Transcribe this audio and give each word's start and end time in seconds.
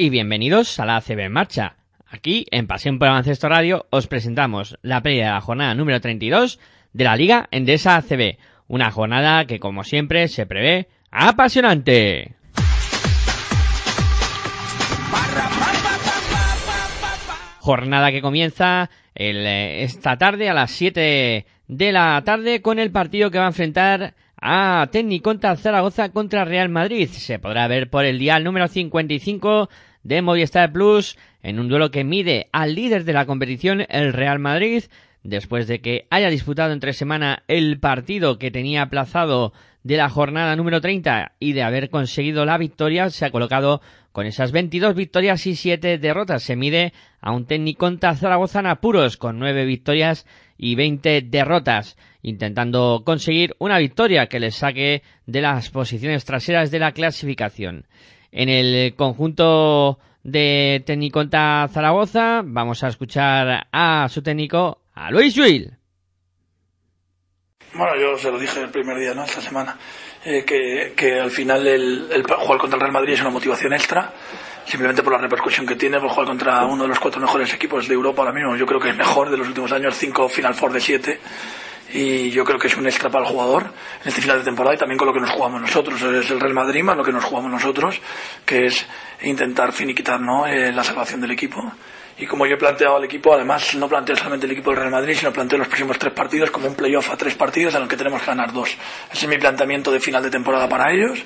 y 0.00 0.10
bienvenidos 0.10 0.78
a 0.78 0.86
la 0.86 0.96
ACB 0.96 1.18
en 1.18 1.32
marcha. 1.32 1.74
Aquí, 2.06 2.46
en 2.52 2.68
Pasión 2.68 3.00
por 3.00 3.08
Baloncesto 3.08 3.48
Radio, 3.48 3.86
os 3.90 4.06
presentamos 4.06 4.78
la 4.80 5.02
previa 5.02 5.26
de 5.26 5.32
la 5.32 5.40
jornada 5.40 5.74
número 5.74 6.00
32 6.00 6.60
de 6.92 7.04
la 7.04 7.16
Liga 7.16 7.48
Endesa 7.50 7.96
ACB. 7.96 8.38
Una 8.68 8.92
jornada 8.92 9.44
que, 9.46 9.58
como 9.58 9.82
siempre, 9.82 10.28
se 10.28 10.46
prevé 10.46 10.86
apasionante. 11.10 12.36
Jornada 17.58 18.12
que 18.12 18.22
comienza 18.22 18.90
el, 19.16 19.44
eh, 19.44 19.82
esta 19.82 20.16
tarde 20.16 20.48
a 20.48 20.54
las 20.54 20.70
7 20.70 21.44
de 21.66 21.92
la 21.92 22.22
tarde 22.24 22.62
con 22.62 22.78
el 22.78 22.92
partido 22.92 23.32
que 23.32 23.38
va 23.38 23.46
a 23.46 23.48
enfrentar 23.48 24.14
a 24.40 24.88
Contra 25.22 25.56
Zaragoza 25.56 26.10
contra 26.10 26.44
Real 26.44 26.68
Madrid. 26.68 27.08
Se 27.08 27.40
podrá 27.40 27.66
ver 27.66 27.90
por 27.90 28.04
el 28.04 28.20
dial 28.20 28.44
número 28.44 28.68
55 28.68 29.68
de 30.08 30.22
Movistar 30.22 30.72
Plus 30.72 31.18
en 31.42 31.60
un 31.60 31.68
duelo 31.68 31.90
que 31.90 32.02
mide 32.02 32.48
al 32.50 32.74
líder 32.74 33.04
de 33.04 33.12
la 33.12 33.26
competición, 33.26 33.84
el 33.90 34.14
Real 34.14 34.38
Madrid, 34.38 34.84
después 35.22 35.66
de 35.66 35.80
que 35.80 36.06
haya 36.08 36.30
disputado 36.30 36.72
entre 36.72 36.94
semana 36.94 37.42
el 37.46 37.78
partido 37.78 38.38
que 38.38 38.50
tenía 38.50 38.82
aplazado 38.82 39.52
de 39.82 39.98
la 39.98 40.08
jornada 40.08 40.56
número 40.56 40.80
30 40.80 41.32
y 41.38 41.52
de 41.52 41.62
haber 41.62 41.90
conseguido 41.90 42.46
la 42.46 42.56
victoria, 42.56 43.10
se 43.10 43.26
ha 43.26 43.30
colocado 43.30 43.82
con 44.12 44.24
esas 44.24 44.50
22 44.50 44.94
victorias 44.94 45.46
y 45.46 45.54
7 45.54 45.98
derrotas. 45.98 46.42
Se 46.42 46.56
mide 46.56 46.94
a 47.20 47.32
un 47.32 47.44
técnico 47.44 47.90
Zaragoza 47.98 48.60
en 48.60 48.66
apuros 48.66 49.18
con 49.18 49.38
9 49.38 49.66
victorias 49.66 50.26
y 50.56 50.74
20 50.74 51.20
derrotas, 51.20 51.98
intentando 52.22 53.02
conseguir 53.04 53.54
una 53.58 53.78
victoria 53.78 54.26
que 54.26 54.40
les 54.40 54.54
saque 54.54 55.02
de 55.26 55.42
las 55.42 55.68
posiciones 55.68 56.24
traseras 56.24 56.70
de 56.70 56.78
la 56.78 56.92
clasificación. 56.92 57.84
En 58.30 58.48
el 58.48 58.94
conjunto 58.94 59.98
de 60.22 60.82
Tecniconta 60.84 61.68
Zaragoza 61.72 62.42
vamos 62.44 62.84
a 62.84 62.88
escuchar 62.88 63.66
a 63.72 64.08
su 64.08 64.22
técnico, 64.22 64.82
a 64.94 65.10
Luis 65.10 65.36
Will. 65.38 65.72
Bueno, 67.74 67.92
yo 68.00 68.16
se 68.18 68.30
lo 68.30 68.38
dije 68.38 68.60
el 68.60 68.70
primer 68.70 68.98
día, 68.98 69.14
¿no? 69.14 69.24
Esta 69.24 69.40
semana, 69.40 69.76
eh, 70.24 70.44
que, 70.44 70.94
que, 70.96 71.20
al 71.20 71.30
final 71.30 71.66
el, 71.66 72.08
el, 72.10 72.22
jugar 72.24 72.58
contra 72.58 72.76
el 72.76 72.80
Real 72.80 72.92
Madrid 72.92 73.12
es 73.12 73.20
una 73.20 73.30
motivación 73.30 73.72
extra, 73.72 74.12
simplemente 74.64 75.02
por 75.02 75.12
la 75.12 75.18
repercusión 75.18 75.66
que 75.66 75.76
tiene, 75.76 76.00
por 76.00 76.08
jugar 76.08 76.26
contra 76.26 76.64
uno 76.64 76.84
de 76.84 76.88
los 76.88 76.98
cuatro 76.98 77.20
mejores 77.20 77.52
equipos 77.52 77.86
de 77.86 77.94
Europa 77.94 78.22
ahora 78.22 78.34
mismo. 78.34 78.56
Yo 78.56 78.66
creo 78.66 78.80
que 78.80 78.90
es 78.90 78.96
mejor 78.96 79.30
de 79.30 79.36
los 79.36 79.48
últimos 79.48 79.70
años, 79.72 79.96
cinco 79.96 80.28
Final 80.28 80.54
Four 80.54 80.72
de 80.72 80.80
siete 80.80 81.20
y 81.90 82.30
yo 82.30 82.44
creo 82.44 82.58
que 82.58 82.68
es 82.68 82.76
un 82.76 82.86
extra 82.86 83.10
para 83.10 83.24
el 83.24 83.30
jugador 83.30 83.64
en 84.02 84.08
este 84.08 84.20
final 84.20 84.38
de 84.38 84.44
temporada 84.44 84.74
y 84.74 84.78
también 84.78 84.98
con 84.98 85.08
lo 85.08 85.14
que 85.14 85.20
nos 85.20 85.30
jugamos 85.30 85.60
nosotros. 85.60 86.00
Es 86.02 86.30
el 86.30 86.40
Real 86.40 86.54
Madrid 86.54 86.82
más 86.82 86.96
lo 86.96 87.04
que 87.04 87.12
nos 87.12 87.24
jugamos 87.24 87.50
nosotros, 87.50 88.00
que 88.44 88.66
es 88.66 88.86
intentar 89.22 89.72
finiquitar 89.72 90.20
¿no? 90.20 90.46
Eh, 90.46 90.72
la 90.72 90.84
salvación 90.84 91.20
del 91.20 91.30
equipo. 91.30 91.60
Y 92.18 92.26
como 92.26 92.46
yo 92.46 92.54
he 92.54 92.58
planteado 92.58 92.96
al 92.96 93.04
equipo, 93.04 93.32
además 93.32 93.74
no 93.76 93.88
planteo 93.88 94.16
solamente 94.16 94.46
el 94.46 94.52
equipo 94.52 94.70
del 94.70 94.80
Real 94.80 94.90
Madrid, 94.90 95.14
sino 95.14 95.32
planteo 95.32 95.58
los 95.58 95.68
próximos 95.68 95.98
tres 95.98 96.12
partidos 96.12 96.50
como 96.50 96.66
un 96.66 96.74
playoff 96.74 97.10
a 97.10 97.16
tres 97.16 97.34
partidos 97.36 97.74
en 97.74 97.80
los 97.80 97.88
que 97.88 97.96
tenemos 97.96 98.20
que 98.20 98.26
ganar 98.26 98.52
dos. 98.52 98.76
Ese 99.12 99.26
es 99.26 99.28
mi 99.28 99.38
planteamiento 99.38 99.92
de 99.92 100.00
final 100.00 100.22
de 100.22 100.30
temporada 100.30 100.68
para 100.68 100.92
ellos. 100.92 101.24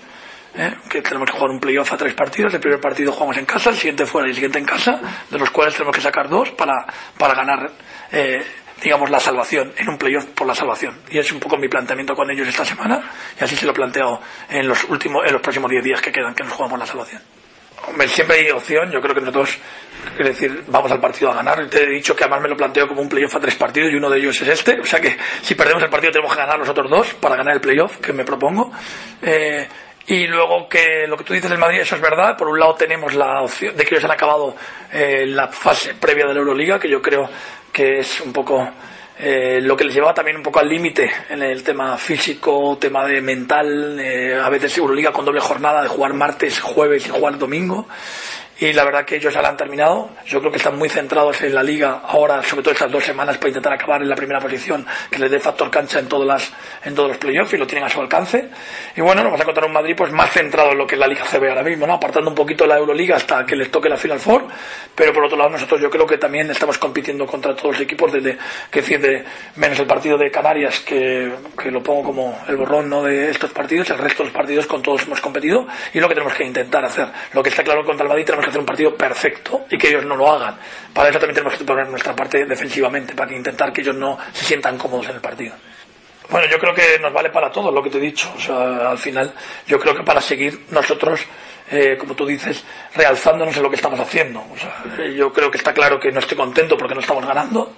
¿eh? 0.55 0.75
que 0.89 1.01
tenemos 1.01 1.31
que 1.31 1.37
jugar 1.37 1.51
un 1.51 1.61
playoff 1.61 1.93
a 1.93 1.97
tres 1.97 2.15
partidos. 2.15 2.53
El 2.53 2.61
primer 2.61 2.81
partido 2.81 3.11
jugamos 3.13 3.37
en 3.39 3.47
casa, 3.47 3.71
el 3.71 3.77
siguiente 3.77 4.07
fuera 4.07 4.29
y 4.29 4.31
el 4.31 4.35
siguiente 4.35 4.59
en 4.59 4.67
casa, 4.67 5.01
de 5.31 5.39
los 5.39 5.51
cuales 5.51 5.75
tenemos 5.75 5.95
que 5.95 6.03
sacar 6.03 6.29
dos 6.29 6.51
para, 6.51 6.87
para 7.17 7.35
ganar 7.35 7.71
eh, 8.11 8.45
digamos, 8.83 9.11
la 9.11 9.21
salvación, 9.21 9.73
en 9.77 9.89
un 9.89 9.99
playoff 9.99 10.27
por 10.27 10.47
la 10.47 10.55
salvación. 10.55 10.99
Y 11.11 11.19
es 11.19 11.31
un 11.33 11.41
poco 11.41 11.57
mi 11.57 11.69
planteamiento 11.69 12.15
con 12.15 12.31
ellos 12.31 12.49
esta 12.49 12.65
semana, 12.65 13.03
y 13.41 13.45
así 13.45 13.57
se 13.57 13.67
lo 13.67 13.73
planteo 13.73 14.21
en 14.49 14.67
los 14.67 14.85
últimos, 14.85 15.25
en 15.27 15.33
los 15.33 15.43
próximos 15.43 15.71
10 15.71 15.85
días 15.85 16.01
que 16.01 16.13
quedan, 16.13 16.35
que 16.35 16.43
nos 16.43 16.53
jugamos 16.53 16.79
la 16.79 16.87
salvación. 16.87 17.23
Hombre, 17.89 18.07
siempre 18.07 18.39
hay 18.39 18.51
opción, 18.51 18.91
yo 18.93 19.01
creo 19.01 19.15
que 19.15 19.21
nosotros, 19.21 19.59
es 20.17 20.25
decir, 20.25 20.65
vamos 20.69 20.93
al 20.93 21.01
partido 21.01 21.33
a 21.33 21.35
ganar. 21.35 21.69
Te 21.69 21.83
he 21.83 21.87
dicho 21.89 22.15
que 22.15 22.25
además 22.25 22.43
me 22.43 22.49
lo 22.49 22.57
planteo 22.57 22.87
como 22.87 23.01
un 23.01 23.09
playoff 23.09 23.35
a 23.35 23.41
tres 23.41 23.57
partidos 23.57 23.91
y 23.93 23.97
uno 23.97 24.09
de 24.09 24.19
ellos 24.19 24.41
es 24.41 24.49
este, 24.49 24.79
o 24.81 24.87
sea 24.87 25.01
que 25.01 25.17
si 25.43 25.57
perdemos 25.57 25.83
el 25.83 25.91
partido 25.91 26.13
tenemos 26.13 26.33
que 26.33 26.41
ganar 26.41 26.59
los 26.59 26.69
otros 26.69 26.89
dos 26.89 27.15
para 27.15 27.35
ganar 27.35 27.55
el 27.55 27.61
playoff 27.61 27.99
que 27.99 28.13
me 28.13 28.25
propongo. 28.25 28.71
Eh, 29.21 29.67
y 30.07 30.27
luego 30.27 30.69
que 30.69 31.07
lo 31.07 31.17
que 31.17 31.25
tú 31.25 31.33
dices 31.33 31.51
del 31.51 31.59
Madrid, 31.59 31.81
eso 31.81 31.95
es 31.95 32.01
verdad. 32.01 32.37
Por 32.37 32.49
un 32.49 32.59
lado 32.59 32.75
tenemos 32.75 33.15
la 33.15 33.43
opción 33.43 33.77
de 33.77 33.85
que 33.85 33.95
ellos 33.95 34.05
han 34.05 34.11
acabado 34.11 34.57
eh, 34.93 35.27
la 35.27 35.49
fase 35.49 35.95
previa 35.95 36.27
de 36.27 36.35
la 36.35 36.41
Euroliga, 36.41 36.79
que 36.79 36.89
yo 36.89 37.01
creo 37.01 37.29
que 37.73 38.01
es 38.01 38.21
un 38.21 38.33
poco 38.33 38.69
eh, 39.19 39.61
lo 39.63 39.77
que 39.77 39.85
les 39.85 39.95
llevaba 39.95 40.15
también 40.15 40.37
un 40.37 40.43
poco 40.43 40.61
al 40.61 40.69
límite 40.69 41.11
en 41.31 41.43
el 41.43 41.63
tema 41.63 41.97
físico, 41.97 42.77
tema 42.81 43.07
de 43.07 43.21
mental, 43.21 43.99
eh, 43.99 44.35
a 44.35 44.49
veces 44.49 44.77
Euroliga 44.79 45.13
con 45.13 45.25
doble 45.25 45.41
jornada 45.41 45.83
de 45.83 45.89
jugar 45.89 46.13
martes, 46.15 46.61
jueves 46.61 47.07
y 47.07 47.11
jugar 47.11 47.39
domingo 47.39 47.87
y 48.69 48.73
la 48.73 48.85
verdad 48.85 49.05
que 49.05 49.17
ellos 49.17 49.35
ya 49.35 49.43
la 49.43 49.49
han 49.49 49.57
terminado. 49.57 50.11
Yo 50.25 50.39
creo 50.39 50.53
que 50.53 50.59
están 50.59 50.79
muy 50.79 50.89
centrados 50.89 51.43
en 51.43 51.53
la 51.53 51.65
liga 51.65 52.03
ahora, 52.07 52.41
sobre 52.45 52.63
todo 52.63 52.73
estas 52.73 52.93
dos 52.93 53.03
semanas, 53.03 53.37
para 53.37 53.49
intentar 53.49 53.73
acabar 53.73 54.01
en 54.03 54.09
la 54.09 54.15
primera 54.15 54.39
posición, 54.39 54.87
que 55.11 55.19
les 55.19 55.29
dé 55.33 55.41
factor 55.41 55.69
cancha 55.69 55.99
en, 55.99 56.07
todas 56.07 56.29
las, 56.29 56.53
en 56.85 56.95
todos 56.95 57.09
los 57.09 57.19
playoffs 57.19 57.53
y 57.55 57.57
lo 57.57 57.67
tienen 57.67 57.87
a 57.87 57.89
su 57.89 58.01
alcance. 58.01 58.51
Y 58.95 59.01
bueno, 59.01 59.23
nos 59.23 59.33
vamos 59.33 59.41
a 59.41 59.43
encontrar 59.43 59.67
un 59.67 59.73
Madrid 59.73 59.95
pues 59.97 60.13
más 60.13 60.31
centrado 60.31 60.71
en 60.71 60.79
lo 60.79 60.87
que 60.87 60.95
es 60.95 61.01
la 61.01 61.09
Liga 61.09 61.25
CB 61.25 61.49
ahora 61.49 61.65
mismo, 61.65 61.89
¿no? 61.89 61.95
apartando 61.95 62.31
un 62.31 62.37
poquito 62.37 62.65
la 62.65 62.77
Euroliga 62.77 63.17
hasta 63.17 63.45
que 63.45 63.57
les 63.57 63.69
toque 63.69 63.89
la 63.89 63.97
Final 63.97 64.21
Four, 64.21 64.45
pero 64.95 65.13
por 65.13 65.25
otro 65.25 65.37
lado 65.37 65.51
nosotros 65.51 65.81
yo 65.81 65.91
creo 65.91 66.07
que 66.07 66.19
también 66.19 66.49
estamos 66.49 66.79
compitiendo 66.79 67.27
contra 67.27 67.57
todos 67.57 67.73
los 67.73 67.81
equipos, 67.81 68.13
desde 68.13 68.39
que 68.71 68.81
decir, 68.81 69.25
menos 69.57 69.77
el 69.81 69.87
partido 69.89 70.17
de 70.17 70.31
Canarias, 70.31 70.79
que, 70.87 71.33
que 71.61 71.69
lo 71.69 71.83
pongo 71.83 72.05
como 72.05 72.39
el 72.47 72.57
borrón 72.57 72.89
¿no? 72.89 73.03
de 73.03 73.29
estos 73.29 73.51
partidos, 73.51 73.91
el 73.91 73.99
resto 73.99 74.23
de 74.23 74.29
los 74.29 74.37
partidos 74.37 74.69
con 74.69 74.83
todos 74.83 75.03
hemos 75.03 75.21
competido 75.21 75.67
y 75.93 75.99
lo 75.99 76.07
que 76.07 76.15
tenemos 76.15 76.35
que 76.37 76.45
intentar 76.45 76.85
hacer. 76.85 77.09
Lo 77.33 77.43
que 77.43 77.49
está 77.49 77.65
claro 77.65 77.85
contra 77.85 78.05
el 78.05 78.09
Madrid 78.09 78.25
tenemos 78.25 78.47
que 78.47 78.52
un 78.59 78.67
partido 78.67 78.95
perfecto 78.97 79.67
y 79.71 79.79
que 79.79 79.89
ellos 79.89 80.05
no 80.05 80.17
lo 80.17 80.31
hagan. 80.31 80.57
Para 80.93 81.09
eso 81.09 81.19
también 81.19 81.37
tenemos 81.37 81.59
que 81.59 81.65
poner 81.65 81.89
nuestra 81.89 82.15
parte 82.15 82.45
defensivamente, 82.45 83.15
para 83.15 83.35
intentar 83.35 83.73
que 83.73 83.81
ellos 83.81 83.97
no 83.97 84.19
se 84.33 84.45
sientan 84.45 84.79
cómodos 84.79 85.09
en 85.09 85.17
el 85.17 85.21
partido. 85.21 85.55
Bueno, 86.31 86.49
yo 86.49 86.59
creo 86.59 86.75
que 86.75 86.99
nos 86.99 87.13
vale 87.13 87.31
para 87.31 87.51
todo 87.51 87.71
lo 87.71 87.83
que 87.83 87.91
te 87.91 87.99
he 87.99 88.01
dicho. 88.01 88.33
O 88.35 88.41
sea, 88.41 88.91
al 88.91 88.99
final, 88.99 89.35
yo 89.67 89.79
creo 89.79 89.95
que 89.95 90.03
para 90.03 90.21
seguir 90.21 90.67
nosotros, 90.71 91.21
eh, 91.71 91.97
como 91.99 92.15
tú 92.15 92.25
dices, 92.25 92.65
realzándonos 92.95 93.55
en 93.57 93.63
lo 93.63 93.69
que 93.69 93.77
estamos 93.77 94.01
haciendo. 94.01 94.43
Yo 95.15 95.33
creo 95.33 95.51
que 95.51 95.59
está 95.59 95.75
claro 95.75 96.01
que 96.01 96.11
no 96.11 96.21
estoy 96.21 96.37
contento 96.37 96.77
porque 96.79 96.95
no 96.95 97.01
estamos 97.01 97.27
ganando, 97.27 97.75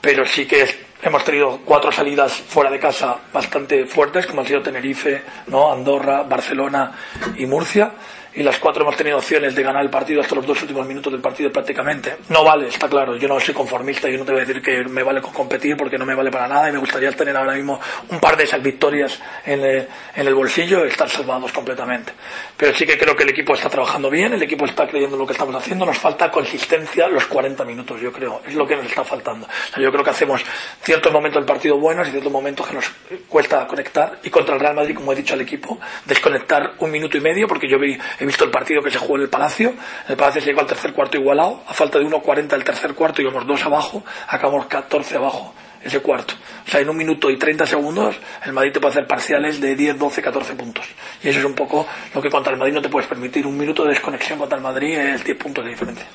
pero 0.00 0.24
sí 0.24 0.46
que 0.46 0.86
hemos 1.02 1.24
tenido 1.24 1.60
cuatro 1.64 1.90
salidas 1.90 2.32
fuera 2.32 2.70
de 2.70 2.78
casa 2.78 3.18
bastante 3.32 3.86
fuertes, 3.86 4.26
como 4.26 4.42
han 4.42 4.46
sido 4.46 4.62
Tenerife, 4.62 5.22
¿no? 5.48 5.72
Andorra, 5.72 6.22
Barcelona 6.22 6.92
y 7.36 7.46
Murcia 7.46 7.90
y 8.38 8.42
las 8.44 8.56
cuatro 8.60 8.82
hemos 8.82 8.96
tenido 8.96 9.18
opciones 9.18 9.52
de 9.52 9.64
ganar 9.64 9.82
el 9.82 9.90
partido 9.90 10.20
hasta 10.20 10.36
los 10.36 10.46
dos 10.46 10.62
últimos 10.62 10.86
minutos 10.86 11.12
del 11.12 11.20
partido 11.20 11.50
prácticamente. 11.50 12.18
No 12.28 12.44
vale, 12.44 12.68
está 12.68 12.88
claro, 12.88 13.16
yo 13.16 13.26
no 13.26 13.40
soy 13.40 13.52
conformista, 13.52 14.08
yo 14.08 14.16
no 14.16 14.24
te 14.24 14.30
voy 14.30 14.42
a 14.42 14.44
decir 14.44 14.62
que 14.62 14.84
me 14.84 15.02
vale 15.02 15.20
con 15.20 15.32
competir 15.32 15.76
porque 15.76 15.98
no 15.98 16.06
me 16.06 16.14
vale 16.14 16.30
para 16.30 16.46
nada 16.46 16.68
y 16.68 16.72
me 16.72 16.78
gustaría 16.78 17.10
tener 17.10 17.36
ahora 17.36 17.54
mismo 17.54 17.80
un 18.08 18.20
par 18.20 18.36
de 18.36 18.44
esas 18.44 18.62
victorias 18.62 19.20
en 19.44 19.60
el, 19.64 19.88
en 20.14 20.26
el 20.28 20.34
bolsillo 20.34 20.84
y 20.84 20.88
estar 20.88 21.10
salvados 21.10 21.50
completamente. 21.50 22.12
Pero 22.56 22.72
sí 22.76 22.86
que 22.86 22.96
creo 22.96 23.16
que 23.16 23.24
el 23.24 23.30
equipo 23.30 23.54
está 23.54 23.68
trabajando 23.68 24.08
bien, 24.08 24.32
el 24.32 24.42
equipo 24.44 24.66
está 24.66 24.86
creyendo 24.86 25.16
en 25.16 25.20
lo 25.20 25.26
que 25.26 25.32
estamos 25.32 25.56
haciendo, 25.56 25.84
nos 25.84 25.98
falta 25.98 26.30
consistencia 26.30 27.08
los 27.08 27.26
40 27.26 27.64
minutos, 27.64 28.00
yo 28.00 28.12
creo, 28.12 28.42
es 28.46 28.54
lo 28.54 28.64
que 28.68 28.76
nos 28.76 28.86
está 28.86 29.02
faltando. 29.02 29.48
yo 29.76 29.90
creo 29.90 30.04
que 30.04 30.10
hacemos 30.10 30.44
ciertos 30.80 31.12
momentos 31.12 31.40
del 31.40 31.46
partido 31.46 31.76
buenos 31.76 32.06
y 32.06 32.12
ciertos 32.12 32.30
momentos 32.30 32.68
que 32.68 32.74
nos 32.74 32.88
cuesta 33.28 33.66
conectar 33.66 34.20
y 34.22 34.30
contra 34.30 34.54
el 34.54 34.60
Real 34.60 34.76
Madrid, 34.76 34.94
como 34.94 35.12
he 35.12 35.16
dicho 35.16 35.34
al 35.34 35.40
equipo, 35.40 35.80
desconectar 36.04 36.74
un 36.78 36.92
minuto 36.92 37.16
y 37.16 37.20
medio 37.20 37.48
porque 37.48 37.68
yo 37.68 37.80
vi, 37.80 37.98
visto 38.28 38.44
el 38.44 38.50
partido 38.50 38.82
que 38.82 38.90
se 38.90 38.98
jugó 38.98 39.16
en 39.16 39.22
el 39.22 39.28
Palacio. 39.28 39.74
el 40.08 40.16
Palacio 40.16 40.40
se 40.40 40.48
llegó 40.48 40.60
al 40.60 40.66
tercer 40.66 40.92
cuarto 40.92 41.16
igualado. 41.16 41.62
A 41.66 41.74
falta 41.74 41.98
de 41.98 42.06
1.40 42.06 42.52
el 42.54 42.64
tercer 42.64 42.94
cuarto, 42.94 43.20
íbamos 43.20 43.46
dos 43.46 43.64
abajo. 43.64 44.04
Acabamos 44.28 44.66
14 44.66 45.16
abajo 45.16 45.54
ese 45.82 46.00
cuarto. 46.00 46.34
O 46.66 46.70
sea, 46.70 46.80
en 46.80 46.88
un 46.88 46.96
minuto 46.96 47.30
y 47.30 47.36
30 47.36 47.66
segundos 47.66 48.16
el 48.44 48.52
Madrid 48.52 48.72
te 48.72 48.80
puede 48.80 48.92
hacer 48.92 49.06
parciales 49.06 49.60
de 49.60 49.74
10, 49.74 49.98
12, 49.98 50.22
14 50.22 50.54
puntos. 50.54 50.86
Y 51.22 51.28
eso 51.28 51.40
es 51.40 51.44
un 51.44 51.54
poco 51.54 51.86
lo 52.14 52.22
que 52.22 52.30
contra 52.30 52.52
el 52.52 52.58
Madrid 52.58 52.74
no 52.74 52.82
te 52.82 52.88
puedes 52.88 53.08
permitir. 53.08 53.46
Un 53.46 53.56
minuto 53.56 53.84
de 53.84 53.90
desconexión 53.90 54.38
contra 54.38 54.56
el 54.56 54.62
Madrid 54.62 54.96
es 54.98 55.24
10 55.24 55.38
puntos 55.38 55.64
de 55.64 55.70
diferencia. 55.70 56.06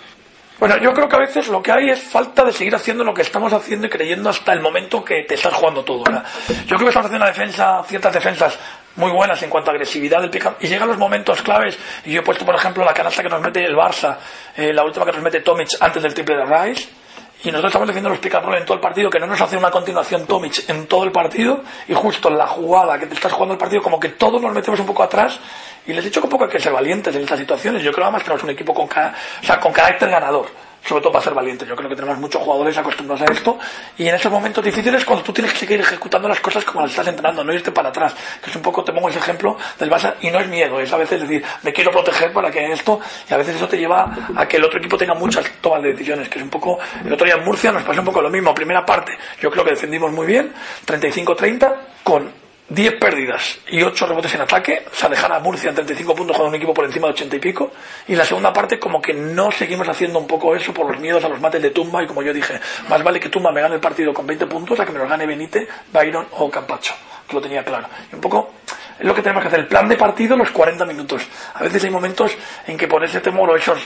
Bueno, 0.60 0.78
yo 0.78 0.94
creo 0.94 1.10
que 1.10 1.16
a 1.16 1.20
veces 1.20 1.48
lo 1.48 1.62
que 1.62 1.72
hay 1.72 1.90
es 1.90 2.02
falta 2.02 2.46
de 2.46 2.54
seguir 2.54 2.76
haciendo 2.76 3.04
lo 3.04 3.14
que 3.14 3.24
estamos 3.24 3.52
haciendo 3.52 3.88
y 3.88 3.90
creyendo 3.90 4.30
hasta 4.30 4.54
el 4.54 4.62
momento 4.62 5.04
que 5.04 5.24
te 5.24 5.36
estás 5.36 5.54
jugando 5.54 5.84
todo. 5.84 6.04
Yo 6.06 6.76
creo 6.76 6.80
que 6.80 6.88
estamos 6.88 7.08
haciendo 7.08 7.26
una 7.26 7.28
defensa, 7.28 7.84
ciertas 7.88 8.14
defensas 8.14 8.58
muy 8.96 9.12
buenas 9.12 9.42
en 9.42 9.50
cuanto 9.50 9.72
a 9.72 9.74
agresividad 9.74 10.22
del 10.22 10.30
pick 10.30 10.56
y 10.60 10.68
llegan 10.68 10.88
los 10.88 10.98
momentos 10.98 11.42
claves. 11.42 11.78
Y 12.06 12.14
yo 12.14 12.22
he 12.22 12.24
puesto 12.24 12.46
por 12.46 12.56
ejemplo 12.56 12.86
la 12.86 12.94
canasta 12.94 13.24
que 13.24 13.30
nos 13.30 13.42
mete 13.42 13.66
el 13.66 13.76
Barça 13.76 14.18
eh, 14.56 14.72
la 14.72 14.84
última 14.84 15.06
que 15.06 15.12
nos 15.12 15.22
mete 15.22 15.42
Tomic 15.42 15.70
antes 15.80 16.04
del 16.04 16.14
triple 16.14 16.38
de 16.38 16.46
Rice 16.46 17.03
y 17.44 17.52
nosotros 17.52 17.72
estamos 17.72 17.90
haciendo 17.90 18.10
los 18.10 18.22
roll 18.22 18.56
en 18.56 18.66
todo 18.66 18.76
el 18.76 18.80
partido 18.80 19.10
que 19.10 19.20
no 19.20 19.28
nos 19.28 19.40
hace 19.42 19.58
una 19.58 19.70
continuación 19.70 20.26
Tomic 20.26 20.70
en 20.70 20.88
todo 20.88 21.04
el 21.04 21.12
partido 21.12 21.62
y 21.88 21.94
justo 21.94 22.30
en 22.30 22.38
la 22.38 22.48
jugada 22.48 22.98
que 22.98 23.06
te 23.06 23.16
estás 23.16 23.34
jugando 23.34 23.54
el 23.54 23.60
partido 23.60 23.82
como 23.82 24.00
que 24.00 24.10
todos 24.10 24.42
nos 24.42 24.54
metemos 24.54 24.80
un 24.80 24.86
poco 24.86 25.04
atrás 25.04 25.40
y 25.86 25.92
les 25.92 26.04
he 26.04 26.08
dicho 26.08 26.22
que 26.22 26.28
un 26.28 26.32
poco 26.32 26.46
hay 26.46 26.50
que 26.50 26.60
ser 26.60 26.72
valientes 26.72 27.14
en 27.14 27.22
estas 27.22 27.40
situaciones. 27.40 27.84
Yo 27.84 27.92
creo 27.92 28.06
además 28.06 28.22
que 28.22 28.26
tenemos 28.26 28.44
un 28.44 28.50
equipo 28.52 28.74
con, 28.74 28.86
o 28.86 29.46
sea, 29.46 29.60
con 29.60 29.74
carácter 29.74 30.10
ganador 30.10 30.48
sobre 30.86 31.02
todo 31.02 31.12
para 31.12 31.24
ser 31.24 31.34
valiente. 31.34 31.66
Yo 31.66 31.76
creo 31.76 31.90
que 31.90 31.96
tenemos 31.96 32.18
muchos 32.18 32.42
jugadores 32.42 32.78
acostumbrados 32.78 33.30
a 33.30 33.34
esto 33.34 33.58
y 33.98 34.08
en 34.08 34.16
esos 34.16 34.32
momentos 34.32 34.64
difíciles 34.64 35.06
cuando 35.06 35.24
tú 35.24 35.34
tienes 35.34 35.54
que 35.54 35.60
seguir 35.60 35.80
ejecutando 35.80 36.28
las 36.28 36.40
cosas 36.40 36.64
como 36.66 36.82
las 36.82 36.92
estás 36.92 37.08
entrenando, 37.08 37.44
no 37.44 37.54
irte 37.54 37.72
para 37.72 37.90
atrás, 37.90 38.16
que 38.42 38.50
es 38.50 38.56
un 38.56 38.62
poco, 38.62 38.84
te 38.84 38.92
pongo 38.92 39.10
ese 39.10 39.20
ejemplo 39.20 39.58
del 39.80 39.90
Barça 39.90 40.16
y 40.22 40.30
no 40.30 40.40
es 40.40 40.48
miedo, 40.48 40.80
es 40.80 40.92
a 40.92 40.98
veces 40.98 41.22
decir, 41.22 41.44
me 41.62 41.72
quiero 41.72 41.92
proteger 41.92 42.32
para 42.34 42.52
que 42.52 42.72
esto 42.72 43.00
y 43.30 43.34
a 43.34 43.38
veces 43.38 43.56
eso 43.56 43.68
te 43.68 43.78
lleva 43.78 44.30
a 44.36 44.48
que 44.48 44.58
el 44.58 44.64
otro 44.66 44.80
equipo 44.80 44.98
tenga 44.98 45.14
muchas 45.14 45.50
tomas 45.62 45.82
de 45.82 45.92
decisiones, 45.92 46.30
que 46.30 46.40
es 46.40 46.44
un 46.44 46.50
poco, 46.50 46.80
el 47.04 47.14
otro 47.14 47.26
día 47.26 47.36
en 47.36 47.44
Murcia 47.44 47.72
nos 47.72 47.84
pasó 47.84 48.00
un 48.00 48.06
poco 48.06 48.22
lo 48.22 48.30
mismo, 48.30 48.54
primera 48.54 48.86
parte, 48.86 49.18
yo 49.40 49.50
creo 49.50 49.64
que 49.64 49.72
defendimos 49.72 50.12
muy 50.12 50.26
bien, 50.26 50.54
35-30 50.86 51.76
con 52.04 52.43
10 52.70 52.96
pérdidas 52.96 53.60
y 53.68 53.84
8 53.84 54.08
rebotes 54.08 54.34
en 54.34 54.42
ataque, 54.42 54.86
o 54.92 54.96
sea, 54.96 55.10
dejar 55.10 55.32
a 55.32 55.40
Murcia 55.40 55.70
en 55.70 55.76
35 55.76 56.16
puntos 56.16 56.38
con 56.38 56.48
un 56.48 56.56
equipo 56.56 56.74
por 56.74 56.86
encima 56.86 57.08
de 57.08 57.14
80 57.14 57.36
y 57.36 57.40
pico. 57.40 57.72
Y 58.08 58.16
la 58.16 58.26
segunda 58.26 58.54
parte, 58.54 58.80
como 58.80 59.02
que 59.02 59.14
no 59.14 59.52
seguimos 59.52 59.88
haciendo 59.88 60.20
un 60.20 60.28
poco 60.28 60.56
eso 60.56 60.74
por 60.74 60.90
los 60.90 61.00
miedos 61.00 61.24
a 61.24 61.30
los 61.30 61.42
mates 61.42 61.62
de 61.62 61.72
Tumba. 61.72 62.02
Y 62.04 62.08
como 62.08 62.24
yo 62.24 62.34
dije, 62.34 62.60
más 62.90 63.04
vale 63.04 63.20
que 63.20 63.30
Tumba 63.30 63.52
me 63.52 63.62
gane 63.62 63.76
el 63.76 63.82
partido 63.82 64.14
con 64.14 64.26
20 64.26 64.48
puntos 64.48 64.80
a 64.80 64.86
que 64.86 64.92
me 64.92 65.00
lo 65.00 65.08
gane 65.08 65.26
Benítez, 65.26 65.68
Byron 65.92 66.28
o 66.32 66.50
Campacho, 66.50 66.94
que 67.28 67.36
lo 67.36 67.42
tenía 67.42 67.64
claro. 67.64 67.88
Y 68.12 68.16
un 68.16 68.22
poco 68.22 68.54
es 69.00 69.06
lo 69.06 69.14
que 69.14 69.22
tenemos 69.22 69.42
que 69.42 69.50
hacer, 69.50 69.60
el 69.60 69.68
plan 69.68 69.88
de 69.88 69.98
partido, 69.98 70.38
los 70.38 70.52
40 70.52 70.86
minutos. 70.86 71.24
A 71.54 71.64
veces 71.64 71.84
hay 71.84 71.90
momentos 71.90 72.32
en 72.66 72.78
que 72.78 72.88
por 72.88 73.04
ese 73.04 73.20
temor 73.20 73.50
o 73.50 73.56
esos 73.56 73.80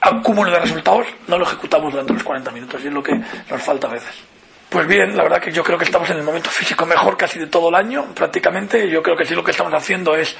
acúmulos 0.00 0.52
de 0.52 0.60
resultados 0.60 1.06
no 1.28 1.38
lo 1.38 1.44
ejecutamos 1.44 1.92
durante 1.92 2.12
los 2.12 2.22
40 2.22 2.50
minutos 2.50 2.82
y 2.82 2.88
es 2.88 2.92
lo 2.92 3.02
que 3.02 3.14
nos 3.50 3.62
falta 3.62 3.86
a 3.86 3.90
veces. 3.90 4.33
Pues 4.74 4.88
bien, 4.88 5.16
la 5.16 5.22
verdad 5.22 5.40
que 5.40 5.52
yo 5.52 5.62
creo 5.62 5.78
que 5.78 5.84
estamos 5.84 6.10
en 6.10 6.16
el 6.16 6.24
momento 6.24 6.50
físico 6.50 6.84
mejor 6.84 7.16
casi 7.16 7.38
de 7.38 7.46
todo 7.46 7.68
el 7.68 7.76
año, 7.76 8.12
prácticamente. 8.12 8.90
Yo 8.90 9.04
creo 9.04 9.16
que 9.16 9.24
sí 9.24 9.32
lo 9.32 9.44
que 9.44 9.52
estamos 9.52 9.72
haciendo 9.72 10.16
es 10.16 10.36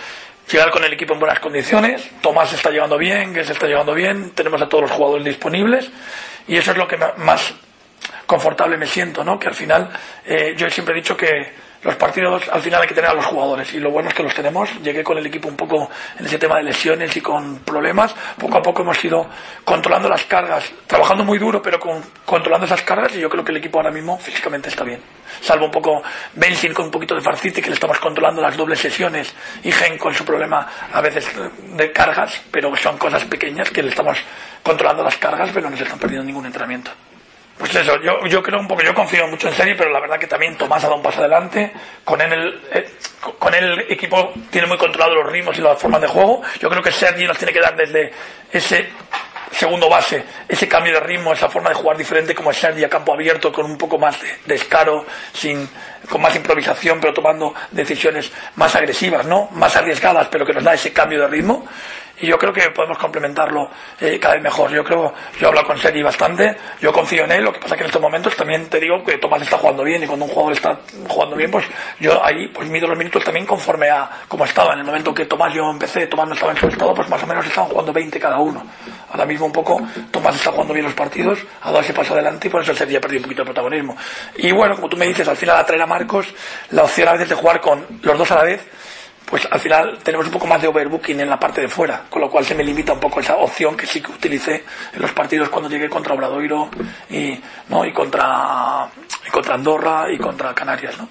llegar 0.50 0.72
con 0.72 0.82
el 0.82 0.92
equipo 0.92 1.14
en 1.14 1.20
buenas 1.20 1.38
condiciones. 1.38 2.10
Tomás 2.20 2.52
está 2.52 2.70
llegando 2.70 2.98
bien, 2.98 3.32
que 3.32 3.42
está 3.42 3.68
llegando 3.68 3.94
bien, 3.94 4.32
tenemos 4.32 4.60
a 4.60 4.68
todos 4.68 4.82
los 4.82 4.90
jugadores 4.90 5.24
disponibles 5.24 5.88
y 6.48 6.56
eso 6.56 6.72
es 6.72 6.76
lo 6.76 6.88
que 6.88 6.96
más 7.18 7.54
confortable 8.26 8.76
me 8.76 8.86
siento, 8.86 9.22
¿no? 9.22 9.38
Que 9.38 9.46
al 9.46 9.54
final 9.54 9.88
eh, 10.24 10.54
yo 10.56 10.68
siempre 10.68 10.94
he 10.94 10.96
dicho 10.96 11.16
que 11.16 11.52
los 11.84 11.96
partidos 11.96 12.48
al 12.48 12.62
final 12.62 12.80
hay 12.80 12.88
que 12.88 12.94
tener 12.94 13.10
a 13.10 13.14
los 13.14 13.26
jugadores 13.26 13.72
y 13.74 13.78
lo 13.78 13.90
bueno 13.90 14.08
es 14.08 14.14
que 14.14 14.22
los 14.22 14.34
tenemos. 14.34 14.70
Llegué 14.82 15.04
con 15.04 15.18
el 15.18 15.26
equipo 15.26 15.48
un 15.48 15.56
poco 15.56 15.90
en 16.18 16.24
ese 16.24 16.38
tema 16.38 16.56
de 16.56 16.64
lesiones 16.64 17.14
y 17.14 17.20
con 17.20 17.58
problemas. 17.58 18.14
Poco 18.38 18.56
a 18.56 18.62
poco 18.62 18.82
hemos 18.82 19.04
ido 19.04 19.28
controlando 19.64 20.08
las 20.08 20.24
cargas, 20.24 20.72
trabajando 20.86 21.24
muy 21.24 21.38
duro, 21.38 21.60
pero 21.60 21.78
con, 21.78 22.02
controlando 22.24 22.64
esas 22.64 22.82
cargas 22.82 23.14
y 23.14 23.20
yo 23.20 23.28
creo 23.28 23.44
que 23.44 23.52
el 23.52 23.58
equipo 23.58 23.78
ahora 23.78 23.90
mismo 23.90 24.18
físicamente 24.18 24.70
está 24.70 24.82
bien. 24.82 25.00
Salvo 25.42 25.66
un 25.66 25.70
poco 25.70 26.02
Benzin 26.32 26.72
con 26.72 26.86
un 26.86 26.90
poquito 26.90 27.14
de 27.14 27.20
farcite 27.20 27.60
que 27.60 27.68
le 27.68 27.74
estamos 27.74 27.98
controlando 27.98 28.40
las 28.40 28.56
dobles 28.56 28.78
sesiones 28.78 29.34
y 29.62 29.70
Gen 29.70 29.98
con 29.98 30.14
su 30.14 30.24
problema 30.24 30.66
a 30.90 31.00
veces 31.02 31.30
de 31.76 31.92
cargas, 31.92 32.40
pero 32.50 32.74
son 32.76 32.96
cosas 32.96 33.24
pequeñas 33.24 33.70
que 33.70 33.82
le 33.82 33.90
estamos 33.90 34.18
controlando 34.62 35.04
las 35.04 35.18
cargas, 35.18 35.50
pero 35.52 35.68
no 35.68 35.76
se 35.76 35.82
están 35.82 35.98
perdiendo 35.98 36.24
ningún 36.24 36.46
entrenamiento. 36.46 36.90
Pues 37.58 37.72
eso, 37.76 38.00
yo, 38.02 38.26
yo 38.26 38.42
creo 38.42 38.58
un 38.58 38.66
poco, 38.66 38.82
yo 38.82 38.92
confío 38.92 39.28
mucho 39.28 39.48
en 39.48 39.54
Sergi, 39.54 39.74
pero 39.74 39.90
la 39.90 40.00
verdad 40.00 40.18
que 40.18 40.26
también 40.26 40.56
Tomás 40.56 40.82
ha 40.82 40.88
dado 40.88 40.96
un 40.96 41.02
paso 41.02 41.20
adelante. 41.20 41.72
Con 42.02 42.20
él, 42.20 42.32
el, 42.32 42.60
eh, 42.72 42.90
con 43.38 43.54
él 43.54 43.64
el 43.64 43.92
equipo 43.92 44.32
tiene 44.50 44.66
muy 44.66 44.76
controlado 44.76 45.14
los 45.14 45.30
ritmos 45.30 45.56
y 45.56 45.60
las 45.60 45.80
formas 45.80 46.00
de 46.00 46.08
juego. 46.08 46.42
Yo 46.58 46.68
creo 46.68 46.82
que 46.82 46.90
Sergi 46.90 47.26
nos 47.26 47.38
tiene 47.38 47.52
que 47.52 47.60
dar 47.60 47.76
desde 47.76 48.10
ese 48.50 48.88
segundo 49.52 49.88
base, 49.88 50.24
ese 50.48 50.66
cambio 50.66 50.94
de 50.94 51.00
ritmo, 51.00 51.32
esa 51.32 51.48
forma 51.48 51.68
de 51.68 51.76
jugar 51.76 51.96
diferente 51.96 52.34
como 52.34 52.50
es 52.50 52.56
Sergi 52.56 52.82
a 52.82 52.88
campo 52.88 53.14
abierto, 53.14 53.52
con 53.52 53.66
un 53.66 53.78
poco 53.78 53.98
más 53.98 54.20
de 54.20 54.28
descaro, 54.46 55.06
sin, 55.32 55.68
con 56.10 56.20
más 56.20 56.34
improvisación, 56.34 57.00
pero 57.00 57.14
tomando 57.14 57.54
decisiones 57.70 58.32
más 58.56 58.74
agresivas, 58.74 59.24
¿no? 59.26 59.48
Más 59.52 59.76
arriesgadas, 59.76 60.26
pero 60.28 60.44
que 60.44 60.52
nos 60.52 60.64
da 60.64 60.74
ese 60.74 60.92
cambio 60.92 61.20
de 61.20 61.28
ritmo 61.28 61.64
y 62.20 62.26
yo 62.26 62.38
creo 62.38 62.52
que 62.52 62.70
podemos 62.70 62.98
complementarlo 62.98 63.70
eh, 64.00 64.18
cada 64.20 64.34
vez 64.34 64.42
mejor. 64.42 64.70
Yo 64.70 64.84
creo, 64.84 65.12
yo 65.38 65.46
he 65.46 65.48
hablado 65.48 65.66
con 65.66 65.78
Sergi 65.78 66.02
bastante, 66.02 66.56
yo 66.80 66.92
confío 66.92 67.24
en 67.24 67.32
él, 67.32 67.44
lo 67.44 67.52
que 67.52 67.60
pasa 67.60 67.76
que 67.76 67.82
en 67.82 67.86
estos 67.86 68.00
momentos 68.00 68.36
también 68.36 68.68
te 68.68 68.78
digo 68.78 69.02
que 69.04 69.18
Tomás 69.18 69.42
está 69.42 69.58
jugando 69.58 69.82
bien 69.82 70.02
y 70.02 70.06
cuando 70.06 70.26
un 70.26 70.30
jugador 70.30 70.52
está 70.52 70.78
jugando 71.08 71.36
bien, 71.36 71.50
pues 71.50 71.64
yo 71.98 72.24
ahí 72.24 72.48
pues 72.48 72.68
mido 72.68 72.86
los 72.86 72.96
minutos 72.96 73.24
también 73.24 73.46
conforme 73.46 73.90
a 73.90 74.08
cómo 74.28 74.44
estaba. 74.44 74.74
En 74.74 74.80
el 74.80 74.84
momento 74.84 75.12
que 75.12 75.26
Tomás 75.26 75.52
yo 75.52 75.70
empecé, 75.70 76.06
Tomás 76.06 76.28
no 76.28 76.34
estaba 76.34 76.52
en 76.52 76.58
su 76.58 76.68
estado, 76.68 76.94
pues 76.94 77.08
más 77.08 77.22
o 77.22 77.26
menos 77.26 77.46
estaban 77.46 77.70
jugando 77.70 77.92
20 77.92 78.20
cada 78.20 78.38
uno. 78.38 78.64
Ahora 79.10 79.26
mismo 79.26 79.46
un 79.46 79.52
poco 79.52 79.80
Tomás 80.10 80.36
está 80.36 80.50
jugando 80.52 80.72
bien 80.72 80.84
los 80.84 80.94
partidos, 80.94 81.40
ha 81.62 81.70
dado 81.70 81.80
ese 81.80 81.92
paso 81.92 82.14
adelante 82.14 82.48
y 82.48 82.50
por 82.50 82.62
eso 82.62 82.74
Sergi 82.74 82.96
ha 82.96 83.00
perdido 83.00 83.20
un 83.20 83.24
poquito 83.24 83.42
de 83.42 83.46
protagonismo. 83.46 83.96
Y 84.36 84.52
bueno, 84.52 84.76
como 84.76 84.88
tú 84.88 84.96
me 84.96 85.06
dices, 85.06 85.26
al 85.26 85.36
final 85.36 85.56
a 85.56 85.66
traer 85.66 85.82
a 85.82 85.86
Marcos, 85.86 86.32
la 86.70 86.84
opción 86.84 87.08
a 87.08 87.12
veces 87.12 87.28
de 87.28 87.34
jugar 87.34 87.60
con 87.60 87.84
los 88.02 88.18
dos 88.18 88.30
a 88.30 88.36
la 88.36 88.44
vez, 88.44 88.66
pues 89.26 89.48
al 89.50 89.60
final 89.60 89.98
tenemos 90.02 90.26
un 90.26 90.32
poco 90.32 90.46
más 90.46 90.60
de 90.60 90.68
overbooking 90.68 91.20
en 91.20 91.30
la 91.30 91.38
parte 91.38 91.60
de 91.60 91.68
fuera, 91.68 92.04
con 92.10 92.20
lo 92.20 92.30
cual 92.30 92.44
se 92.44 92.54
me 92.54 92.62
limita 92.62 92.92
un 92.92 93.00
poco 93.00 93.20
esa 93.20 93.36
opción 93.36 93.76
que 93.76 93.86
sí 93.86 94.00
que 94.00 94.12
utilicé 94.12 94.64
en 94.92 95.02
los 95.02 95.12
partidos 95.12 95.48
cuando 95.48 95.68
llegué 95.68 95.88
contra 95.88 96.14
Obradoiro 96.14 96.68
y, 97.08 97.40
¿no? 97.68 97.84
y, 97.84 97.92
contra, 97.92 98.88
y 99.26 99.30
contra 99.30 99.54
Andorra 99.54 100.12
y 100.12 100.18
contra 100.18 100.54
Canarias. 100.54 100.98
¿no? 100.98 101.08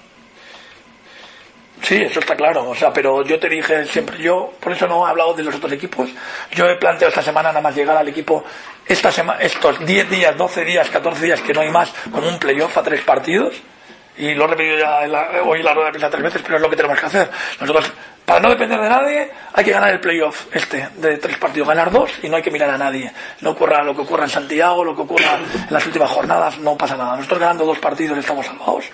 Sí, 1.82 1.96
eso 1.96 2.20
está 2.20 2.34
claro, 2.34 2.70
o 2.70 2.74
sea, 2.74 2.92
pero 2.92 3.22
yo 3.24 3.38
te 3.38 3.46
dije 3.48 3.84
siempre, 3.84 4.16
yo 4.18 4.54
por 4.58 4.72
eso 4.72 4.86
no 4.86 5.06
he 5.06 5.10
hablado 5.10 5.34
de 5.34 5.42
los 5.42 5.54
otros 5.56 5.72
equipos, 5.72 6.08
yo 6.52 6.66
he 6.66 6.76
planteado 6.76 7.10
esta 7.10 7.20
semana 7.20 7.50
nada 7.50 7.60
más 7.60 7.76
llegar 7.76 7.96
al 7.96 8.08
equipo, 8.08 8.42
esta 8.86 9.10
estos 9.40 9.84
10 9.84 10.08
días, 10.08 10.34
12 10.34 10.64
días, 10.64 10.88
14 10.88 11.26
días 11.26 11.42
que 11.42 11.52
no 11.52 11.60
hay 11.60 11.70
más, 11.70 11.92
con 12.10 12.24
un 12.24 12.38
playoff 12.38 12.78
a 12.78 12.82
tres 12.82 13.02
partidos, 13.02 13.60
y 14.16 14.34
lo 14.34 14.44
he 14.44 14.48
repetido 14.48 14.78
ya 14.78 15.00
hoy 15.44 15.60
en 15.60 15.64
la 15.64 15.74
rueda 15.74 15.86
de 15.86 15.92
prensa 15.92 16.10
tres 16.10 16.22
veces, 16.22 16.42
pero 16.42 16.56
es 16.56 16.62
lo 16.62 16.70
que 16.70 16.76
tenemos 16.76 16.98
que 16.98 17.06
hacer. 17.06 17.30
Nosotros, 17.60 17.92
para 18.24 18.40
no 18.40 18.50
depender 18.50 18.80
de 18.80 18.88
nadie, 18.88 19.30
hay 19.52 19.64
que 19.64 19.72
ganar 19.72 19.90
el 19.90 20.00
playoff 20.00 20.46
este 20.52 20.88
de 20.96 21.18
tres 21.18 21.36
partidos, 21.38 21.68
ganar 21.68 21.90
dos 21.90 22.10
y 22.22 22.28
no 22.28 22.36
hay 22.36 22.42
que 22.42 22.50
mirar 22.50 22.70
a 22.70 22.78
nadie. 22.78 23.12
No 23.40 23.50
ocurra 23.50 23.82
lo 23.82 23.94
que 23.94 24.02
ocurra 24.02 24.24
en 24.24 24.30
Santiago, 24.30 24.84
lo 24.84 24.94
que 24.94 25.02
ocurra 25.02 25.38
en 25.68 25.72
las 25.72 25.84
últimas 25.86 26.10
jornadas, 26.10 26.58
no 26.58 26.76
pasa 26.76 26.96
nada. 26.96 27.16
Nosotros 27.16 27.40
ganando 27.40 27.66
dos 27.66 27.78
partidos 27.78 28.18
estamos 28.18 28.46
salvados. 28.46 28.84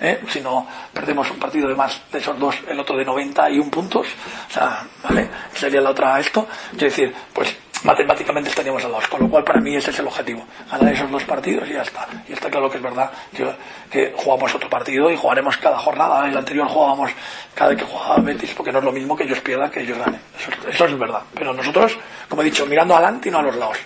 ¿eh? 0.00 0.20
Si 0.28 0.40
no 0.40 0.66
perdemos 0.92 1.30
un 1.30 1.38
partido 1.38 1.68
de 1.68 1.74
más 1.74 2.00
de 2.10 2.18
esos 2.18 2.38
dos, 2.38 2.56
el 2.66 2.78
otro 2.80 2.96
de 2.96 3.04
91 3.04 3.70
puntos, 3.70 4.06
o 4.48 4.52
sea, 4.52 4.82
¿vale? 5.02 5.28
Sería 5.52 5.80
la 5.80 5.90
otra 5.90 6.18
esto. 6.18 6.46
Es 6.72 6.78
decir, 6.78 7.14
pues 7.32 7.54
matemáticamente 7.84 8.50
estaríamos 8.50 8.84
a 8.84 8.88
dos. 8.88 9.06
Con 9.08 9.20
lo 9.20 9.28
cual, 9.28 9.44
para 9.44 9.60
mí 9.60 9.76
ese 9.76 9.90
es 9.90 9.98
el 9.98 10.06
objetivo. 10.06 10.44
Ganar 10.70 10.92
esos 10.92 11.10
dos 11.10 11.24
partidos 11.24 11.68
y 11.68 11.74
ya 11.74 11.82
está. 11.82 12.06
Y 12.28 12.32
está 12.32 12.50
claro 12.50 12.68
que 12.68 12.78
es 12.78 12.82
verdad 12.82 13.10
que, 13.34 13.46
que 13.90 14.12
jugamos 14.16 14.54
otro 14.54 14.68
partido 14.68 15.10
y 15.10 15.16
jugaremos 15.16 15.56
cada 15.58 15.78
jornada. 15.78 16.26
El 16.26 16.36
anterior 16.36 16.66
jugábamos 16.66 17.12
cada 17.54 17.70
vez 17.70 17.78
que 17.78 17.84
jugaba 17.84 18.16
Betis, 18.18 18.54
porque 18.54 18.72
no 18.72 18.78
es 18.78 18.84
lo 18.84 18.92
mismo 18.92 19.16
que 19.16 19.24
ellos 19.24 19.40
pierdan 19.40 19.70
que 19.70 19.82
ellos 19.82 19.98
ganen. 19.98 20.20
Eso, 20.68 20.86
es 20.86 20.98
verdad. 20.98 21.22
Pero 21.34 21.52
nosotros, 21.52 21.96
como 22.28 22.42
he 22.42 22.46
dicho, 22.46 22.66
mirando 22.66 22.94
adelante 22.96 23.28
y 23.28 23.32
no 23.32 23.38
a 23.38 23.42
los 23.42 23.56
lados. 23.56 23.78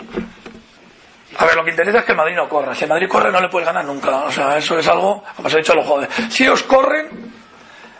A 1.36 1.44
ver, 1.44 1.54
lo 1.54 1.64
que 1.64 1.70
interesa 1.70 1.98
es 1.98 2.04
que 2.04 2.12
el 2.12 2.18
Madrid 2.18 2.34
no 2.36 2.48
corra. 2.48 2.74
Si 2.74 2.84
el 2.84 2.90
Madrid 2.90 3.08
corre, 3.08 3.30
no 3.30 3.40
le 3.40 3.48
puedes 3.48 3.66
ganar 3.66 3.84
nunca. 3.84 4.24
O 4.24 4.30
sea, 4.30 4.56
eso 4.56 4.78
es 4.78 4.88
algo, 4.88 5.22
como 5.36 5.48
se 5.48 5.56
ha 5.56 5.58
dicho 5.58 5.72
a 5.72 5.76
los 5.76 5.86
jugadores. 5.86 6.14
Si 6.30 6.48
os 6.48 6.62
corren, 6.62 7.37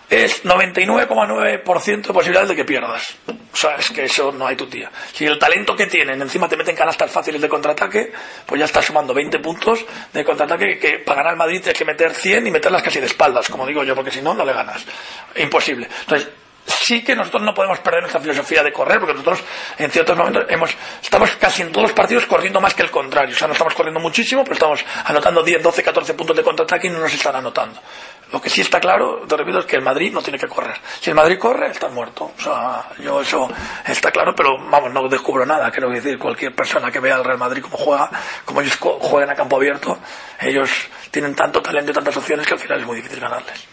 es 0.08 0.44
99,9% 0.44 2.06
de 2.06 2.12
posibilidades 2.12 2.48
de 2.48 2.56
que 2.56 2.64
pierdas. 2.64 3.16
O 3.52 3.56
sea, 3.56 3.76
es 3.76 3.90
que 3.90 4.04
eso 4.04 4.30
no 4.32 4.46
hay 4.46 4.56
tu 4.56 4.66
tía. 4.66 4.90
Si 5.12 5.26
el 5.26 5.38
talento 5.38 5.74
que 5.74 5.86
tienen, 5.86 6.20
encima 6.22 6.48
te 6.48 6.56
meten 6.56 6.76
canastas 6.76 7.10
fáciles 7.10 7.40
de 7.40 7.48
contraataque, 7.48 8.12
pues 8.46 8.58
ya 8.58 8.64
estás 8.64 8.84
sumando 8.84 9.12
20 9.12 9.38
puntos 9.40 9.84
de 10.12 10.24
contraataque 10.24 10.78
que 10.78 10.98
para 11.00 11.22
ganar 11.22 11.36
Madrid 11.36 11.60
tienes 11.60 11.78
que 11.78 11.84
meter 11.84 12.14
100 12.14 12.46
y 12.46 12.50
meterlas 12.50 12.82
casi 12.82 13.00
de 13.00 13.06
espaldas, 13.06 13.48
como 13.48 13.66
digo 13.66 13.82
yo, 13.84 13.94
porque 13.94 14.10
si 14.10 14.22
no, 14.22 14.34
no 14.34 14.44
le 14.44 14.52
ganas. 14.52 14.84
Imposible. 15.36 15.88
Entonces, 16.00 16.28
sí 16.68 17.02
que 17.02 17.14
nosotros 17.14 17.42
no 17.42 17.54
podemos 17.54 17.78
perder 17.80 18.02
nuestra 18.02 18.20
filosofía 18.20 18.62
de 18.62 18.72
correr, 18.72 18.98
porque 18.98 19.14
nosotros 19.14 19.42
en 19.78 19.90
ciertos 19.90 20.16
momentos 20.16 20.44
hemos, 20.48 20.70
estamos 21.02 21.30
casi 21.36 21.62
en 21.62 21.72
todos 21.72 21.88
los 21.88 21.92
partidos 21.92 22.26
corriendo 22.26 22.60
más 22.60 22.74
que 22.74 22.82
el 22.82 22.90
contrario. 22.90 23.34
O 23.34 23.38
sea, 23.38 23.46
no 23.46 23.52
estamos 23.52 23.74
corriendo 23.74 24.00
muchísimo, 24.00 24.44
pero 24.44 24.54
estamos 24.54 24.84
anotando 25.04 25.42
10, 25.42 25.62
12, 25.62 25.82
14 25.82 26.14
puntos 26.14 26.36
de 26.36 26.42
contraataque 26.42 26.86
y 26.86 26.90
no 26.90 27.00
nos 27.00 27.12
están 27.12 27.36
anotando. 27.36 27.80
Lo 28.30 28.40
que 28.42 28.50
sí 28.50 28.60
está 28.60 28.78
claro, 28.78 29.22
te 29.26 29.36
repito, 29.36 29.60
es 29.60 29.64
que 29.66 29.76
el 29.76 29.82
Madrid 29.82 30.12
no 30.12 30.20
tiene 30.20 30.38
que 30.38 30.48
correr. 30.48 30.76
Si 31.00 31.08
el 31.08 31.16
Madrid 31.16 31.38
corre, 31.38 31.70
está 31.70 31.88
muerto. 31.88 32.30
O 32.36 32.40
sea, 32.40 32.84
yo 33.02 33.22
eso 33.22 33.48
está 33.86 34.10
claro, 34.10 34.34
pero 34.36 34.58
vamos, 34.70 34.92
no 34.92 35.08
descubro 35.08 35.46
nada. 35.46 35.70
Quiero 35.70 35.88
decir, 35.88 36.18
cualquier 36.18 36.54
persona 36.54 36.90
que 36.90 37.00
vea 37.00 37.16
al 37.16 37.24
Real 37.24 37.38
Madrid 37.38 37.62
como 37.62 37.78
juega, 37.78 38.10
como 38.44 38.60
ellos 38.60 38.76
juegan 38.76 39.30
a 39.30 39.34
campo 39.34 39.56
abierto, 39.56 39.98
ellos 40.40 40.70
tienen 41.10 41.34
tanto 41.34 41.62
talento 41.62 41.90
y 41.90 41.94
tantas 41.94 42.16
opciones 42.18 42.46
que 42.46 42.54
al 42.54 42.60
final 42.60 42.80
es 42.80 42.86
muy 42.86 42.96
difícil 42.96 43.20
ganarles. 43.20 43.66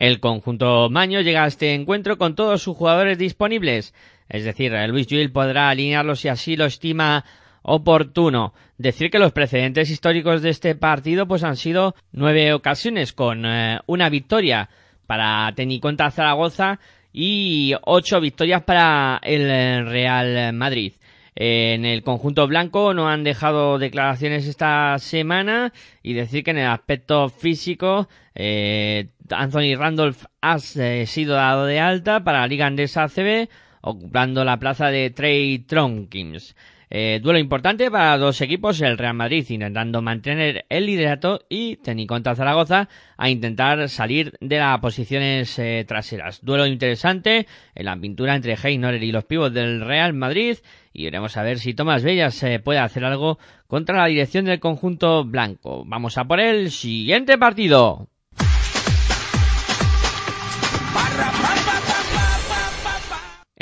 El 0.00 0.18
conjunto 0.18 0.90
Maño 0.90 1.20
llega 1.20 1.44
a 1.44 1.46
este 1.46 1.72
encuentro 1.72 2.18
con 2.18 2.34
todos 2.34 2.60
sus 2.62 2.76
jugadores 2.76 3.16
disponibles. 3.16 3.94
Es 4.28 4.44
decir, 4.44 4.72
Luis 4.88 5.06
Gil 5.06 5.30
podrá 5.30 5.68
alinearlos 5.68 6.20
si 6.20 6.28
así 6.28 6.56
lo 6.56 6.64
estima 6.64 7.24
oportuno. 7.64 8.54
Decir 8.78 9.10
que 9.10 9.18
los 9.18 9.32
precedentes 9.32 9.90
históricos 9.90 10.42
de 10.42 10.50
este 10.50 10.76
partido 10.76 11.26
pues 11.26 11.42
han 11.42 11.56
sido 11.56 11.96
nueve 12.12 12.52
ocasiones 12.52 13.12
con 13.12 13.44
eh, 13.44 13.80
una 13.86 14.08
victoria 14.08 14.68
para 15.06 15.52
Teniconta 15.54 16.10
Zaragoza 16.10 16.78
y 17.12 17.74
ocho 17.82 18.20
victorias 18.20 18.62
para 18.62 19.20
el 19.22 19.86
Real 19.86 20.52
Madrid. 20.52 20.92
En 21.36 21.84
el 21.84 22.02
conjunto 22.02 22.46
blanco 22.46 22.94
no 22.94 23.08
han 23.08 23.24
dejado 23.24 23.78
declaraciones 23.78 24.46
esta 24.46 24.96
semana 25.00 25.72
y 26.02 26.12
decir 26.12 26.44
que 26.44 26.52
en 26.52 26.58
el 26.58 26.68
aspecto 26.68 27.28
físico 27.28 28.08
eh, 28.36 29.08
Anthony 29.30 29.74
Randolph 29.76 30.26
ha 30.40 30.58
eh, 30.76 31.06
sido 31.06 31.34
dado 31.34 31.66
de 31.66 31.80
alta 31.80 32.22
para 32.22 32.40
la 32.40 32.46
Liga 32.46 32.66
Andesa 32.66 33.04
ACB 33.04 33.48
ocupando 33.80 34.44
la 34.44 34.58
plaza 34.58 34.88
de 34.88 35.10
Trey 35.10 35.58
Tronkins. 35.60 36.54
Eh, 36.90 37.20
duelo 37.22 37.38
importante 37.38 37.90
para 37.90 38.16
dos 38.18 38.40
equipos, 38.40 38.80
el 38.80 38.98
Real 38.98 39.14
Madrid 39.14 39.44
intentando 39.48 40.02
mantener 40.02 40.64
el 40.68 40.86
liderato 40.86 41.40
y 41.48 41.78
contra 42.06 42.34
Zaragoza 42.34 42.88
a 43.16 43.30
intentar 43.30 43.88
salir 43.88 44.32
de 44.40 44.58
las 44.58 44.78
posiciones 44.80 45.58
eh, 45.58 45.84
traseras. 45.86 46.44
Duelo 46.44 46.66
interesante 46.66 47.46
en 47.74 47.84
la 47.84 47.96
pintura 47.96 48.34
entre 48.34 48.56
Heiner 48.62 49.02
y 49.02 49.12
los 49.12 49.24
pibos 49.24 49.52
del 49.52 49.80
Real 49.80 50.12
Madrid 50.12 50.58
y 50.92 51.04
veremos 51.04 51.36
a 51.36 51.42
ver 51.42 51.58
si 51.58 51.74
Tomás 51.74 52.02
Bellas 52.02 52.42
eh, 52.42 52.60
puede 52.60 52.78
hacer 52.78 53.04
algo 53.04 53.38
contra 53.66 53.98
la 53.98 54.06
dirección 54.06 54.44
del 54.44 54.60
conjunto 54.60 55.24
blanco. 55.24 55.84
Vamos 55.86 56.18
a 56.18 56.24
por 56.24 56.40
el 56.40 56.70
siguiente 56.70 57.36
partido. 57.38 58.08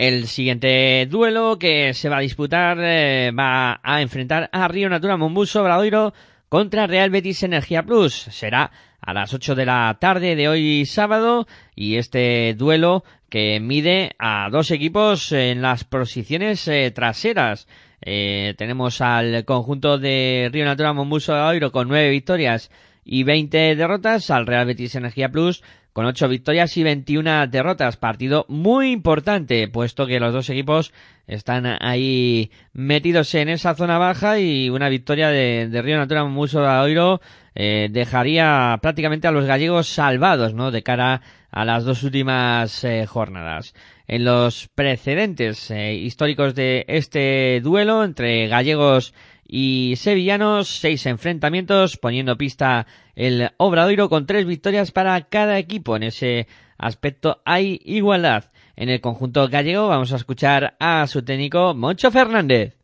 El 0.03 0.27
siguiente 0.27 1.07
duelo 1.09 1.61
que 1.61 1.95
se 1.95 2.09
va 2.09 2.17
a 2.17 2.23
disputar 2.23 2.77
eh, 2.81 3.31
va 3.31 3.79
a 3.85 4.03
enfrentar 4.03 4.51
a 4.53 4.67
Río 4.67 4.89
Natura 4.89 5.17
Mombuso 5.17 5.63
Bradoiro 5.63 6.13
contra 6.49 6.89
Real 6.89 7.11
Betis 7.11 7.45
Energía 7.45 7.85
Plus. 7.85 8.13
Será 8.13 8.73
a 9.01 9.15
las 9.15 9.33
8 9.33 9.55
de 9.55 9.65
la 9.65 9.97
tarde 10.01 10.35
de 10.35 10.49
hoy 10.49 10.87
sábado 10.87 11.47
y 11.77 11.99
este 11.99 12.57
duelo 12.59 13.05
que 13.29 13.61
mide 13.61 14.17
a 14.19 14.49
dos 14.51 14.73
equipos 14.73 15.31
en 15.31 15.63
las 15.63 15.85
posiciones 15.85 16.67
eh, 16.67 16.91
traseras. 16.91 17.69
Eh, 18.01 18.55
tenemos 18.59 19.01
al 19.01 19.45
conjunto 19.45 19.99
de 19.99 20.51
Río 20.53 20.65
Natura 20.65 20.93
Mombuso 20.93 21.33
Bradoiro 21.33 21.71
con 21.71 21.87
nueve 21.87 22.11
victorias 22.11 22.73
y 23.05 23.23
20 23.23 23.77
derrotas, 23.77 24.31
al 24.31 24.49
Real 24.49 24.67
Betis 24.67 24.97
Energía 24.97 25.31
Plus 25.31 25.63
con 25.93 26.07
8 26.07 26.29
victorias 26.29 26.77
y 26.77 26.83
21 26.83 27.47
derrotas. 27.49 27.97
Partido 27.97 28.47
muy 28.49 28.91
importante, 28.91 29.69
puesto 29.69 30.07
que 30.07 30.21
los 30.21 30.33
dos 30.33 30.49
equipos 30.51 30.93
están 31.27 31.67
ahí 31.81 32.51
metidos 32.73 33.35
en 33.35 33.49
esa 33.49 33.75
zona 33.75 33.99
baja 33.99 34.39
y 34.39 34.71
una 34.71 34.89
victoria 34.89 35.29
de, 35.29 35.69
Río 35.83 35.99
Natura 35.99 36.25
Muso 36.25 36.63
Oiro 36.63 37.21
eh, 37.55 37.89
dejaría 37.91 38.79
prácticamente 38.81 39.29
a 39.29 39.33
los 39.33 39.45
gallegos 39.45 39.89
salvados, 39.89 40.55
¿no? 40.55 40.71
De 40.71 40.83
cara 40.83 41.21
a 41.51 41.65
las 41.65 41.85
dos 41.85 42.03
últimas 42.03 42.83
eh, 42.85 43.07
jornadas. 43.07 43.75
En 44.09 44.25
los 44.25 44.69
precedentes 44.75 45.71
eh, 45.71 45.95
históricos 45.95 46.55
de 46.55 46.85
este 46.89 47.61
duelo 47.63 48.05
entre 48.05 48.49
gallegos 48.49 49.15
y 49.55 49.97
sevillanos, 49.99 50.81
seis 50.81 51.05
enfrentamientos, 51.05 51.99
poniendo 51.99 52.39
pista 52.39 52.87
el 53.15 53.51
Obradoiro 53.59 54.09
con 54.09 54.25
tres 54.25 54.47
victorias 54.47 54.93
para 54.93 55.29
cada 55.29 55.59
equipo. 55.59 55.95
En 55.95 56.05
ese 56.05 56.47
aspecto 56.79 57.43
hay 57.45 57.79
igualdad. 57.85 58.45
En 58.77 58.89
el 58.89 59.03
conjunto 59.03 59.47
gallego 59.49 59.89
vamos 59.89 60.11
a 60.15 60.17
escuchar 60.17 60.75
a 60.81 61.07
su 61.07 61.23
técnico 61.23 61.75
Moncho 61.75 62.11
Fernández. 62.11 62.79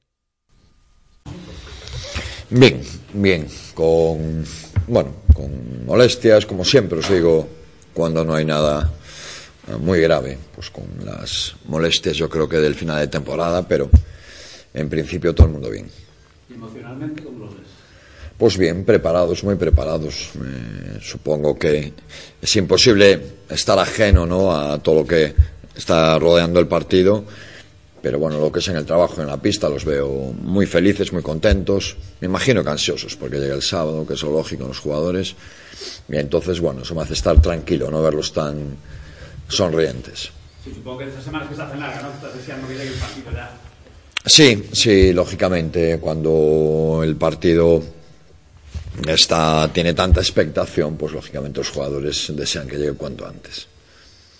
Bien, 2.50 2.82
bien, 3.14 3.46
con 3.72 4.44
bueno, 4.88 5.14
con 5.34 5.86
molestias, 5.86 6.44
como 6.44 6.66
siempre 6.66 6.98
os 6.98 7.10
digo, 7.10 7.48
cuando 7.94 8.26
no 8.26 8.34
hay 8.34 8.44
nada 8.44 8.92
muy 9.80 10.02
grave, 10.02 10.36
pues 10.54 10.68
con 10.68 10.84
las 11.02 11.56
molestias 11.64 12.18
yo 12.18 12.28
creo 12.28 12.46
que 12.46 12.58
del 12.58 12.74
final 12.74 12.98
de 12.98 13.06
temporada, 13.06 13.66
pero 13.66 13.88
en 14.74 14.90
principio 14.90 15.34
todo 15.34 15.46
el 15.46 15.54
mundo 15.54 15.70
bien. 15.70 15.88
¿Emocionalmente 16.58 17.22
cómo 17.22 17.38
lo 17.38 17.50
ves? 17.50 17.68
Pues 18.36 18.58
bien, 18.58 18.84
preparados, 18.84 19.44
muy 19.44 19.54
preparados. 19.54 20.30
Eh, 20.34 20.98
supongo 21.00 21.56
que 21.56 21.92
es 22.42 22.56
imposible 22.56 23.20
estar 23.48 23.78
ajeno 23.78 24.26
¿no? 24.26 24.52
a 24.52 24.78
todo 24.82 25.02
lo 25.02 25.06
que 25.06 25.34
está 25.76 26.18
rodeando 26.18 26.58
el 26.58 26.66
partido, 26.66 27.24
pero 28.02 28.18
bueno, 28.18 28.40
lo 28.40 28.50
que 28.50 28.58
es 28.58 28.68
en 28.68 28.76
el 28.76 28.84
trabajo, 28.84 29.20
en 29.20 29.28
la 29.28 29.40
pista, 29.40 29.68
los 29.68 29.84
veo 29.84 30.32
muy 30.32 30.66
felices, 30.66 31.12
muy 31.12 31.22
contentos, 31.22 31.96
me 32.20 32.26
imagino 32.26 32.64
que 32.64 32.70
ansiosos, 32.70 33.14
porque 33.14 33.38
llega 33.38 33.54
el 33.54 33.62
sábado, 33.62 34.04
que 34.04 34.14
es 34.14 34.22
lo 34.22 34.32
lógico 34.32 34.62
en 34.62 34.68
los 34.68 34.80
jugadores, 34.80 35.36
y 36.08 36.16
entonces, 36.16 36.60
bueno, 36.60 36.82
eso 36.82 36.94
me 36.96 37.02
hace 37.02 37.14
estar 37.14 37.40
tranquilo, 37.40 37.90
no 37.90 38.02
verlos 38.02 38.32
tan 38.32 38.76
sonrientes. 39.48 40.30
Sí, 40.64 40.72
supongo 40.74 40.98
que 40.98 41.08
esas 41.08 41.24
semanas 41.24 41.48
que 41.48 41.54
se 41.54 41.62
hacen 41.62 41.78
largas, 41.78 42.02
¿no? 42.02 42.10
Estás 42.10 42.34
deseando 42.34 42.66
que 42.66 42.74
llegue 42.74 42.88
el 42.88 42.98
partido 42.98 43.30
ya. 43.32 43.67
Sí, 44.28 44.68
sí, 44.72 45.12
lógicamente, 45.12 45.98
cuando 45.98 47.00
el 47.02 47.16
partido 47.16 47.82
está, 49.06 49.70
tiene 49.72 49.94
tanta 49.94 50.20
expectación, 50.20 50.96
pues 50.96 51.12
lógicamente 51.12 51.60
los 51.60 51.70
jugadores 51.70 52.32
desean 52.36 52.68
que 52.68 52.76
llegue 52.76 52.92
cuanto 52.92 53.26
antes. 53.26 53.66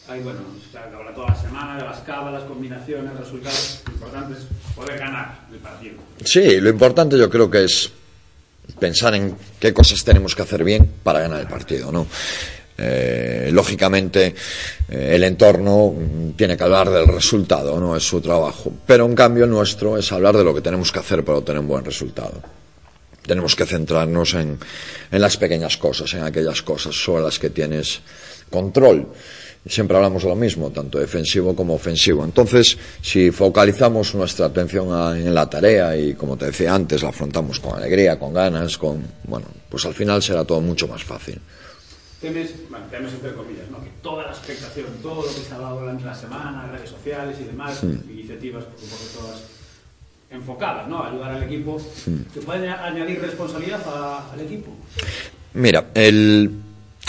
Ahí, 0.09 0.21
bueno, 0.21 0.41
se 0.71 0.79
acabará 0.79 1.15
toda 1.15 1.29
la 1.29 1.37
semana 1.37 1.77
de 1.77 1.85
las 1.85 2.01
cábalas, 2.01 2.45
combinaciones, 2.45 3.17
resultados. 3.19 3.83
Lo 3.87 3.93
importante 3.93 4.39
es 4.39 4.75
poder 4.75 4.99
ganar 4.99 5.41
el 5.53 5.59
partido. 5.59 5.95
Sí, 6.25 6.61
lo 6.61 6.71
importante 6.71 7.19
yo 7.19 7.29
creo 7.29 7.51
que 7.51 7.65
es 7.65 7.91
pensar 8.79 9.15
en 9.15 9.37
qué 9.59 9.73
cosas 9.73 10.05
tenemos 10.05 10.35
que 10.35 10.43
hacer 10.43 10.65
bien 10.65 10.89
para 11.03 11.21
ganar 11.21 11.41
el 11.41 11.47
partido, 11.49 11.91
¿no? 11.91 12.07
Eh, 12.81 13.51
lógicamente 13.53 14.37
eh, 14.89 15.11
el 15.15 15.25
entorno 15.25 15.93
tiene 16.37 16.57
que 16.57 16.63
hablar 16.63 16.89
del 16.89 17.09
resultado, 17.09 17.81
no 17.81 17.97
es 17.97 18.05
su 18.05 18.21
trabajo. 18.21 18.73
Pero 18.87 19.05
en 19.05 19.17
cambio 19.17 19.47
nuestro 19.47 19.99
es 19.99 20.13
hablar 20.13 20.37
de 20.37 20.45
lo 20.45 20.55
que 20.55 20.61
tenemos 20.61 20.93
que 20.93 21.01
hacer 21.01 21.25
para 21.25 21.39
obtener 21.39 21.61
un 21.61 21.67
buen 21.67 21.85
resultado. 21.85 22.41
Tenemos 23.27 23.57
que 23.57 23.67
centrarnos 23.67 24.35
en, 24.35 24.59
en 25.11 25.21
las 25.21 25.37
pequeñas 25.37 25.77
cosas, 25.77 26.15
en 26.15 26.23
aquellas 26.23 26.63
cosas 26.63 26.95
sobre 26.95 27.25
las 27.25 27.39
que 27.39 27.51
tienes 27.51 28.01
control. 28.49 29.09
Siempre 29.67 29.97
hablamos 29.97 30.23
de 30.23 30.29
lo 30.29 30.37
mismo, 30.37 30.71
tanto 30.71 30.99
defensivo 30.99 31.55
como 31.55 31.75
ofensivo. 31.75 32.25
Entonces, 32.25 32.79
si 33.03 33.31
focalizamos 33.33 34.15
nuestra 34.15 34.47
atención 34.47 35.19
en 35.19 35.35
la 35.35 35.51
tarea 35.51 35.95
y, 35.97 36.15
como 36.15 36.39
te 36.39 36.47
decía 36.47 36.75
antes, 36.75 37.03
la 37.03 37.11
afrontamos 37.11 37.59
con 37.61 37.77
alegría, 37.77 38.19
con 38.19 38.33
ganas, 38.33 38.79
con, 38.79 39.05
bueno, 39.25 39.47
pues 39.69 39.85
al 39.85 39.95
final 39.95 40.23
será 40.23 40.45
todo 40.45 40.61
mucho 40.61 40.87
más 40.87 41.03
fácil 41.03 41.39
temes, 42.21 42.53
bueno, 42.69 42.87
temes 42.91 43.13
entre 43.13 43.33
comillas, 43.35 43.69
¿no? 43.71 43.83
que 43.83 43.91
toda 44.03 44.25
la 44.25 44.31
expectación, 44.31 44.87
todo 45.03 45.23
lo 45.23 45.29
que 45.29 45.41
se 45.41 45.53
ha 45.53 45.57
hablado 45.57 45.81
durante 45.81 46.05
la 46.05 46.15
semana, 46.15 46.69
redes 46.73 46.91
sociales 46.91 47.37
y 47.41 47.45
demás, 47.45 47.83
iniciativas, 47.83 48.65
por 48.65 48.79
supuesto, 48.81 49.21
todas 49.21 49.43
enfocadas, 50.31 50.89
¿no? 50.89 51.03
A 51.03 51.11
ayudar 51.11 51.33
al 51.33 51.43
equipo, 51.45 51.81
¿se 51.81 52.41
puede 52.41 52.69
añadir 52.69 53.21
responsabilidad 53.21 53.81
al 54.33 54.41
equipo? 54.41 54.71
Mira, 55.55 55.87
el, 55.95 56.51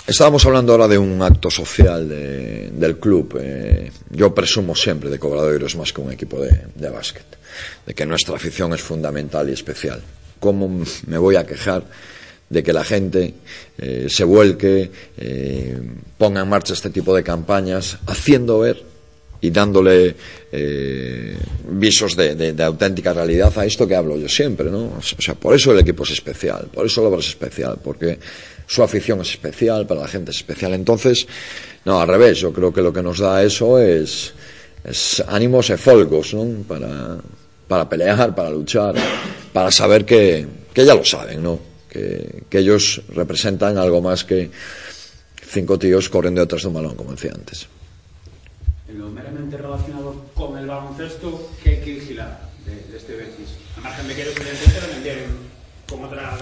estábamos 0.07 0.45
hablando 0.45 0.71
ahora 0.71 0.87
de 0.87 0.97
un 0.97 1.21
acto 1.21 1.51
social 1.51 2.07
de, 2.07 2.69
del 2.71 2.97
club. 2.97 3.37
Eh, 3.41 3.91
yo 4.11 4.33
presumo 4.33 4.75
siempre 4.75 5.09
de 5.09 5.19
Cobradoiros 5.19 5.75
más 5.75 5.91
que 5.91 6.01
un 6.01 6.11
equipo 6.11 6.39
de, 6.39 6.67
de 6.73 6.89
básquet, 6.89 7.25
de 7.85 7.93
que 7.93 8.05
nuestra 8.05 8.35
afición 8.35 8.73
es 8.73 8.81
fundamental 8.81 9.49
y 9.49 9.53
especial. 9.53 10.01
¿Cómo 10.39 10.85
me 11.07 11.17
voy 11.17 11.35
a 11.35 11.45
quejar? 11.45 11.83
De 12.49 12.63
que 12.63 12.73
la 12.73 12.83
gente 12.83 13.33
eh, 13.77 14.07
se 14.09 14.23
vuelque, 14.23 14.89
eh, 15.17 15.77
ponga 16.17 16.41
en 16.41 16.49
marcha 16.49 16.73
este 16.73 16.89
tipo 16.89 17.15
de 17.15 17.23
campañas, 17.23 17.97
haciendo 18.07 18.59
ver 18.59 18.81
y 19.41 19.51
dándole 19.51 20.15
eh, 20.51 21.37
visos 21.69 22.15
de, 22.15 22.55
auténtica 22.61 23.13
realidad 23.13 23.57
a 23.57 23.65
esto 23.65 23.87
que 23.87 23.95
hablo 23.95 24.17
yo 24.17 24.27
siempre, 24.27 24.69
¿no? 24.69 24.97
O 24.97 25.01
sea, 25.01 25.35
por 25.35 25.55
eso 25.55 25.71
el 25.71 25.79
equipo 25.79 26.03
es 26.03 26.11
especial, 26.11 26.67
por 26.73 26.85
eso 26.85 27.07
obra 27.07 27.19
es 27.19 27.29
especial, 27.29 27.77
porque 27.81 28.19
su 28.65 28.83
afición 28.83 29.21
es 29.21 29.31
especial, 29.31 29.87
para 29.87 30.01
la 30.01 30.07
gente 30.07 30.31
es 30.31 30.37
especial. 30.37 30.73
Entonces, 30.73 31.25
no, 31.85 32.01
al 32.01 32.07
revés, 32.07 32.39
yo 32.39 32.51
creo 32.51 32.73
que 32.73 32.81
lo 32.81 32.91
que 32.91 33.01
nos 33.01 33.19
da 33.19 33.43
eso 33.43 33.79
es, 33.79 34.33
es 34.83 35.23
ánimos 35.27 35.69
e 35.69 35.77
folgos, 35.77 36.33
¿no? 36.33 36.63
Para, 36.67 37.17
para 37.67 37.87
pelear, 37.87 38.35
para 38.35 38.49
luchar, 38.49 38.95
para 39.53 39.71
saber 39.71 40.03
que, 40.03 40.45
que 40.73 40.83
ya 40.83 40.95
lo 40.95 41.05
saben, 41.05 41.41
¿no? 41.41 41.68
Que, 41.89 42.43
que 42.49 42.59
ellos 42.59 43.01
representan 43.09 43.77
algo 43.77 44.01
más 44.01 44.23
que 44.23 44.51
cinco 45.49 45.79
tíos 45.79 46.09
corriendo 46.09 46.41
detrás 46.41 46.61
de 46.61 46.67
un 46.67 46.73
balón, 46.75 46.95
como 46.95 47.11
decía 47.11 47.31
antes. 47.33 47.67
En 48.87 48.99
lo 48.99 49.09
meramente 49.09 49.57
relacionado 49.57 50.25
con 50.35 50.57
el 50.57 50.67
baloncesto, 50.67 51.51
¿qué 51.63 51.71
hay 51.71 51.81
que 51.81 51.93
vigilar 51.95 52.41
de, 52.65 52.91
de 52.91 52.97
este 52.97 53.15
Betis? 53.15 53.49
A 53.77 53.81
margen 53.81 54.07
de 54.07 54.15
que 54.15 54.21
ellos 54.21 54.35
evidentemente 54.37 55.25
como 55.87 56.05
otra 56.05 56.37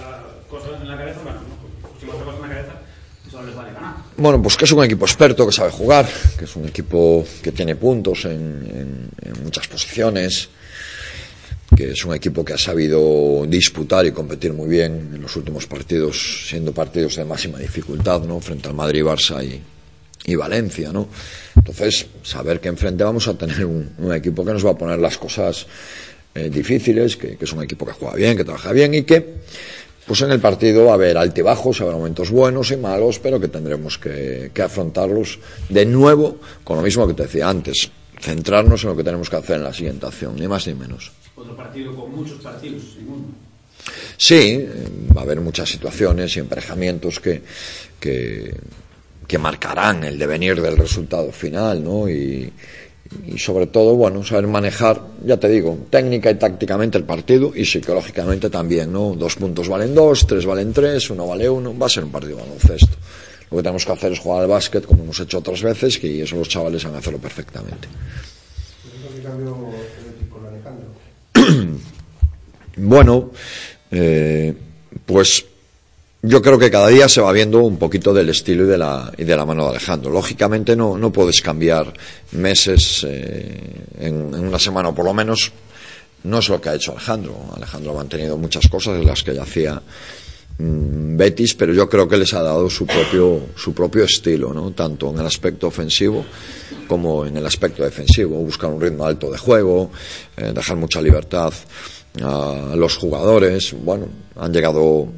cosa 0.48 0.68
en 0.80 0.88
la 0.88 0.96
cabeza, 0.96 1.20
bueno, 1.22 1.40
¿no? 1.40 1.98
si 1.98 2.06
otra 2.06 2.24
cosa 2.24 2.36
en 2.36 2.42
la 2.42 2.48
cabeza, 2.48 2.72
eso 3.26 3.42
les 3.42 3.54
vale 3.54 3.72
ganar. 3.72 3.94
Bueno, 4.16 4.42
pues 4.42 4.56
que 4.56 4.64
es 4.64 4.72
un 4.72 4.84
equipo 4.84 5.04
experto, 5.06 5.46
que 5.46 5.52
sabe 5.52 5.70
jugar, 5.70 6.08
que 6.38 6.44
es 6.44 6.56
un 6.56 6.66
equipo 6.66 7.24
que 7.42 7.52
tiene 7.52 7.76
puntos 7.76 8.24
en, 8.24 8.30
en, 8.32 9.10
en 9.22 9.44
muchas 9.44 9.68
posiciones, 9.68 10.48
que 11.78 11.92
es 11.92 12.04
un 12.04 12.12
equipo 12.12 12.44
que 12.44 12.54
ha 12.54 12.58
sabido 12.58 13.46
disputar 13.46 14.04
y 14.04 14.10
competir 14.10 14.52
muy 14.52 14.68
bien 14.68 15.12
en 15.14 15.22
los 15.22 15.36
últimos 15.36 15.68
partidos, 15.68 16.48
siendo 16.48 16.72
partidos 16.72 17.14
de 17.14 17.24
máxima 17.24 17.60
dificultad, 17.60 18.22
¿no? 18.22 18.40
Frente 18.40 18.66
al 18.66 18.74
Madrid, 18.74 19.04
Barça 19.04 19.44
y, 19.44 19.62
y 20.28 20.34
Valencia, 20.34 20.90
¿no? 20.92 21.06
Entonces, 21.54 22.08
saber 22.24 22.58
que 22.58 22.66
enfrente 22.66 23.04
vamos 23.04 23.28
a 23.28 23.34
tener 23.34 23.64
un, 23.64 24.12
equipo 24.12 24.44
que 24.44 24.54
nos 24.54 24.66
va 24.66 24.72
a 24.72 24.76
poner 24.76 24.98
las 24.98 25.18
cosas 25.18 25.68
eh, 26.34 26.50
difíciles, 26.50 27.16
que, 27.16 27.36
que, 27.36 27.44
es 27.44 27.52
un 27.52 27.62
equipo 27.62 27.86
que 27.86 27.92
juega 27.92 28.16
bien, 28.16 28.36
que 28.36 28.42
trabaja 28.42 28.72
bien 28.72 28.94
y 28.94 29.04
que, 29.04 29.34
pues 30.04 30.20
en 30.22 30.32
el 30.32 30.40
partido 30.40 30.86
va 30.86 30.90
a 30.90 30.94
haber 30.94 31.16
altibajos, 31.16 31.80
habrá 31.80 31.94
momentos 31.94 32.32
buenos 32.32 32.72
y 32.72 32.76
malos, 32.76 33.20
pero 33.20 33.38
que 33.38 33.46
tendremos 33.46 33.98
que, 33.98 34.50
que 34.52 34.62
afrontarlos 34.62 35.38
de 35.68 35.86
nuevo 35.86 36.40
con 36.64 36.76
lo 36.76 36.82
mismo 36.82 37.06
que 37.06 37.14
te 37.14 37.22
decía 37.22 37.48
antes, 37.48 37.88
centrarnos 38.20 38.82
en 38.82 38.90
lo 38.90 38.96
que 38.96 39.04
tenemos 39.04 39.30
que 39.30 39.36
hacer 39.36 39.58
en 39.58 39.62
la 39.62 39.72
siguiente 39.72 40.06
acción, 40.06 40.34
ni 40.34 40.48
más 40.48 40.66
ni 40.66 40.74
menos. 40.74 41.12
Otro 41.38 41.56
partido 41.56 41.94
con 41.94 42.14
muchos 42.14 42.40
partidos 42.40 42.82
en 42.98 43.08
uno. 43.08 43.24
Sí, 44.16 44.66
va 45.16 45.22
a 45.22 45.24
haber 45.24 45.40
muchas 45.40 45.68
situaciones 45.68 46.36
y 46.36 46.40
emparejamientos 46.40 47.20
que, 47.20 47.42
que, 47.98 48.54
que 49.26 49.38
marcarán 49.38 50.04
el 50.04 50.18
devenir 50.18 50.60
del 50.60 50.76
resultado 50.76 51.30
final, 51.30 51.82
¿no? 51.82 52.08
Y, 52.08 52.52
y 53.26 53.38
sobre 53.38 53.66
todo, 53.66 53.94
bueno, 53.94 54.22
saber 54.24 54.46
manejar, 54.46 55.00
ya 55.24 55.38
te 55.38 55.48
digo, 55.48 55.78
técnica 55.90 56.30
y 56.30 56.34
tácticamente 56.34 56.98
el 56.98 57.04
partido 57.04 57.52
y 57.54 57.64
psicológicamente 57.64 58.50
también, 58.50 58.92
¿no? 58.92 59.14
Dos 59.14 59.36
puntos 59.36 59.68
valen 59.68 59.94
dos, 59.94 60.26
tres 60.26 60.44
valen 60.44 60.72
tres, 60.72 61.08
uno 61.10 61.26
vale 61.26 61.48
uno, 61.48 61.76
va 61.76 61.86
a 61.86 61.90
ser 61.90 62.04
un 62.04 62.10
partido 62.10 62.36
de 62.36 62.42
baloncesto. 62.42 62.96
Lo 63.50 63.56
que 63.56 63.62
tenemos 63.62 63.86
que 63.86 63.92
hacer 63.92 64.12
es 64.12 64.18
jugar 64.18 64.42
al 64.42 64.48
básquet 64.48 64.84
como 64.84 65.04
hemos 65.04 65.18
hecho 65.20 65.38
otras 65.38 65.62
veces 65.62 66.02
y 66.04 66.20
eso 66.20 66.36
los 66.36 66.48
chavales 66.48 66.84
van 66.84 66.96
a 66.96 66.98
hacerlo 66.98 67.18
perfectamente. 67.18 67.88
Bueno, 72.78 73.30
eh, 73.90 74.54
pues 75.04 75.44
yo 76.22 76.42
creo 76.42 76.58
que 76.58 76.70
cada 76.70 76.88
día 76.88 77.08
se 77.08 77.20
va 77.20 77.30
viendo 77.32 77.60
un 77.60 77.78
poquito 77.78 78.12
del 78.12 78.28
estilo 78.30 78.64
y 78.64 78.66
de 78.66 78.78
la, 78.78 79.12
y 79.16 79.24
de 79.24 79.36
la 79.36 79.46
mano 79.46 79.64
de 79.64 79.70
Alejandro. 79.70 80.10
Lógicamente 80.10 80.74
no, 80.74 80.98
no 80.98 81.12
puedes 81.12 81.40
cambiar 81.40 81.92
meses 82.32 83.06
eh, 83.08 83.56
en, 84.00 84.34
una 84.34 84.58
semana, 84.58 84.88
o 84.88 84.94
por 84.94 85.04
lo 85.04 85.14
menos 85.14 85.52
no 86.24 86.38
es 86.40 86.48
lo 86.48 86.60
que 86.60 86.70
ha 86.70 86.74
hecho 86.74 86.92
Alejandro. 86.92 87.36
Alejandro 87.54 87.92
ha 87.92 87.96
mantenido 87.96 88.36
muchas 88.36 88.66
cosas 88.68 88.98
de 88.98 89.04
las 89.04 89.22
que 89.22 89.34
ya 89.34 89.42
hacía 89.42 89.80
mmm, 90.58 91.16
Betis, 91.16 91.54
pero 91.54 91.72
yo 91.72 91.88
creo 91.88 92.08
que 92.08 92.16
les 92.16 92.34
ha 92.34 92.42
dado 92.42 92.68
su 92.68 92.84
propio, 92.84 93.40
su 93.54 93.72
propio 93.72 94.02
estilo, 94.02 94.52
¿no? 94.52 94.72
tanto 94.72 95.10
en 95.10 95.20
el 95.20 95.26
aspecto 95.26 95.68
ofensivo 95.68 96.24
como 96.88 97.26
en 97.26 97.36
el 97.36 97.46
aspecto 97.46 97.84
defensivo. 97.84 98.38
Buscar 98.38 98.70
un 98.70 98.80
ritmo 98.80 99.06
alto 99.06 99.30
de 99.30 99.38
juego, 99.38 99.92
eh, 100.36 100.50
dejar 100.52 100.76
mucha 100.76 101.00
libertad 101.00 101.52
a 102.22 102.74
los 102.76 102.96
jugadores. 102.96 103.74
Bueno, 103.82 104.08
han 104.36 104.52
llegado 104.52 105.08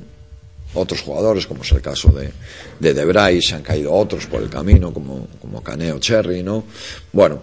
otros 0.75 1.03
jugadores, 1.03 1.47
como 1.47 1.63
es 1.63 1.73
el 1.73 1.83
caso 1.83 2.11
de, 2.11 2.33
de 2.79 2.95
Debray, 2.95 3.43
se 3.43 3.55
han 3.55 3.63
caído 3.63 3.93
otros 3.93 4.27
por 4.27 4.43
el 4.43 4.49
camino, 4.49 4.93
como, 4.93 5.27
como 5.41 5.63
Caneo 5.63 5.99
Cherry, 5.99 6.43
¿no? 6.43 6.65
Bueno, 7.13 7.41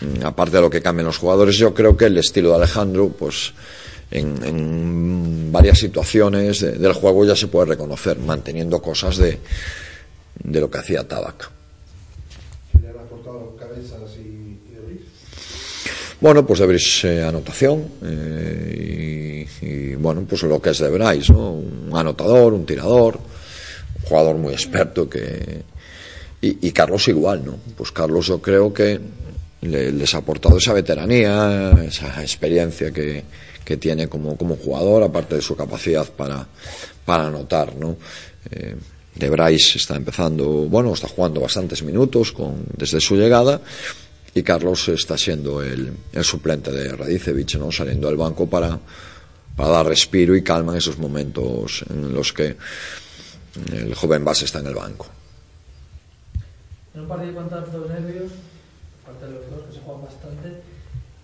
mm, 0.00 0.24
aparte 0.24 0.56
de 0.56 0.62
lo 0.62 0.70
que 0.70 0.80
cambian 0.80 1.06
los 1.06 1.18
jugadores, 1.18 1.56
yo 1.56 1.74
creo 1.74 1.96
que 1.96 2.06
el 2.06 2.18
estilo 2.18 2.50
de 2.50 2.56
Alejandro, 2.56 3.08
pues 3.08 3.52
en, 4.10 4.44
en 4.44 5.52
varias 5.52 5.78
situaciones 5.78 6.60
de, 6.60 6.72
del 6.72 6.92
juego 6.92 7.24
ya 7.24 7.34
se 7.34 7.48
puede 7.48 7.66
reconocer, 7.66 8.18
manteniendo 8.18 8.80
cosas 8.80 9.16
de, 9.16 9.40
de 10.42 10.60
lo 10.60 10.70
que 10.70 10.78
hacía 10.78 11.06
Tabac. 11.06 11.50
Bueno, 16.22 16.46
pois 16.46 16.60
pues, 16.60 16.60
deberes 16.60 17.04
eh, 17.04 17.24
anotación 17.24 17.98
eh, 18.06 19.44
e, 19.58 19.96
bueno, 19.98 20.22
pois 20.22 20.46
pues, 20.46 20.50
lo 20.52 20.62
que 20.62 20.70
es 20.70 20.78
deberais, 20.78 21.28
¿no? 21.34 21.58
un 21.58 21.90
anotador, 21.98 22.54
un 22.54 22.62
tirador, 22.62 23.18
un 23.18 24.02
jugador 24.06 24.38
moi 24.38 24.54
experto 24.54 25.10
que... 25.10 25.66
E, 26.38 26.62
y, 26.62 26.70
Carlos 26.70 27.10
igual, 27.10 27.42
¿no? 27.42 27.58
Pois 27.74 27.90
pues 27.90 27.90
Carlos 27.90 28.30
eu 28.30 28.38
creo 28.38 28.70
que 28.70 29.02
le, 29.66 29.90
les 29.90 30.14
ha 30.14 30.22
aportado 30.22 30.62
esa 30.62 30.70
veteranía, 30.70 31.74
esa 31.90 32.14
experiencia 32.22 32.94
que, 32.94 33.26
que 33.66 33.74
tiene 33.74 34.06
como, 34.06 34.38
como 34.38 34.54
jugador, 34.54 35.02
aparte 35.02 35.34
de 35.34 35.42
su 35.42 35.58
capacidad 35.58 36.06
para, 36.06 36.46
para 37.02 37.26
anotar, 37.26 37.74
¿no? 37.74 37.98
Eh, 38.46 38.78
de 39.10 39.26
Brais 39.26 39.74
está 39.74 39.98
empezando, 39.98 40.70
bueno, 40.70 40.94
está 40.94 41.10
jugando 41.10 41.42
bastantes 41.42 41.82
minutos 41.82 42.30
con, 42.30 42.62
desde 42.78 43.02
su 43.02 43.18
llegada 43.18 43.58
y 44.34 44.42
Carlos 44.42 44.88
está 44.88 45.18
siendo 45.18 45.62
el, 45.62 45.92
el 46.12 46.24
suplente 46.24 46.70
de 46.70 46.96
Radicevic, 46.96 47.56
¿no? 47.56 47.70
Saliendo 47.70 48.08
del 48.08 48.16
banco 48.16 48.46
para, 48.48 48.78
para 49.56 49.68
dar 49.68 49.86
respiro 49.86 50.34
y 50.34 50.42
calma 50.42 50.72
en 50.72 50.78
esos 50.78 50.98
momentos 50.98 51.84
en 51.90 52.12
los 52.14 52.32
que 52.32 52.56
el 53.72 53.94
joven 53.94 54.24
base 54.24 54.46
está 54.46 54.60
en 54.60 54.68
el 54.68 54.74
banco. 54.74 55.06
En 56.94 57.02
un 57.02 57.08
partido 57.08 57.34
con 57.34 57.48
tantos 57.50 57.88
nervios, 57.88 58.32
aparte 59.02 59.26
de 59.26 59.32
los 59.32 59.50
dos 59.50 59.66
que 59.66 59.74
se 59.74 59.80
juegan 59.80 60.04
bastante, 60.04 60.62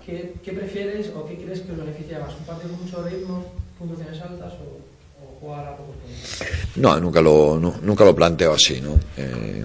¿qué, 0.04 0.34
qué 0.42 0.52
prefieres 0.52 1.10
o 1.14 1.26
qué 1.26 1.36
crees 1.36 1.60
que 1.60 1.72
os 1.72 1.78
beneficia 1.78 2.18
más? 2.18 2.34
¿Un 2.34 2.44
partido 2.44 2.70
con 2.70 2.84
mucho 2.84 3.02
ritmo, 3.02 3.52
puntuaciones 3.78 4.20
altas 4.20 4.52
o, 4.54 5.24
o 5.24 5.40
jugar 5.40 5.66
a 5.66 5.76
pocos 5.76 5.96
puntos? 5.96 6.76
No, 6.76 7.00
nunca 7.00 7.20
lo, 7.20 7.58
no, 7.58 7.80
nunca 7.82 8.04
lo 8.04 8.14
planteo 8.14 8.52
así, 8.52 8.80
¿no? 8.80 8.98
Eh, 9.16 9.64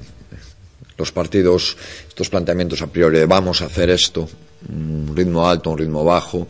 los 0.97 1.11
partidos, 1.11 1.77
estos 2.07 2.29
planteamientos 2.29 2.81
a 2.81 2.87
priori 2.87 3.25
vamos 3.25 3.61
a 3.61 3.65
hacer 3.65 3.89
esto, 3.89 4.27
un 4.69 5.13
ritmo 5.15 5.47
alto, 5.47 5.71
un 5.71 5.77
ritmo 5.77 6.03
bajo. 6.03 6.47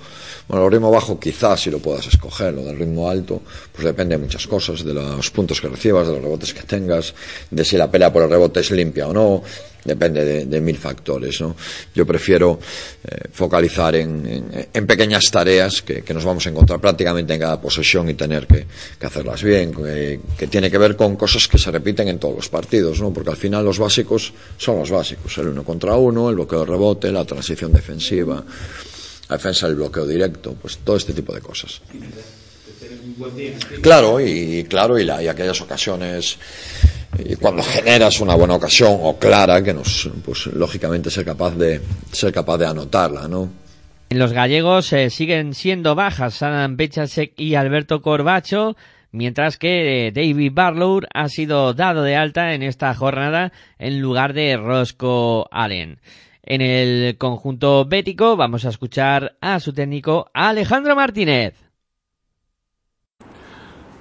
Bueno, 0.47 0.65
el 0.65 0.71
ritmo 0.71 0.91
bajo 0.91 1.19
quizás 1.19 1.61
si 1.61 1.71
lo 1.71 1.79
puedas 1.79 2.07
escoger, 2.07 2.53
lo 2.53 2.63
del 2.63 2.77
ritmo 2.77 3.09
alto, 3.09 3.41
pues 3.71 3.85
depende 3.85 4.17
de 4.17 4.23
muchas 4.23 4.45
cosas, 4.47 4.83
de 4.83 4.93
los 4.93 5.31
puntos 5.31 5.61
que 5.61 5.69
recibas, 5.69 6.07
de 6.07 6.13
los 6.13 6.21
rebotes 6.21 6.53
que 6.53 6.63
tengas, 6.63 7.13
de 7.49 7.63
si 7.63 7.77
la 7.77 7.89
pelea 7.89 8.11
por 8.11 8.23
el 8.23 8.29
rebote 8.29 8.59
es 8.59 8.71
limpia 8.71 9.07
o 9.07 9.13
no, 9.13 9.43
depende 9.83 10.45
de, 10.45 10.61
mil 10.61 10.77
factores, 10.77 11.41
¿no? 11.41 11.55
Yo 11.93 12.05
prefiero 12.05 12.59
eh, 13.03 13.27
focalizar 13.31 13.95
en, 13.95 14.25
en, 14.25 14.67
en, 14.73 14.87
pequeñas 14.87 15.23
tareas 15.31 15.81
que, 15.81 16.01
que, 16.03 16.13
nos 16.13 16.23
vamos 16.23 16.45
a 16.45 16.49
encontrar 16.49 16.79
prácticamente 16.79 17.33
en 17.33 17.39
cada 17.39 17.59
posesión 17.59 18.09
y 18.09 18.13
tener 18.13 18.47
que, 18.47 18.65
que 18.99 19.05
hacerlas 19.05 19.43
bien, 19.43 19.73
que, 19.73 20.21
que, 20.37 20.47
tiene 20.47 20.71
que 20.71 20.77
ver 20.77 20.95
con 20.95 21.15
cosas 21.15 21.47
que 21.47 21.57
se 21.57 21.71
repiten 21.71 22.07
en 22.07 22.19
todos 22.19 22.35
los 22.35 22.49
partidos, 22.49 23.01
¿no? 23.01 23.11
Porque 23.11 23.31
al 23.31 23.37
final 23.37 23.65
los 23.65 23.79
básicos 23.79 24.33
son 24.57 24.79
los 24.79 24.89
básicos, 24.89 25.37
el 25.37 25.47
uno 25.47 25.63
contra 25.63 25.95
uno, 25.95 26.29
el 26.29 26.35
bloqueo 26.35 26.59
de 26.59 26.65
rebote, 26.65 27.11
la 27.11 27.25
transición 27.25 27.73
defensiva, 27.73 28.43
la 29.29 29.37
defensa 29.37 29.67
del 29.67 29.75
bloqueo 29.75 30.05
directo, 30.05 30.55
pues 30.61 30.77
todo 30.79 30.95
este 30.97 31.13
tipo 31.13 31.33
de 31.33 31.41
cosas. 31.41 31.81
Claro, 33.81 34.19
y 34.19 34.63
claro, 34.65 34.97
y, 34.97 35.03
la, 35.03 35.21
y 35.21 35.27
aquellas 35.27 35.61
ocasiones 35.61 36.37
y 37.19 37.35
cuando 37.35 37.61
generas 37.61 38.19
una 38.21 38.35
buena 38.35 38.55
ocasión 38.55 38.97
o 39.01 39.17
clara 39.17 39.63
que 39.63 39.73
nos 39.73 40.09
pues 40.25 40.47
lógicamente 40.47 41.09
ser 41.09 41.25
capaz 41.25 41.55
de 41.55 41.81
ser 42.11 42.33
capaz 42.33 42.57
de 42.57 42.65
anotarla 42.65 43.27
no 43.27 43.49
los 44.09 44.31
gallegos 44.31 44.91
eh, 44.93 45.09
siguen 45.09 45.53
siendo 45.53 45.95
bajas 45.95 46.41
Adam 46.41 46.75
Pechasek 46.75 47.33
y 47.37 47.55
Alberto 47.55 48.01
Corbacho 48.01 48.75
mientras 49.11 49.57
que 49.57 50.07
eh, 50.07 50.11
David 50.11 50.51
Barlow 50.53 51.01
ha 51.13 51.29
sido 51.29 51.73
dado 51.73 52.03
de 52.03 52.15
alta 52.15 52.53
en 52.53 52.63
esta 52.63 52.93
jornada 52.95 53.51
en 53.77 54.01
lugar 54.01 54.33
de 54.33 54.57
Roscoe 54.57 55.45
Allen 55.51 55.99
en 56.43 56.61
el 56.61 57.17
conjunto 57.17 57.85
bético 57.85 58.35
vamos 58.35 58.65
a 58.65 58.69
escuchar 58.69 59.37
a 59.41 59.59
su 59.59 59.73
técnico 59.73 60.29
Alejandro 60.33 60.95
Martínez 60.95 61.63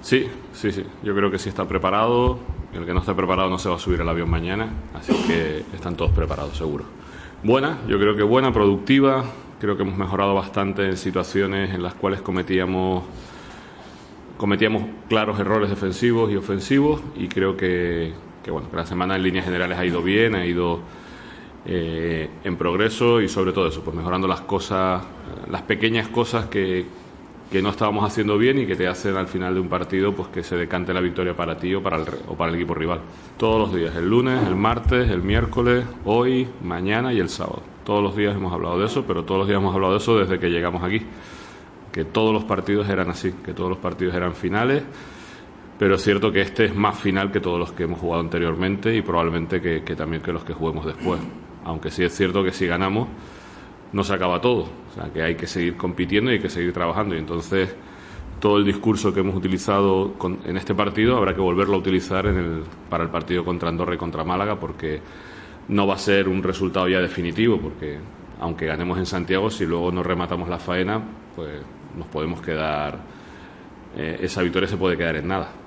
Sí, 0.03 0.27
sí, 0.51 0.71
sí. 0.73 0.83
Yo 1.01 1.15
creo 1.15 1.31
que 1.31 1.39
sí 1.39 1.47
está 1.47 1.65
preparado. 1.65 2.37
El 2.73 2.85
que 2.85 2.93
no 2.93 2.99
esté 2.99 3.13
preparado 3.13 3.49
no 3.49 3.57
se 3.57 3.69
va 3.69 3.77
a 3.77 3.79
subir 3.79 4.01
al 4.01 4.09
avión 4.09 4.29
mañana. 4.29 4.67
Así 4.93 5.13
que 5.27 5.63
están 5.73 5.95
todos 5.95 6.11
preparados, 6.11 6.57
seguro. 6.57 6.83
Buena, 7.41 7.79
yo 7.87 7.97
creo 7.97 8.15
que 8.15 8.23
buena, 8.23 8.51
productiva. 8.51 9.23
Creo 9.61 9.77
que 9.77 9.83
hemos 9.83 9.97
mejorado 9.97 10.35
bastante 10.35 10.85
en 10.85 10.97
situaciones 10.97 11.73
en 11.73 11.81
las 11.81 11.93
cuales 11.93 12.21
cometíamos 12.21 13.03
cometíamos 14.37 14.83
claros 15.07 15.39
errores 15.39 15.69
defensivos 15.69 16.29
y 16.29 16.35
ofensivos 16.35 17.01
y 17.15 17.29
creo 17.29 17.55
que, 17.55 18.11
que 18.43 18.51
bueno, 18.51 18.69
que 18.69 18.75
la 18.75 18.85
semana 18.85 19.15
en 19.15 19.23
líneas 19.23 19.45
generales 19.45 19.77
ha 19.77 19.85
ido 19.85 20.01
bien, 20.01 20.35
ha 20.35 20.45
ido 20.45 20.81
eh, 21.65 22.29
en 22.43 22.57
progreso 22.57 23.21
y 23.21 23.29
sobre 23.29 23.53
todo 23.53 23.67
eso, 23.67 23.81
pues 23.81 23.95
mejorando 23.95 24.27
las 24.27 24.41
cosas, 24.41 25.01
las 25.49 25.61
pequeñas 25.61 26.09
cosas 26.09 26.47
que, 26.47 26.85
no 27.61 27.69
estábamos 27.69 28.03
haciendo 28.03 28.35
bien 28.39 28.57
y 28.57 28.65
que 28.65 28.75
te 28.75 28.87
hacen 28.87 29.15
al 29.15 29.27
final 29.27 29.53
de 29.53 29.59
un 29.59 29.69
partido 29.69 30.11
pues 30.11 30.27
que 30.29 30.41
se 30.41 30.57
decante 30.57 30.91
la 30.91 31.01
victoria 31.01 31.35
para 31.35 31.55
ti 31.55 31.75
o 31.75 31.83
para 31.83 31.97
el, 31.97 32.05
o 32.27 32.35
para 32.35 32.49
el 32.49 32.55
equipo 32.55 32.73
rival. 32.73 32.99
Todos 33.37 33.59
los 33.59 33.75
días, 33.75 33.95
el 33.95 34.09
lunes, 34.09 34.45
el 34.47 34.55
martes, 34.55 35.07
el 35.09 35.21
miércoles, 35.21 35.85
hoy, 36.03 36.47
mañana 36.63 37.13
y 37.13 37.19
el 37.19 37.29
sábado. 37.29 37.61
Todos 37.85 38.01
los 38.01 38.15
días 38.15 38.35
hemos 38.35 38.51
hablado 38.51 38.79
de 38.79 38.87
eso, 38.87 39.05
pero 39.07 39.23
todos 39.23 39.39
los 39.39 39.47
días 39.47 39.59
hemos 39.59 39.73
hablado 39.75 39.93
de 39.93 39.99
eso 39.99 40.17
desde 40.17 40.39
que 40.39 40.49
llegamos 40.49 40.83
aquí. 40.83 41.03
Que 41.91 42.03
todos 42.03 42.33
los 42.33 42.43
partidos 42.43 42.89
eran 42.89 43.11
así, 43.11 43.33
que 43.45 43.53
todos 43.53 43.69
los 43.69 43.77
partidos 43.77 44.15
eran 44.15 44.33
finales, 44.33 44.81
pero 45.77 45.95
es 45.95 46.03
cierto 46.03 46.31
que 46.31 46.41
este 46.41 46.65
es 46.65 46.75
más 46.75 46.99
final 46.99 47.31
que 47.31 47.39
todos 47.39 47.59
los 47.59 47.71
que 47.71 47.83
hemos 47.83 47.99
jugado 47.99 48.21
anteriormente 48.21 48.95
y 48.95 49.03
probablemente 49.03 49.61
que 49.61 49.95
también 49.95 50.23
que 50.23 50.33
los 50.33 50.43
que 50.43 50.53
juguemos 50.53 50.87
después. 50.87 51.19
Aunque 51.65 51.91
sí 51.91 52.03
es 52.03 52.15
cierto 52.15 52.43
que 52.43 52.51
si 52.51 52.67
ganamos 52.67 53.07
no 53.93 54.03
se 54.03 54.13
acaba 54.13 54.41
todo. 54.41 54.63
O 54.63 54.93
sea, 54.93 55.11
que 55.13 55.21
hay 55.21 55.35
que 55.35 55.47
seguir 55.47 55.77
compitiendo 55.77 56.31
y 56.31 56.35
hay 56.35 56.39
que 56.41 56.49
seguir 56.49 56.73
trabajando. 56.73 57.15
Y 57.15 57.19
entonces, 57.19 57.73
todo 58.39 58.57
el 58.57 58.65
discurso 58.65 59.13
que 59.13 59.21
hemos 59.21 59.35
utilizado 59.35 60.13
en 60.45 60.57
este 60.57 60.75
partido 60.75 61.15
habrá 61.15 61.33
que 61.33 61.41
volverlo 61.41 61.75
a 61.75 61.77
utilizar 61.77 62.25
en 62.25 62.37
el, 62.37 62.63
para 62.89 63.03
el 63.03 63.09
partido 63.09 63.45
contra 63.45 63.69
Andorra 63.69 63.95
y 63.95 63.97
contra 63.97 64.23
Málaga, 64.23 64.59
porque 64.59 64.99
no 65.69 65.87
va 65.87 65.93
a 65.93 65.97
ser 65.97 66.27
un 66.27 66.43
resultado 66.43 66.89
ya 66.89 66.99
definitivo, 66.99 67.57
porque 67.59 67.99
aunque 68.39 68.65
ganemos 68.65 68.97
en 68.97 69.05
Santiago, 69.05 69.49
si 69.49 69.65
luego 69.65 69.91
no 69.91 70.03
rematamos 70.03 70.49
la 70.49 70.59
faena, 70.59 71.01
pues 71.35 71.61
nos 71.97 72.07
podemos 72.07 72.41
quedar. 72.41 72.99
Eh, 73.95 74.19
esa 74.21 74.41
victoria 74.41 74.67
se 74.67 74.75
puede 74.75 74.97
quedar 74.97 75.15
en 75.15 75.27
nada. 75.27 75.62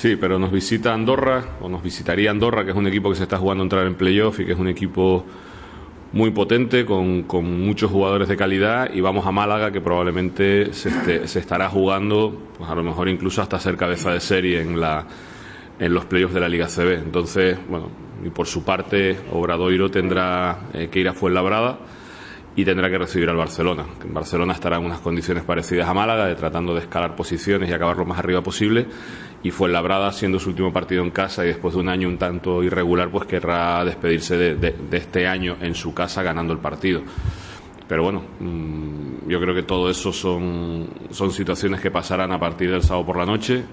Sí, 0.00 0.16
pero 0.16 0.38
nos 0.38 0.50
visita 0.50 0.94
Andorra, 0.94 1.58
o 1.60 1.68
nos 1.68 1.82
visitaría 1.82 2.30
Andorra, 2.30 2.64
que 2.64 2.70
es 2.70 2.76
un 2.78 2.86
equipo 2.86 3.10
que 3.10 3.16
se 3.16 3.24
está 3.24 3.36
jugando 3.36 3.62
a 3.62 3.66
entrar 3.66 3.86
en 3.86 3.96
playoff 3.96 4.40
y 4.40 4.46
que 4.46 4.52
es 4.52 4.58
un 4.58 4.68
equipo 4.68 5.26
muy 6.14 6.30
potente, 6.30 6.86
con, 6.86 7.24
con, 7.24 7.60
muchos 7.60 7.90
jugadores 7.90 8.26
de 8.26 8.34
calidad, 8.34 8.94
y 8.94 9.02
vamos 9.02 9.26
a 9.26 9.30
Málaga, 9.30 9.70
que 9.70 9.82
probablemente 9.82 10.72
se, 10.72 10.88
este, 10.88 11.28
se 11.28 11.38
estará 11.40 11.68
jugando, 11.68 12.34
pues 12.56 12.70
a 12.70 12.74
lo 12.74 12.82
mejor 12.82 13.10
incluso 13.10 13.42
hasta 13.42 13.60
ser 13.60 13.76
cabeza 13.76 14.10
de 14.10 14.20
serie 14.20 14.62
en, 14.62 14.80
la, 14.80 15.04
en 15.78 15.92
los 15.92 16.06
playoffs 16.06 16.32
de 16.32 16.40
la 16.40 16.48
Liga 16.48 16.66
CB. 16.66 16.94
Entonces, 16.94 17.58
bueno, 17.68 17.90
y 18.24 18.30
por 18.30 18.46
su 18.46 18.64
parte, 18.64 19.18
Obradoiro 19.32 19.90
tendrá 19.90 20.60
eh, 20.72 20.88
que 20.90 21.00
ir 21.00 21.08
a 21.08 21.12
Fuenlabrada 21.12 21.78
y 22.56 22.64
tendrá 22.64 22.88
que 22.90 22.96
recibir 22.96 23.28
al 23.28 23.36
Barcelona. 23.36 23.84
En 24.02 24.12
Barcelona 24.12 24.54
estará 24.54 24.78
en 24.78 24.84
unas 24.86 25.00
condiciones 25.00 25.44
parecidas 25.44 25.88
a 25.88 25.94
Málaga, 25.94 26.26
de 26.26 26.36
tratando 26.36 26.74
de 26.74 26.80
escalar 26.80 27.14
posiciones 27.14 27.68
y 27.68 27.72
acabar 27.72 27.98
lo 27.98 28.06
más 28.06 28.18
arriba 28.18 28.42
posible. 28.42 28.86
Y 29.42 29.50
fue 29.50 29.70
labrada 29.70 30.12
siendo 30.12 30.38
su 30.38 30.50
último 30.50 30.72
partido 30.72 31.02
en 31.02 31.10
casa 31.10 31.44
y 31.44 31.48
después 31.48 31.74
de 31.74 31.80
un 31.80 31.88
año 31.88 32.08
un 32.08 32.18
tanto 32.18 32.62
irregular, 32.62 33.10
pues 33.10 33.26
querrá 33.26 33.84
despedirse 33.84 34.36
de, 34.36 34.74
este 34.92 35.26
año 35.26 35.56
en 35.60 35.74
su 35.74 35.94
casa 35.94 36.22
ganando 36.22 36.52
el 36.52 36.58
partido. 36.58 37.02
Pero 37.88 38.02
bueno, 38.02 38.22
mm, 38.38 39.28
yo 39.28 39.40
creo 39.40 39.54
que 39.54 39.62
todo 39.62 39.90
eso 39.90 40.12
son, 40.12 40.88
son 41.10 41.32
situaciones 41.32 41.80
que 41.80 41.90
pasarán 41.90 42.32
a 42.32 42.38
partir 42.38 42.70
del 42.70 42.82
sábado 42.82 43.06
por 43.06 43.16
la 43.16 43.26
noche. 43.26 43.64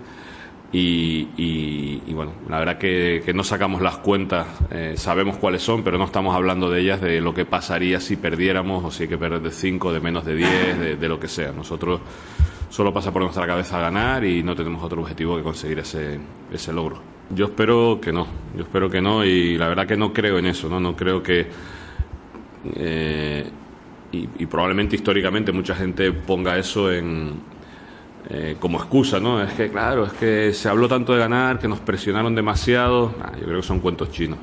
Y, 0.72 2.14
bueno, 2.14 2.34
la 2.50 2.60
verdad 2.60 2.78
que, 2.78 3.32
no 3.34 3.44
sacamos 3.44 3.82
las 3.82 3.98
cuentas, 3.98 4.48
eh, 4.70 4.94
sabemos 4.98 5.38
cuáles 5.38 5.62
son, 5.62 5.84
pero 5.84 5.98
no 5.98 6.06
estamos 6.06 6.36
hablando 6.36 6.70
de 6.70 6.82
ellas, 6.82 7.00
de 7.00 7.22
lo 7.22 7.34
que 7.34 7.46
pasaría 7.46 8.00
si 8.00 8.18
perdiéramos 8.18 8.84
o 8.84 8.92
si 8.92 9.04
hay 9.04 9.10
que 9.10 9.18
perder 9.18 9.42
de 9.42 9.52
5, 9.52 9.94
de 9.94 10.00
menos 10.02 10.26
de 10.26 10.36
10, 10.36 11.00
de, 11.00 11.08
lo 11.08 11.20
que 11.20 11.28
sea. 11.28 11.52
Nosotros 11.54 12.02
solo 12.70 12.94
pasa 12.94 13.12
por 13.12 13.22
nuestra 13.22 13.48
cabeza 13.48 13.80
ganar 13.80 14.24
y 14.24 14.44
no 14.44 14.56
tenemos 14.56 14.84
otro 14.84 15.02
objetivo 15.02 15.38
que 15.38 15.44
conseguir 15.44 15.80
ese, 15.80 16.20
ese 16.52 16.74
logro. 16.74 17.02
Yo 17.30 17.46
espero 17.46 18.00
que 18.02 18.14
no, 18.14 18.28
yo 18.56 18.64
espero 18.64 18.90
que 18.90 19.02
no 19.02 19.26
y 19.26 19.58
la 19.58 19.68
verdad 19.68 19.86
que 19.86 19.98
no 19.98 20.14
creo 20.14 20.38
en 20.38 20.46
eso, 20.46 20.70
no, 20.70 20.80
no 20.80 20.96
creo 20.96 21.22
que... 21.22 21.48
Eh, 22.76 23.50
y 24.14 24.46
probablemente 24.46 24.96
históricamente 24.96 25.52
mucha 25.52 25.76
gente 25.76 26.12
ponga 26.14 26.58
eso 26.58 26.92
en, 26.92 27.40
eh, 28.30 28.58
como 28.60 28.78
excusa, 28.78 29.22
¿no? 29.22 29.42
Es 29.42 29.54
que, 29.54 29.70
claro, 29.70 30.06
es 30.06 30.12
que 30.14 30.52
se 30.52 30.68
habló 30.68 30.90
tanto 30.90 31.14
de 31.14 31.20
ganar, 31.20 31.60
que 31.60 31.68
nos 31.70 31.80
presionaron 31.80 32.36
demasiado. 32.36 33.14
yo 33.40 33.46
creo 33.46 33.62
que 33.62 33.68
son 33.68 33.80
cuentos 33.80 34.12
chinos. 34.12 34.38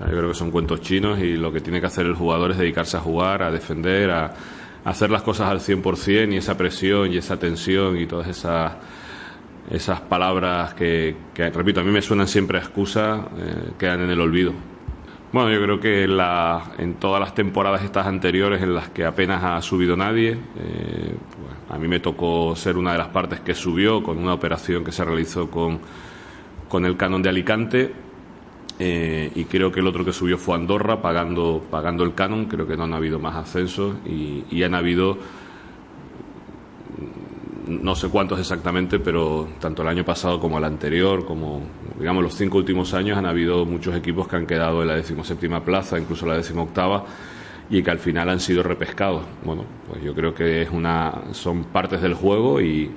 Yo 0.00 0.06
creo 0.06 0.28
que 0.28 0.34
son 0.34 0.50
cuentos 0.50 0.82
chinos 0.82 1.18
y 1.18 1.36
lo 1.36 1.50
que 1.50 1.60
tiene 1.60 1.80
que 1.80 1.86
hacer 1.86 2.04
el 2.04 2.14
jugador 2.14 2.50
es 2.50 2.58
dedicarse 2.58 2.98
a 2.98 3.00
jugar, 3.00 3.42
a 3.42 3.50
defender, 3.50 4.10
a, 4.10 4.34
hacer 4.84 5.10
las 5.10 5.22
cosas 5.22 5.48
al 5.48 5.60
100% 5.60 6.32
y 6.32 6.36
esa 6.36 6.56
presión 6.56 7.12
y 7.12 7.18
esa 7.18 7.38
tensión 7.38 7.98
y 7.98 8.06
todas 8.06 8.28
esas, 8.28 8.72
esas 9.70 10.00
palabras 10.00 10.74
que, 10.74 11.16
repito, 11.36 11.80
a 11.80 11.84
mí 11.84 11.90
me 11.90 12.02
suenan 12.02 12.28
siempre 12.28 12.58
a 12.58 12.60
excusa, 12.60 13.28
eh, 13.38 13.72
quedan 13.78 14.02
en 14.02 14.10
el 14.10 14.20
olvido. 14.20 14.52
Bueno, 15.32 15.52
yo 15.52 15.62
creo 15.62 15.78
que 15.78 16.08
la, 16.08 16.72
en 16.78 16.94
todas 16.94 17.20
las 17.20 17.34
temporadas 17.34 17.84
estas 17.84 18.06
anteriores 18.06 18.62
en 18.62 18.74
las 18.74 18.88
que 18.88 19.04
apenas 19.04 19.44
ha 19.44 19.62
subido 19.62 19.96
nadie, 19.96 20.32
eh, 20.32 20.38
pues, 21.14 21.56
a 21.68 21.78
mí 21.78 21.86
me 21.86 22.00
tocó 22.00 22.56
ser 22.56 22.76
una 22.76 22.92
de 22.92 22.98
las 22.98 23.08
partes 23.08 23.38
que 23.40 23.54
subió 23.54 24.02
con 24.02 24.18
una 24.18 24.34
operación 24.34 24.82
que 24.82 24.90
se 24.90 25.04
realizó 25.04 25.48
con, 25.48 25.78
con 26.68 26.84
el 26.84 26.96
canon 26.96 27.22
de 27.22 27.28
Alicante 27.28 27.92
eh, 28.82 29.30
y 29.34 29.44
creo 29.44 29.70
que 29.70 29.80
el 29.80 29.86
otro 29.86 30.06
que 30.06 30.12
subió 30.12 30.38
fue 30.38 30.56
Andorra 30.56 31.02
pagando, 31.02 31.62
pagando 31.70 32.02
el 32.02 32.14
canon, 32.14 32.46
creo 32.46 32.66
que 32.66 32.78
no 32.78 32.84
han 32.84 32.94
habido 32.94 33.18
más 33.18 33.36
ascensos 33.36 33.94
y, 34.06 34.44
y 34.50 34.62
han 34.62 34.74
habido 34.74 35.18
no 37.66 37.94
sé 37.94 38.08
cuántos 38.08 38.40
exactamente, 38.40 38.98
pero 38.98 39.48
tanto 39.60 39.82
el 39.82 39.88
año 39.88 40.04
pasado 40.04 40.40
como 40.40 40.56
el 40.56 40.64
anterior, 40.64 41.26
como 41.26 41.62
digamos 41.98 42.22
los 42.22 42.34
cinco 42.34 42.56
últimos 42.56 42.94
años, 42.94 43.18
han 43.18 43.26
habido 43.26 43.66
muchos 43.66 43.94
equipos 43.94 44.26
que 44.26 44.36
han 44.36 44.46
quedado 44.46 44.80
en 44.80 44.88
la 44.88 44.94
decimoséptima 44.94 45.62
plaza, 45.62 45.98
incluso 45.98 46.24
la 46.26 46.36
decimoctava, 46.36 47.04
y 47.68 47.82
que 47.82 47.90
al 47.90 47.98
final 47.98 48.30
han 48.30 48.40
sido 48.40 48.62
repescados. 48.62 49.24
Bueno, 49.44 49.64
pues 49.88 50.02
yo 50.02 50.14
creo 50.14 50.34
que 50.34 50.62
es 50.62 50.70
una, 50.70 51.32
son 51.32 51.64
partes 51.64 52.00
del 52.00 52.14
juego 52.14 52.60
y, 52.60 52.90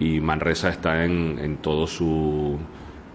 y 0.00 0.20
Manresa 0.20 0.70
está 0.70 1.04
en, 1.04 1.38
en 1.38 1.58
todo 1.58 1.86
su 1.86 2.58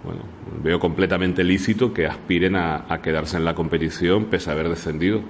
bueno, 0.05 0.21
veo 0.63 0.79
completamente 0.79 1.43
lícito 1.43 1.91
que 1.93 2.05
aspiren 2.05 2.55
a, 2.55 2.99
quedarse 3.01 3.37
en 3.37 3.45
la 3.45 3.55
competición 3.55 4.25
pese 4.25 4.49
a 4.49 4.53
haber 4.53 4.69
descendido. 4.69 5.21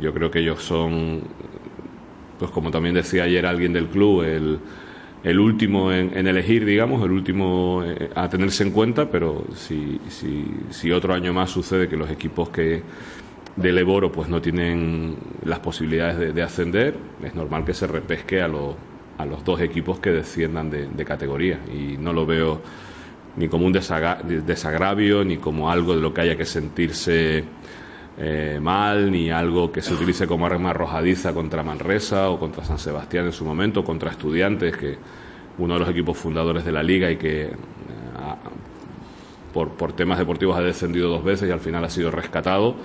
Yo 0.00 0.12
creo 0.12 0.30
que 0.30 0.40
ellos 0.40 0.62
son 0.62 1.22
pues 2.38 2.50
como 2.50 2.70
también 2.70 2.94
decía 2.94 3.24
ayer 3.24 3.46
alguien 3.46 3.72
del 3.72 3.86
club, 3.86 4.22
el, 4.22 5.38
último 5.38 5.92
en, 5.92 6.26
elegir, 6.26 6.64
digamos, 6.64 7.02
el 7.04 7.12
último 7.12 7.82
eh, 7.84 8.10
a 8.14 8.28
tenerse 8.28 8.64
en 8.64 8.72
cuenta, 8.72 9.08
pero 9.08 9.44
si, 9.54 10.90
otro 10.92 11.14
año 11.14 11.32
más 11.32 11.50
sucede 11.50 11.88
que 11.88 11.96
los 11.96 12.10
equipos 12.10 12.50
que 12.50 12.82
del 13.56 13.78
Eboro 13.78 14.10
pues 14.10 14.28
no 14.28 14.42
tienen 14.42 15.16
las 15.44 15.60
posibilidades 15.60 16.34
de, 16.34 16.42
ascender, 16.42 16.96
es 17.22 17.34
normal 17.34 17.64
que 17.64 17.72
se 17.72 17.86
repesque 17.86 18.42
a, 18.42 18.48
los 18.48 18.74
a 19.16 19.24
los 19.24 19.44
dos 19.44 19.60
equipos 19.60 20.00
que 20.00 20.10
desciendan 20.10 20.70
de, 20.70 20.88
de, 20.88 21.04
categoría 21.04 21.60
y 21.72 21.96
no 21.96 22.12
lo 22.12 22.26
veo 22.26 22.60
ni 23.36 23.48
como 23.48 23.66
un 23.66 23.72
desagravio 23.72 25.24
ni 25.24 25.38
como 25.38 25.70
algo 25.70 25.94
de 25.94 26.00
lo 26.00 26.14
que 26.14 26.20
haya 26.20 26.36
que 26.36 26.44
sentirse 26.44 27.44
eh, 28.16 28.58
mal, 28.62 29.10
ni 29.10 29.30
algo 29.30 29.72
que 29.72 29.82
se 29.82 29.94
utilice 29.94 30.26
como 30.26 30.46
arma 30.46 30.70
arrojadiza 30.70 31.34
contra 31.34 31.62
Manresa 31.62 32.30
o 32.30 32.38
contra 32.38 32.64
San 32.64 32.78
Sebastián 32.78 33.26
en 33.26 33.32
su 33.32 33.44
momento, 33.44 33.82
contra 33.82 34.10
Estudiantes, 34.10 34.76
que 34.76 34.96
uno 35.58 35.74
de 35.74 35.80
los 35.80 35.88
equipos 35.88 36.16
fundadores 36.16 36.64
de 36.64 36.72
la 36.72 36.82
liga 36.82 37.10
y 37.10 37.16
que 37.16 37.42
eh, 37.44 37.54
por, 39.52 39.70
por 39.70 39.92
temas 39.92 40.18
deportivos 40.18 40.56
ha 40.56 40.60
descendido 40.60 41.08
dos 41.08 41.24
veces 41.24 41.48
y 41.48 41.52
al 41.52 41.60
final 41.60 41.84
ha 41.84 41.90
sido 41.90 42.10
rescatado. 42.10 42.76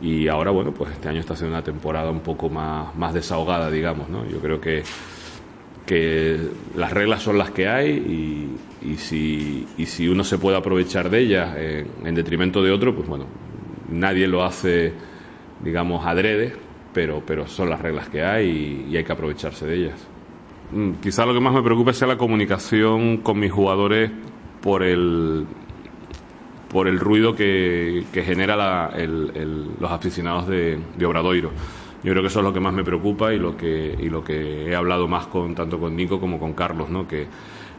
Y 0.00 0.28
ahora, 0.28 0.50
bueno, 0.50 0.72
pues 0.72 0.90
este 0.90 1.08
año 1.08 1.20
está 1.20 1.36
siendo 1.36 1.56
una 1.56 1.64
temporada 1.64 2.10
un 2.10 2.20
poco 2.20 2.48
más, 2.48 2.94
más 2.96 3.14
desahogada, 3.14 3.70
digamos, 3.70 4.08
¿no? 4.08 4.26
Yo 4.26 4.38
creo 4.38 4.60
que, 4.60 4.82
que 5.86 6.48
las 6.74 6.92
reglas 6.92 7.22
son 7.22 7.38
las 7.38 7.50
que 7.50 7.68
hay 7.68 7.90
y, 7.90 8.56
y, 8.84 8.96
si, 8.96 9.66
y 9.78 9.86
si 9.86 10.08
uno 10.08 10.24
se 10.24 10.38
puede 10.38 10.56
aprovechar 10.56 11.10
de 11.10 11.18
ellas 11.20 11.56
en 11.56 12.14
detrimento 12.14 12.62
de 12.62 12.70
otro, 12.70 12.94
pues 12.94 13.08
bueno, 13.08 13.26
nadie 13.88 14.26
lo 14.28 14.44
hace, 14.44 14.92
digamos, 15.62 16.06
adrede, 16.06 16.54
pero, 16.92 17.22
pero 17.26 17.46
son 17.46 17.70
las 17.70 17.80
reglas 17.80 18.08
que 18.08 18.22
hay 18.22 18.86
y, 18.90 18.96
hay 18.96 19.04
que 19.04 19.12
aprovecharse 19.12 19.66
de 19.66 19.74
ellas. 19.76 20.06
Mm, 20.72 20.92
quizá 21.02 21.26
lo 21.26 21.34
que 21.34 21.40
más 21.40 21.52
me 21.52 21.62
preocupa 21.62 21.92
sea 21.92 22.08
la 22.08 22.16
comunicación 22.16 23.18
con 23.18 23.38
mis 23.38 23.52
jugadores 23.52 24.10
por 24.62 24.82
el 24.82 25.46
por 26.70 26.88
el 26.88 26.98
ruido 26.98 27.36
que, 27.36 28.02
que 28.12 28.24
genera 28.24 28.56
la, 28.56 28.92
los 29.78 29.92
aficionados 29.92 30.48
de, 30.48 30.76
de, 30.98 31.06
Obradoiro. 31.06 31.52
Yo 32.02 32.10
creo 32.10 32.20
que 32.20 32.26
eso 32.26 32.40
es 32.40 32.44
lo 32.44 32.52
que 32.52 32.58
más 32.58 32.74
me 32.74 32.82
preocupa 32.82 33.32
y 33.32 33.38
lo 33.38 33.56
que, 33.56 33.96
y 33.96 34.08
lo 34.08 34.24
que 34.24 34.66
he 34.66 34.74
hablado 34.74 35.06
más 35.06 35.28
con 35.28 35.54
tanto 35.54 35.78
con 35.78 35.94
Nico 35.94 36.18
como 36.18 36.40
con 36.40 36.52
Carlos, 36.52 36.90
¿no? 36.90 37.06
que, 37.06 37.28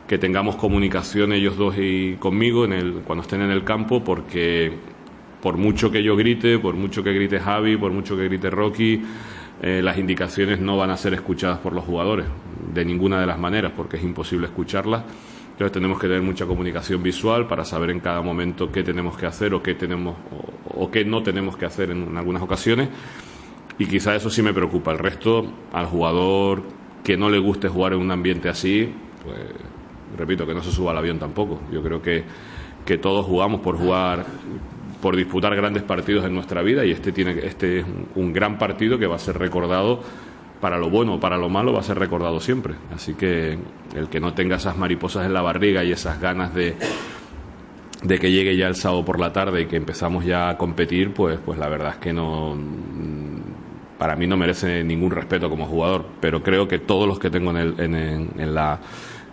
que 0.07 0.17
tengamos 0.17 0.55
comunicación 0.55 1.33
ellos 1.33 1.57
dos 1.57 1.75
y 1.77 2.15
conmigo 2.19 2.65
en 2.65 2.73
el, 2.73 2.93
cuando 3.05 3.23
estén 3.23 3.41
en 3.41 3.51
el 3.51 3.63
campo, 3.63 4.03
porque 4.03 4.71
por 5.41 5.57
mucho 5.57 5.91
que 5.91 6.03
yo 6.03 6.15
grite, 6.15 6.59
por 6.59 6.75
mucho 6.75 7.03
que 7.03 7.13
grite 7.13 7.39
Javi, 7.39 7.77
por 7.77 7.91
mucho 7.91 8.15
que 8.15 8.25
grite 8.25 8.49
Rocky, 8.49 9.01
eh, 9.61 9.81
las 9.81 9.97
indicaciones 9.97 10.59
no 10.59 10.77
van 10.77 10.91
a 10.91 10.97
ser 10.97 11.13
escuchadas 11.13 11.59
por 11.59 11.73
los 11.73 11.83
jugadores 11.85 12.25
de 12.73 12.85
ninguna 12.85 13.19
de 13.19 13.25
las 13.25 13.39
maneras, 13.39 13.71
porque 13.75 13.97
es 13.97 14.03
imposible 14.03 14.47
escucharlas. 14.47 15.03
Entonces 15.51 15.71
tenemos 15.71 15.99
que 15.99 16.07
tener 16.07 16.21
mucha 16.21 16.45
comunicación 16.45 17.01
visual 17.01 17.47
para 17.47 17.63
saber 17.63 17.89
en 17.89 18.01
cada 18.01 18.21
momento 18.21 18.71
qué 18.71 18.83
tenemos 18.83 19.17
que 19.17 19.25
hacer 19.25 19.53
o 19.53 19.63
qué 19.63 19.73
tenemos 19.73 20.17
o, 20.67 20.91
qué 20.91 21.05
no 21.05 21.23
tenemos 21.23 21.55
que 21.55 21.65
hacer 21.65 21.91
en, 21.91 22.17
algunas 22.17 22.43
ocasiones. 22.43 22.89
Y 23.79 23.85
quizá 23.85 24.15
eso 24.15 24.29
sí 24.29 24.41
me 24.41 24.53
preocupa. 24.53 24.91
El 24.91 24.99
resto, 24.99 25.45
al 25.71 25.85
jugador 25.85 26.63
que 27.03 27.15
no 27.15 27.29
le 27.29 27.39
guste 27.39 27.69
jugar 27.69 27.93
en 27.93 27.99
un 27.99 28.11
ambiente 28.11 28.49
así, 28.49 28.89
pues 29.23 29.39
repito, 30.17 30.45
que 30.45 30.53
no 30.53 30.61
se 30.61 30.71
suba 30.71 30.91
al 30.91 30.97
avión 30.97 31.19
tampoco. 31.19 31.61
Yo 31.71 31.81
creo 31.81 32.01
que, 32.01 32.23
que 32.85 32.97
todos 32.97 33.25
jugamos 33.25 33.61
por 33.61 33.77
jugar 33.77 34.25
por 35.01 35.15
disputar 35.15 35.55
grandes 35.55 35.83
partidos 35.83 36.25
en 36.25 36.33
nuestra 36.33 36.63
vida 36.63 36.83
y 36.83 36.91
este, 36.91 37.11
tiene, 37.11 37.37
este 37.45 37.79
es 37.79 37.85
un 38.15 38.33
gran 38.33 38.57
partido 38.57 38.97
que 38.97 39.05
va 39.05 39.17
a 39.17 39.19
ser 39.19 39.37
recordado 39.37 40.01
para 40.59 40.79
lo 40.79 40.89
bueno 40.89 41.15
o 41.15 41.19
para 41.19 41.37
lo 41.37 41.47
malo 41.47 41.73
va 41.73 41.81
a 41.81 41.83
ser 41.83 41.99
recordado 41.99 42.39
siempre. 42.39 42.73
Así 42.91 43.13
que 43.13 43.57
el 43.95 44.09
que 44.09 44.19
no 44.19 44.33
tenga 44.33 44.55
esas 44.55 44.77
mariposas 44.77 45.27
en 45.27 45.33
la 45.33 45.41
barriga 45.41 45.83
y 45.83 45.91
esas 45.91 46.19
ganas 46.19 46.55
de, 46.55 46.75
de 48.01 48.19
que 48.19 48.31
llegue 48.31 48.57
ya 48.57 48.67
el 48.67 48.75
sábado 48.75 49.05
por 49.05 49.19
la 49.19 49.31
tarde 49.31 49.61
y 49.61 49.65
que 49.67 49.75
empezamos 49.75 50.25
ya 50.25 50.49
a 50.49 50.57
competir, 50.57 51.13
pues, 51.13 51.37
pues 51.45 51.59
la 51.59 51.69
verdad 51.69 51.91
es 51.91 51.97
que 51.97 52.13
no 52.13 52.57
para 53.99 54.15
mí 54.15 54.27
no 54.27 54.37
merece 54.37 54.83
ningún 54.83 55.11
respeto 55.11 55.49
como 55.49 55.65
jugador, 55.67 56.05
pero 56.19 56.43
creo 56.43 56.67
que 56.67 56.79
todos 56.79 57.07
los 57.07 57.17
que 57.19 57.29
tengo 57.29 57.51
en 57.51 57.57
el, 57.57 57.79
en, 57.79 58.29
en 58.37 58.53
la, 58.55 58.79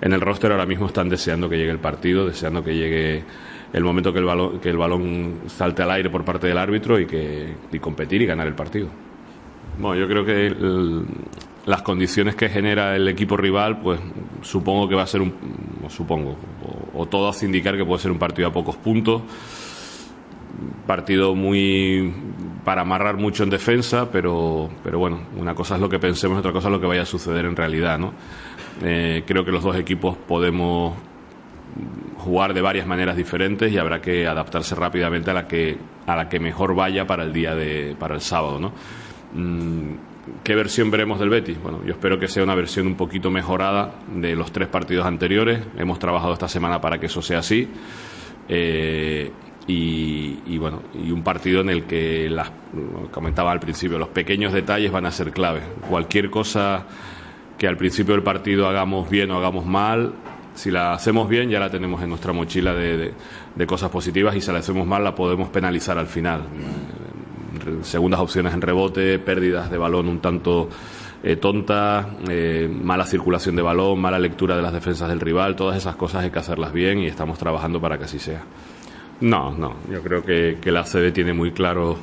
en 0.02 0.12
el 0.12 0.20
roster 0.20 0.50
ahora 0.50 0.66
mismo 0.66 0.86
están 0.86 1.08
deseando 1.08 1.48
que 1.48 1.56
llegue 1.56 1.70
el 1.70 1.78
partido, 1.78 2.26
deseando 2.26 2.62
que 2.62 2.74
llegue 2.74 3.24
el 3.72 3.84
momento 3.84 4.12
que 4.12 4.18
el 4.18 4.24
balón, 4.24 4.58
que 4.58 4.68
el 4.68 4.76
balón 4.76 5.42
salte 5.46 5.82
al 5.82 5.92
aire 5.92 6.10
por 6.10 6.24
parte 6.24 6.48
del 6.48 6.58
árbitro 6.58 6.98
y, 7.00 7.06
que, 7.06 7.54
y 7.72 7.78
competir 7.78 8.20
y 8.20 8.26
ganar 8.26 8.48
el 8.48 8.54
partido. 8.54 8.88
Bueno, 9.78 9.96
yo 9.96 10.08
creo 10.08 10.24
que 10.24 10.54
las 11.64 11.82
condiciones 11.82 12.34
que 12.34 12.48
genera 12.48 12.96
el 12.96 13.06
equipo 13.06 13.36
rival, 13.36 13.80
pues 13.80 14.00
supongo 14.42 14.88
que 14.88 14.96
va 14.96 15.02
a 15.02 15.06
ser 15.06 15.22
un, 15.22 15.32
o 15.86 15.88
supongo, 15.88 16.36
o, 16.92 17.06
todo 17.06 17.28
hace 17.28 17.46
indicar 17.46 17.76
que 17.76 17.84
puede 17.84 18.00
ser 18.00 18.10
un 18.10 18.18
partido 18.18 18.48
a 18.48 18.52
pocos 18.52 18.76
puntos. 18.76 19.22
partido 20.86 21.36
muy 21.36 22.12
para 22.64 22.82
amarrar 22.82 23.16
mucho 23.16 23.44
en 23.44 23.50
defensa, 23.50 24.10
pero, 24.10 24.68
pero 24.82 24.98
bueno, 24.98 25.20
una 25.36 25.54
cosa 25.54 25.76
es 25.76 25.80
lo 25.80 25.88
que 25.88 25.98
pensemos, 25.98 26.38
otra 26.38 26.52
cosa 26.52 26.68
es 26.68 26.72
lo 26.72 26.80
que 26.80 26.86
vaya 26.86 27.02
a 27.02 27.06
suceder 27.06 27.44
en 27.44 27.56
realidad, 27.56 27.98
¿no? 27.98 28.12
Eh, 28.82 29.22
creo 29.26 29.44
que 29.44 29.52
los 29.52 29.62
dos 29.62 29.76
equipos 29.76 30.16
podemos 30.16 30.94
jugar 32.18 32.54
de 32.54 32.60
varias 32.60 32.86
maneras 32.86 33.16
diferentes 33.16 33.72
y 33.72 33.78
habrá 33.78 34.00
que 34.00 34.26
adaptarse 34.26 34.74
rápidamente 34.74 35.30
a 35.30 35.34
la 35.34 35.48
que 35.48 35.78
a 36.06 36.16
la 36.16 36.28
que 36.28 36.38
mejor 36.38 36.74
vaya 36.74 37.06
para 37.06 37.24
el 37.24 37.32
día 37.32 37.54
de 37.54 37.96
para 37.98 38.14
el 38.14 38.20
sábado, 38.20 38.60
¿no? 38.60 38.72
Mm, 39.34 39.94
¿Qué 40.44 40.54
versión 40.54 40.90
veremos 40.90 41.18
del 41.18 41.30
Betis? 41.30 41.60
Bueno, 41.60 41.80
yo 41.84 41.92
espero 41.92 42.18
que 42.18 42.28
sea 42.28 42.44
una 42.44 42.54
versión 42.54 42.86
un 42.86 42.94
poquito 42.94 43.30
mejorada 43.30 43.94
de 44.14 44.36
los 44.36 44.52
tres 44.52 44.68
partidos 44.68 45.04
anteriores. 45.04 45.60
Hemos 45.76 45.98
trabajado 45.98 46.32
esta 46.32 46.48
semana 46.48 46.80
para 46.80 46.98
que 46.98 47.06
eso 47.06 47.22
sea 47.22 47.40
así. 47.40 47.68
Eh, 48.48 49.30
y, 49.66 50.58
bueno, 50.58 50.82
y 50.94 51.10
un 51.10 51.22
partido 51.22 51.60
en 51.60 51.70
el 51.70 51.84
que, 51.84 52.28
las, 52.28 52.50
comentaba 53.10 53.52
al 53.52 53.60
principio, 53.60 53.98
los 53.98 54.08
pequeños 54.08 54.52
detalles 54.52 54.90
van 54.92 55.06
a 55.06 55.10
ser 55.10 55.32
clave. 55.32 55.60
Cualquier 55.88 56.30
cosa 56.30 56.84
que 57.62 57.68
al 57.68 57.76
principio 57.76 58.14
del 58.14 58.24
partido 58.24 58.66
hagamos 58.66 59.08
bien 59.08 59.30
o 59.30 59.38
hagamos 59.38 59.64
mal, 59.64 60.14
si 60.52 60.72
la 60.72 60.94
hacemos 60.94 61.28
bien 61.28 61.48
ya 61.48 61.60
la 61.60 61.70
tenemos 61.70 62.02
en 62.02 62.08
nuestra 62.08 62.32
mochila 62.32 62.74
de, 62.74 63.14
cosas 63.68 63.88
positivas 63.88 64.34
y 64.34 64.40
si 64.40 64.50
la 64.50 64.58
hacemos 64.58 64.84
mal 64.84 65.04
la 65.04 65.14
podemos 65.14 65.48
penalizar 65.50 65.96
al 65.96 66.08
final. 66.08 66.42
Segundas 67.82 68.18
opciones 68.18 68.52
en 68.52 68.62
rebote, 68.62 69.16
pérdidas 69.20 69.70
de 69.70 69.78
balón 69.78 70.08
un 70.08 70.18
tanto 70.18 70.70
eh, 71.22 71.36
tontas, 71.36 72.04
eh, 72.28 72.68
mala 72.68 73.06
circulación 73.06 73.54
de 73.54 73.62
balón, 73.62 74.00
mala 74.00 74.18
lectura 74.18 74.56
de 74.56 74.62
las 74.62 74.72
defensas 74.72 75.08
del 75.08 75.20
rival, 75.20 75.54
todas 75.54 75.76
esas 75.76 75.94
cosas 75.94 76.24
hay 76.24 76.32
que 76.32 76.40
hacerlas 76.40 76.72
bien 76.72 76.98
y 76.98 77.06
estamos 77.06 77.38
trabajando 77.38 77.80
para 77.80 77.96
que 77.96 78.06
así 78.06 78.18
sea. 78.18 78.42
No, 79.20 79.52
no. 79.52 79.76
Yo 79.88 80.02
creo 80.02 80.24
que, 80.24 80.58
la 80.64 80.82
CB 80.82 81.12
tiene 81.12 81.32
muy 81.32 81.52
claro 81.52 81.96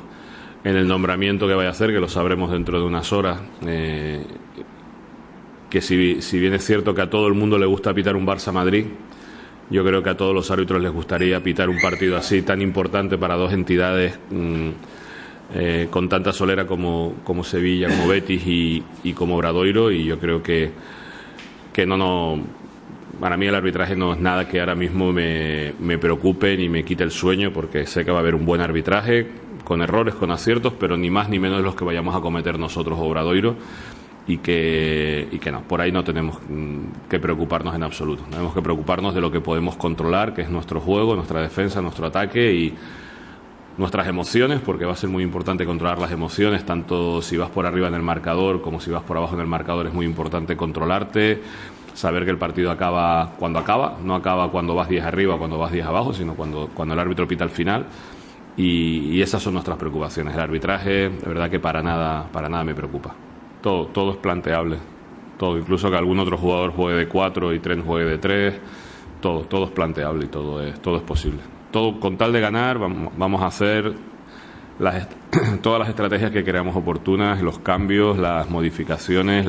en 0.64 0.76
el 0.76 0.88
nombramiento 0.88 1.46
que 1.46 1.52
vaya 1.52 1.68
a 1.68 1.72
hacer, 1.72 1.90
que 1.92 2.00
lo 2.00 2.08
sabremos 2.08 2.50
dentro 2.50 2.78
de 2.80 2.86
unas 2.86 3.12
horas. 3.12 3.42
Eh, 3.66 4.24
que 5.70 5.80
si, 5.80 6.20
si, 6.20 6.38
bien 6.38 6.52
es 6.52 6.64
cierto 6.64 6.94
que 6.94 7.02
a 7.02 7.08
todo 7.08 7.28
el 7.28 7.34
mundo 7.34 7.56
le 7.58 7.66
gusta 7.66 7.94
pitar 7.94 8.16
un 8.16 8.26
Barça 8.26 8.52
Madrid, 8.52 8.86
yo 9.70 9.84
creo 9.84 10.02
que 10.02 10.10
a 10.10 10.16
todos 10.16 10.34
los 10.34 10.50
árbitros 10.50 10.82
les 10.82 10.92
gustaría 10.92 11.40
pitar 11.42 11.70
un 11.70 11.80
partido 11.80 12.16
así 12.16 12.42
tan 12.42 12.60
importante 12.60 13.16
para 13.16 13.36
dos 13.36 13.52
entidades 13.52 14.18
mm, 14.30 14.68
eh, 15.54 15.88
con 15.90 16.08
tanta 16.08 16.32
solera 16.32 16.66
como, 16.66 17.14
como 17.22 17.44
Sevilla, 17.44 17.88
como 17.88 18.08
Betis 18.08 18.44
y, 18.46 18.82
y 19.04 19.12
como 19.12 19.36
Bradoiro. 19.36 19.92
Y 19.92 20.04
yo 20.04 20.18
creo 20.18 20.42
que, 20.42 20.70
que 21.72 21.86
no, 21.86 21.96
no 21.96 22.40
para 23.20 23.36
mí 23.36 23.46
el 23.46 23.54
arbitraje 23.54 23.94
no 23.94 24.12
es 24.12 24.18
nada 24.18 24.48
que 24.48 24.58
ahora 24.58 24.74
mismo 24.74 25.12
me, 25.12 25.74
me, 25.78 25.98
preocupe 25.98 26.56
ni 26.56 26.68
me 26.68 26.84
quite 26.84 27.04
el 27.04 27.12
sueño, 27.12 27.52
porque 27.52 27.86
sé 27.86 28.04
que 28.04 28.10
va 28.10 28.18
a 28.18 28.20
haber 28.20 28.34
un 28.34 28.44
buen 28.44 28.60
arbitraje, 28.60 29.28
con 29.62 29.82
errores, 29.82 30.14
con 30.14 30.32
aciertos, 30.32 30.72
pero 30.80 30.96
ni 30.96 31.10
más 31.10 31.28
ni 31.28 31.38
menos 31.38 31.58
de 31.58 31.62
los 31.62 31.76
que 31.76 31.84
vayamos 31.84 32.16
a 32.16 32.20
cometer 32.20 32.58
nosotros, 32.58 32.98
Obradoiro, 32.98 33.54
y 34.30 34.38
que, 34.38 35.26
y 35.32 35.38
que 35.40 35.50
no, 35.50 35.62
por 35.62 35.80
ahí 35.80 35.90
no 35.90 36.04
tenemos 36.04 36.38
mm, 36.48 37.08
que 37.08 37.18
preocuparnos 37.18 37.74
en 37.74 37.82
absoluto. 37.82 38.22
Tenemos 38.30 38.54
que 38.54 38.62
preocuparnos 38.62 39.12
de 39.12 39.20
lo 39.20 39.32
que 39.32 39.40
podemos 39.40 39.74
controlar, 39.74 40.34
que 40.34 40.42
es 40.42 40.50
nuestro 40.50 40.80
juego, 40.80 41.16
nuestra 41.16 41.42
defensa, 41.42 41.82
nuestro 41.82 42.06
ataque 42.06 42.54
y 42.54 42.74
nuestras 43.76 44.06
emociones, 44.06 44.60
porque 44.60 44.84
va 44.84 44.92
a 44.92 44.96
ser 44.96 45.10
muy 45.10 45.24
importante 45.24 45.66
controlar 45.66 45.98
las 45.98 46.12
emociones, 46.12 46.64
tanto 46.64 47.22
si 47.22 47.36
vas 47.36 47.50
por 47.50 47.66
arriba 47.66 47.88
en 47.88 47.94
el 47.94 48.02
marcador 48.02 48.60
como 48.60 48.78
si 48.78 48.92
vas 48.92 49.02
por 49.02 49.16
abajo 49.16 49.34
en 49.34 49.40
el 49.40 49.48
marcador, 49.48 49.88
es 49.88 49.92
muy 49.92 50.06
importante 50.06 50.56
controlarte 50.56 51.40
saber 51.92 52.24
que 52.24 52.30
el 52.30 52.38
partido 52.38 52.70
acaba 52.70 53.32
cuando 53.36 53.58
acaba, 53.58 53.98
no 54.04 54.14
acaba 54.14 54.50
cuando 54.52 54.76
vas 54.76 54.88
10 54.88 55.04
arriba 55.04 55.36
cuando 55.38 55.58
vas 55.58 55.72
10 55.72 55.86
abajo, 55.86 56.12
sino 56.12 56.34
cuando, 56.34 56.70
cuando 56.72 56.94
el 56.94 57.00
árbitro 57.00 57.26
pita 57.26 57.42
al 57.42 57.50
final. 57.50 57.86
Y, 58.56 59.20
esas 59.20 59.42
son 59.42 59.54
nuestras 59.54 59.78
preocupaciones. 59.78 60.34
El 60.34 60.40
arbitraje, 60.40 61.08
de 61.08 61.26
verdad 61.26 61.50
que 61.50 61.58
para 61.60 61.82
nada, 61.82 62.26
para 62.30 62.48
nada 62.48 62.62
me 62.62 62.74
preocupa. 62.74 63.14
Todo, 63.62 63.86
todo 63.86 64.12
es 64.12 64.16
planteable. 64.18 64.78
Todo, 65.38 65.58
incluso 65.58 65.90
que 65.90 65.96
algún 65.96 66.18
otro 66.18 66.36
jugador 66.36 66.72
juegue 66.72 66.98
de 66.98 67.08
4 67.08 67.54
y 67.54 67.60
Tren 67.60 67.82
juegue 67.82 68.10
de 68.10 68.18
3, 68.18 68.60
todo, 69.20 69.40
todo 69.44 69.64
es 69.64 69.70
planteable 69.70 70.26
y 70.26 70.28
todo 70.28 70.62
es, 70.62 70.80
todo 70.80 70.96
es 70.96 71.02
posible. 71.02 71.40
Todo 71.70 71.98
con 72.00 72.16
tal 72.16 72.32
de 72.32 72.40
ganar, 72.40 72.78
vamos, 72.78 73.42
a 73.42 73.46
hacer 73.46 73.94
todas 75.62 75.78
las 75.78 75.88
estrategias 75.88 76.30
que 76.30 76.44
creamos 76.44 76.76
oportunas, 76.76 77.40
los 77.40 77.58
cambios, 77.58 78.18
las 78.18 78.50
modificaciones, 78.50 79.46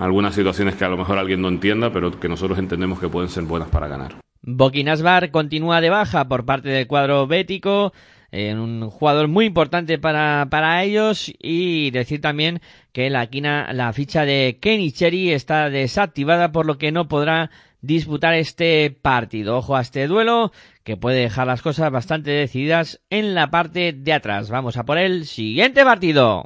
algunas 0.00 0.34
situaciones 0.34 0.74
que 0.74 0.84
a 0.84 0.88
lo 0.88 0.96
mejor 0.96 1.18
alguien 1.18 1.42
no 1.42 1.48
entienda, 1.48 1.92
pero 1.92 2.18
que 2.18 2.28
nosotros 2.28 2.58
entendemos 2.58 2.98
que 2.98 3.08
pueden 3.08 3.28
ser 3.28 3.44
buenas 3.44 3.68
para 3.68 3.88
ganar. 3.88 4.16
Boquinasbar 4.42 5.30
continúa 5.30 5.80
de 5.80 5.90
baja 5.90 6.26
por 6.28 6.44
parte 6.44 6.68
del 6.68 6.86
cuadro 6.86 7.26
bético, 7.26 7.92
eh, 8.30 8.54
un 8.54 8.90
jugador 8.90 9.28
muy 9.28 9.46
importante 9.46 9.98
para, 9.98 10.46
para 10.50 10.82
ellos 10.82 11.32
y 11.38 11.90
decir 11.90 12.20
también 12.20 12.60
que 12.92 13.08
la, 13.08 13.26
quina, 13.28 13.72
la 13.72 13.92
ficha 13.92 14.24
de 14.24 14.58
Kenny 14.60 14.92
Cherry 14.92 15.32
está 15.32 15.70
desactivada 15.70 16.52
por 16.52 16.66
lo 16.66 16.76
que 16.76 16.92
no 16.92 17.08
podrá 17.08 17.50
disputar 17.80 18.34
este 18.34 18.90
partido. 18.90 19.56
Ojo 19.56 19.76
a 19.76 19.80
este 19.80 20.06
duelo 20.06 20.52
que 20.84 20.96
puede 20.96 21.20
dejar 21.20 21.46
las 21.46 21.62
cosas 21.62 21.90
bastante 21.90 22.30
decididas 22.30 23.00
en 23.08 23.34
la 23.34 23.50
parte 23.50 23.92
de 23.92 24.12
atrás. 24.12 24.50
Vamos 24.50 24.76
a 24.76 24.84
por 24.84 24.98
el 24.98 25.26
siguiente 25.26 25.84
partido. 25.84 26.44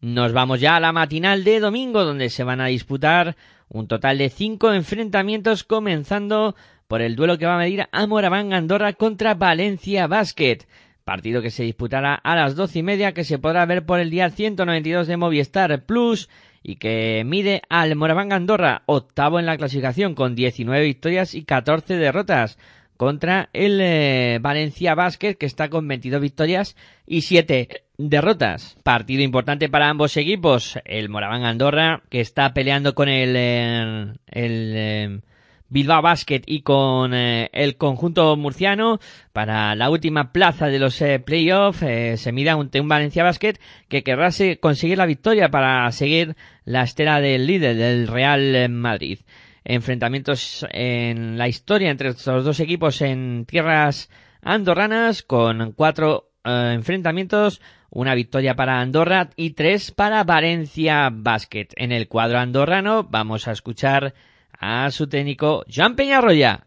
Nos 0.00 0.32
vamos 0.32 0.60
ya 0.60 0.76
a 0.76 0.80
la 0.80 0.92
matinal 0.92 1.42
de 1.42 1.58
domingo 1.58 2.04
donde 2.04 2.30
se 2.30 2.44
van 2.44 2.60
a 2.60 2.66
disputar 2.66 3.36
un 3.68 3.88
total 3.88 4.18
de 4.18 4.30
cinco 4.30 4.72
enfrentamientos 4.72 5.64
comenzando 5.64 6.54
por 6.86 7.02
el 7.02 7.16
duelo 7.16 7.38
que 7.38 7.46
va 7.46 7.56
a 7.56 7.58
medir 7.58 7.86
a 7.90 8.06
Moraván 8.06 8.52
Andorra 8.52 8.92
contra 8.92 9.34
Valencia 9.34 10.06
Basket. 10.06 10.58
Partido 11.04 11.42
que 11.42 11.50
se 11.50 11.62
disputará 11.62 12.14
a 12.14 12.34
las 12.34 12.56
doce 12.56 12.80
y 12.80 12.82
media 12.82 13.12
que 13.12 13.24
se 13.24 13.38
podrá 13.38 13.64
ver 13.66 13.86
por 13.86 14.00
el 14.00 14.10
día 14.10 14.30
192 14.30 15.06
de 15.06 15.16
Movistar 15.16 15.84
Plus 15.84 16.28
y 16.62 16.76
que 16.76 17.22
mide 17.24 17.62
al 17.68 17.94
Moraván 17.94 18.32
Andorra 18.32 18.82
octavo 18.86 19.38
en 19.38 19.46
la 19.46 19.56
clasificación 19.56 20.14
con 20.14 20.34
19 20.34 20.84
victorias 20.84 21.34
y 21.34 21.44
14 21.44 21.96
derrotas 21.96 22.58
contra 22.96 23.48
el 23.52 23.80
eh, 23.80 24.38
Valencia 24.40 24.94
Basket 24.94 25.34
que 25.34 25.46
está 25.46 25.68
con 25.68 25.86
22 25.86 26.20
victorias 26.20 26.76
y 27.06 27.22
7 27.22 27.84
derrotas. 27.98 28.76
Partido 28.82 29.22
importante 29.22 29.68
para 29.68 29.88
ambos 29.88 30.16
equipos. 30.16 30.78
El 30.84 31.08
Moraván 31.08 31.44
Andorra 31.44 32.02
que 32.08 32.20
está 32.20 32.52
peleando 32.52 32.94
con 32.94 33.08
el, 33.08 33.34
eh, 33.36 34.12
el 34.26 34.72
eh, 34.74 35.20
Bilbao 35.68 36.02
Basket 36.02 36.42
y 36.46 36.62
con 36.62 37.12
el 37.12 37.76
conjunto 37.76 38.36
murciano 38.36 39.00
para 39.32 39.74
la 39.74 39.90
última 39.90 40.32
plaza 40.32 40.68
de 40.68 40.78
los 40.78 41.02
playoffs. 41.24 41.80
se 41.80 42.32
mira 42.32 42.52
ante 42.52 42.80
un 42.80 42.88
Valencia 42.88 43.24
Basket 43.24 43.54
que 43.88 44.04
querrá 44.04 44.30
conseguir 44.60 44.98
la 44.98 45.06
victoria 45.06 45.48
para 45.48 45.90
seguir 45.90 46.36
la 46.64 46.82
estela 46.82 47.20
del 47.20 47.48
líder 47.48 47.76
del 47.76 48.06
Real 48.06 48.68
Madrid 48.68 49.18
enfrentamientos 49.66 50.64
en 50.70 51.36
la 51.36 51.48
historia 51.48 51.90
entre 51.90 52.10
estos 52.10 52.44
dos 52.44 52.60
equipos 52.60 53.02
en 53.02 53.44
tierras 53.46 54.08
andorranas 54.40 55.22
con 55.22 55.72
cuatro 55.72 56.30
eh, 56.44 56.72
enfrentamientos, 56.74 57.60
una 57.90 58.14
victoria 58.14 58.54
para 58.54 58.80
Andorra 58.80 59.30
y 59.34 59.50
tres 59.50 59.90
para 59.90 60.22
Valencia 60.22 61.10
Basket. 61.12 61.68
En 61.76 61.90
el 61.90 62.08
cuadro 62.08 62.38
andorrano 62.38 63.02
vamos 63.02 63.48
a 63.48 63.52
escuchar 63.52 64.14
a 64.58 64.90
su 64.92 65.08
técnico 65.08 65.64
Joan 65.68 65.96
Peñarroya. 65.96 66.62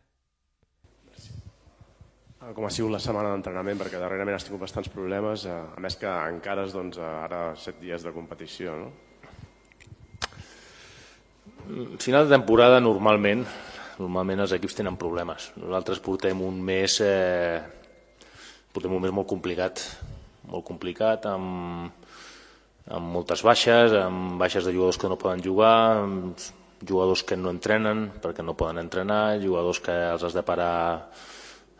com 2.49 2.65
ha 2.65 2.69
sigut 2.73 2.89
la 2.91 2.99
setmana 2.99 3.29
d'entrenament, 3.29 3.77
perquè 3.77 3.99
darrerament 4.01 4.33
has 4.33 4.43
tingut 4.43 4.63
bastants 4.63 4.89
problemes, 4.89 5.45
eh, 5.45 5.53
a 5.53 5.79
més 5.79 5.95
que 5.95 6.09
encara 6.09 6.63
és 6.65 6.73
doncs, 6.73 6.97
ara 6.97 7.53
set 7.55 7.77
dies 7.79 8.01
de 8.03 8.11
competició. 8.11 8.73
No? 8.75 9.08
Final 11.69 12.25
de 12.25 12.33
temporada 12.33 12.79
normalment 12.81 13.43
normalment 13.99 14.45
els 14.45 14.53
equips 14.55 14.77
tenen 14.79 14.97
problemes. 14.99 15.49
Nosaltres 15.59 15.99
portem 16.03 16.39
un 16.41 16.61
mes 16.63 16.95
eh, 17.03 17.59
portem 18.73 18.95
un 18.95 19.03
mes 19.03 19.13
molt 19.13 19.27
complicat, 19.27 19.81
molt 20.49 20.65
complicat 20.67 21.27
amb, 21.29 21.91
amb 22.87 23.11
moltes 23.17 23.43
baixes, 23.45 23.93
amb 23.99 24.39
baixes 24.39 24.65
de 24.65 24.73
jugadors 24.73 24.97
que 25.01 25.11
no 25.11 25.19
poden 25.19 25.43
jugar, 25.43 25.99
amb 25.99 26.39
jugadors 26.79 27.25
que 27.27 27.35
no 27.35 27.51
entrenen 27.51 28.07
perquè 28.23 28.45
no 28.45 28.55
poden 28.55 28.79
entrenar, 28.79 29.37
jugadors 29.43 29.83
que 29.83 29.95
els 30.13 30.23
has 30.23 30.37
de 30.37 30.45
parar 30.47 30.73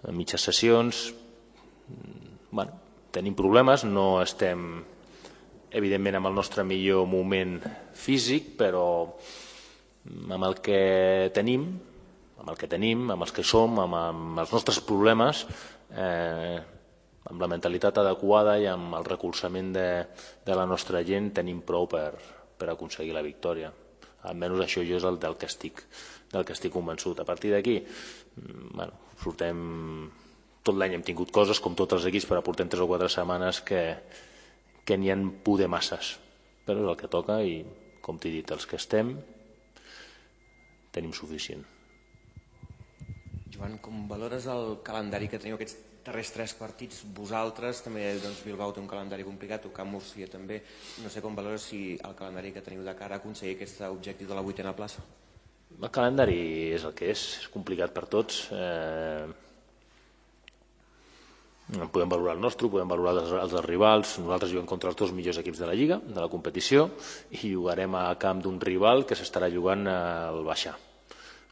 a 0.03 0.11
mitges 0.15 0.43
sessions. 0.43 1.07
Bueno, 2.51 2.75
tenim 3.15 3.35
problemes, 3.37 3.87
no 3.87 4.19
estem 4.21 4.83
evidentment 5.71 6.17
amb 6.19 6.27
el 6.31 6.35
nostre 6.35 6.65
millor 6.65 7.07
moment 7.07 7.61
físic, 7.95 8.57
però 8.59 8.89
amb 10.09 10.45
el 10.45 10.57
que 10.65 11.31
tenim, 11.35 11.69
amb 12.39 12.49
el 12.49 12.57
que 12.57 12.69
tenim, 12.71 13.09
amb 13.11 13.25
els 13.25 13.33
que 13.35 13.45
som, 13.45 13.79
amb, 13.81 13.95
amb 13.99 14.43
els 14.43 14.53
nostres 14.55 14.79
problemes, 14.85 15.43
eh, 15.91 16.59
amb 17.29 17.41
la 17.43 17.49
mentalitat 17.51 17.99
adequada 18.01 18.55
i 18.59 18.67
amb 18.69 18.95
el 18.97 19.05
recolzament 19.05 19.73
de, 19.75 19.89
de 20.45 20.55
la 20.57 20.65
nostra 20.69 21.03
gent 21.05 21.33
tenim 21.35 21.61
prou 21.65 21.87
per, 21.91 22.13
per 22.57 22.71
aconseguir 22.71 23.13
la 23.13 23.25
victòria. 23.25 23.71
almenys 24.23 24.65
això 24.65 24.81
jo 24.83 24.97
és 24.97 25.03
el 25.07 25.19
del 25.19 25.37
que 25.39 25.47
estic, 25.47 25.83
del 26.31 26.43
que 26.45 26.53
estic 26.53 26.73
convençut. 26.73 27.19
A 27.19 27.25
partir 27.25 27.53
d'aquí, 27.53 27.79
mm, 27.79 28.73
bueno, 28.75 29.13
sortem... 29.23 30.09
Tot 30.59 30.75
l'any 30.75 30.97
hem 30.97 31.03
tingut 31.07 31.31
coses, 31.31 31.61
com 31.63 31.73
tots 31.73 31.95
els 31.95 32.05
equips, 32.09 32.25
però 32.27 32.41
portem 32.43 32.67
3 32.67 32.81
o 32.83 32.87
4 32.87 33.07
setmanes 33.09 33.61
que, 33.63 33.79
que 34.85 34.97
n'hi 34.99 35.09
han 35.09 35.23
poder 35.41 35.69
masses. 35.71 36.17
Però 36.67 36.83
és 36.83 36.89
el 36.91 36.97
que 36.99 37.07
toca 37.07 37.37
i, 37.41 37.61
com 38.03 38.19
t'he 38.19 38.29
dit, 38.33 38.51
els 38.51 38.67
que 38.67 38.75
estem 38.75 39.13
tenim 40.95 41.13
suficient. 41.13 41.65
Joan, 43.53 43.77
com 43.83 44.07
valores 44.07 44.47
el 44.47 44.79
calendari 44.85 45.27
que 45.27 45.39
teniu 45.41 45.57
aquests 45.57 45.77
darrers 46.05 46.31
tres 46.33 46.53
partits, 46.57 47.01
vosaltres 47.15 47.83
també, 47.85 48.05
doncs 48.23 48.41
Bilbao 48.45 48.71
té 48.73 48.81
un 48.81 48.87
calendari 48.89 49.25
complicat, 49.27 49.67
o 49.67 49.73
Camp 49.75 49.91
Múrcia 49.93 50.29
també, 50.31 50.61
no 51.03 51.11
sé 51.11 51.21
com 51.21 51.35
valores 51.35 51.67
si 51.69 51.97
el 51.97 52.15
calendari 52.17 52.53
que 52.55 52.63
teniu 52.65 52.85
de 52.85 52.95
cara 52.97 53.17
a 53.17 53.21
aconseguir 53.21 53.57
aquest 53.57 53.83
objectiu 53.89 54.29
de 54.29 54.37
la 54.37 54.45
vuitena 54.45 54.73
plaça. 54.77 55.03
El 55.75 55.91
calendari 55.93 56.39
és 56.73 56.85
el 56.87 56.95
que 56.97 57.11
és, 57.11 57.25
és 57.43 57.51
complicat 57.53 57.93
per 57.93 58.07
tots. 58.09 58.47
Eh, 58.55 59.27
podem 61.93 62.09
valorar 62.09 62.35
el 62.37 62.43
nostre, 62.43 62.69
podem 62.71 62.89
valorar 62.89 63.15
els, 63.21 63.33
els 63.37 63.65
rivals. 63.65 64.17
Nosaltres 64.23 64.53
juguem 64.53 64.69
contra 64.69 64.89
els 64.89 64.99
dos 64.99 65.13
millors 65.15 65.41
equips 65.41 65.61
de 65.61 65.69
la 65.69 65.77
Lliga, 65.77 65.99
de 66.01 66.19
la 66.19 66.29
competició, 66.31 66.89
i 67.37 67.53
jugarem 67.53 67.97
a 67.99 68.05
camp 68.21 68.41
d'un 68.45 68.59
rival 68.61 69.05
que 69.05 69.17
s'estarà 69.17 69.51
jugant 69.53 69.85
al 69.91 70.41
baixar, 70.47 70.75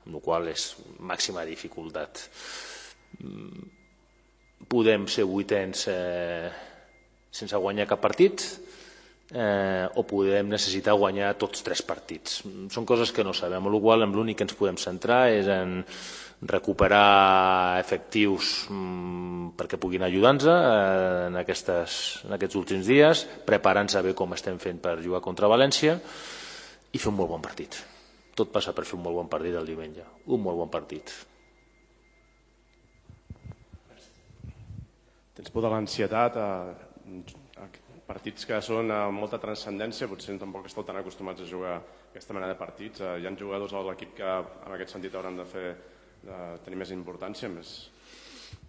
amb 0.06 0.17
la 0.17 0.23
qual 0.25 0.49
és 0.53 0.71
màxima 0.99 1.45
dificultat 1.45 2.27
podem 4.67 5.08
ser 5.08 5.25
vuitens 5.27 5.86
eh, 5.91 6.49
sense 7.32 7.60
guanyar 7.62 7.88
cap 7.88 8.01
partit 8.01 8.43
eh, 9.33 9.87
o 9.95 10.03
podem 10.07 10.47
necessitar 10.51 10.95
guanyar 10.97 11.33
tots 11.39 11.63
tres 11.65 11.81
partits. 11.85 12.41
Són 12.73 12.87
coses 12.87 13.11
que 13.11 13.25
no 13.25 13.35
sabem, 13.35 13.59
amb 13.59 13.73
la 13.73 13.81
qual 13.83 14.05
l'únic 14.07 14.39
que 14.39 14.47
ens 14.47 14.57
podem 14.57 14.79
centrar 14.79 15.27
és 15.33 15.49
en 15.51 15.81
recuperar 16.47 17.79
efectius 17.81 18.67
mm, 18.69 19.55
perquè 19.57 19.79
puguin 19.81 20.05
ajudar-nos 20.05 20.45
eh, 20.51 21.27
en, 21.27 21.39
aquestes, 21.41 21.99
en 22.27 22.37
aquests 22.37 22.59
últims 22.59 22.87
dies, 22.87 23.25
preparant-se 23.47 24.03
bé 24.05 24.13
com 24.13 24.35
estem 24.37 24.59
fent 24.61 24.81
per 24.83 24.99
jugar 25.01 25.23
contra 25.25 25.49
València 25.49 25.97
i 25.97 26.99
fer 27.01 27.09
un 27.11 27.17
molt 27.17 27.33
bon 27.33 27.41
partit. 27.41 27.79
Tot 28.37 28.53
passa 28.53 28.75
per 28.77 28.85
fer 28.85 28.99
un 28.99 29.07
molt 29.07 29.17
bon 29.17 29.31
partit 29.31 29.57
el 29.57 29.65
diumenge. 29.65 30.05
Un 30.29 30.45
molt 30.45 30.61
bon 30.61 30.69
partit. 30.69 31.15
tens 35.37 35.53
por 35.53 35.61
de 35.61 35.69
l'ansietat 35.69 36.37
a, 36.41 36.49
a 36.73 37.46
partits 38.07 38.47
que 38.47 38.59
són 38.63 38.91
amb 38.93 39.19
molta 39.19 39.39
transcendència, 39.41 40.07
potser 40.07 40.37
tampoc 40.39 40.69
esteu 40.69 40.85
tan 40.87 40.99
acostumats 41.01 41.43
a 41.43 41.49
jugar 41.49 41.75
aquesta 42.09 42.35
mena 42.37 42.47
de 42.49 42.55
partits. 42.59 43.03
Eh, 43.03 43.17
hi 43.21 43.27
ha 43.27 43.35
jugadors 43.39 43.75
a 43.75 43.83
l'equip 43.89 44.15
que 44.17 44.31
en 44.31 44.75
aquest 44.75 44.95
sentit 44.95 45.15
hauran 45.15 45.37
de 45.39 45.45
fer 45.45 45.67
de 46.23 46.39
tenir 46.65 46.79
més 46.79 46.93
importància, 46.95 47.51
més... 47.51 47.75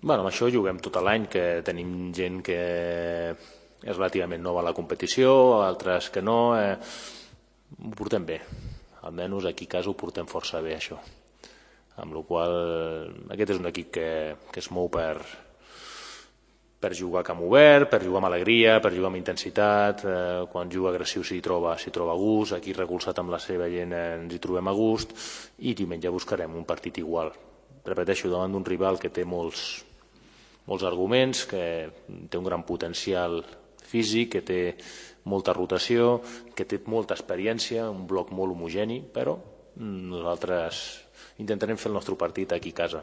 Bueno, 0.03 0.23
amb 0.23 0.31
això 0.33 0.49
juguem 0.51 0.81
tot 0.83 0.99
l'any, 1.03 1.29
que 1.31 1.63
tenim 1.67 2.11
gent 2.15 2.43
que 2.47 2.59
és 3.79 3.95
relativament 3.95 4.43
nova 4.43 4.61
a 4.63 4.69
la 4.69 4.75
competició, 4.75 5.31
altres 5.63 6.11
que 6.15 6.23
no. 6.23 6.39
Eh, 6.59 6.75
ho 7.79 7.95
portem 7.95 8.27
bé. 8.27 8.41
Almenys 9.07 9.47
aquí 9.47 9.69
a 9.69 9.77
casa 9.79 9.93
ho 9.93 9.97
portem 9.99 10.27
força 10.27 10.61
bé, 10.65 10.75
això. 10.77 10.99
Amb 12.03 12.15
la 12.15 12.23
qual 12.27 12.55
aquest 13.35 13.55
és 13.55 13.61
un 13.63 13.71
equip 13.71 13.93
que, 13.95 14.09
que 14.53 14.63
es 14.63 14.71
mou 14.75 14.91
per, 14.91 15.19
per 16.79 16.95
jugar 16.95 17.25
a 17.25 17.27
camp 17.27 17.43
obert, 17.43 17.89
per 17.91 18.03
jugar 18.05 18.21
amb 18.23 18.29
alegria, 18.31 18.79
per 18.81 18.93
jugar 18.95 19.11
amb 19.11 19.19
intensitat, 19.19 20.05
eh, 20.05 20.47
quan 20.51 20.71
juga 20.71 20.93
agressiu 20.93 21.25
s'hi 21.27 21.41
troba, 21.43 21.77
s'hi 21.77 21.91
troba 21.91 22.15
a 22.15 22.19
gust, 22.19 22.55
aquí 22.55 22.73
recolzat 22.73 23.19
amb 23.19 23.35
la 23.35 23.41
seva 23.43 23.67
gent 23.69 23.93
eh, 23.93 24.15
ens 24.21 24.35
hi 24.35 24.39
trobem 24.39 24.69
a 24.69 24.75
gust 24.77 25.15
i 25.59 25.75
diumenge 25.75 26.11
buscarem 26.15 26.55
un 26.55 26.65
partit 26.65 26.99
igual. 27.03 27.33
Repeteixo, 27.85 28.31
davant 28.31 28.53
d'un 28.53 28.65
rival 28.65 28.99
que 28.99 29.11
té 29.11 29.25
molts, 29.25 29.85
molts 30.67 30.85
arguments, 30.85 31.45
que 31.51 31.65
té 32.31 32.39
un 32.39 32.47
gran 32.47 32.63
potencial 32.63 33.43
físic, 33.83 34.37
que 34.37 34.43
té 34.43 34.61
molta 35.25 35.53
rotació, 35.53 36.21
que 36.55 36.65
té 36.65 36.79
molta 36.87 37.17
experiència, 37.19 37.91
un 37.91 38.07
bloc 38.07 38.31
molt 38.31 38.55
homogeni, 38.55 39.01
però 39.03 39.39
nosaltres 39.79 40.85
intentarem 41.39 41.79
fer 41.79 41.91
el 41.91 41.99
nostre 41.99 42.15
partit 42.19 42.53
aquí 42.53 42.75
a 42.75 42.79
casa 42.85 43.03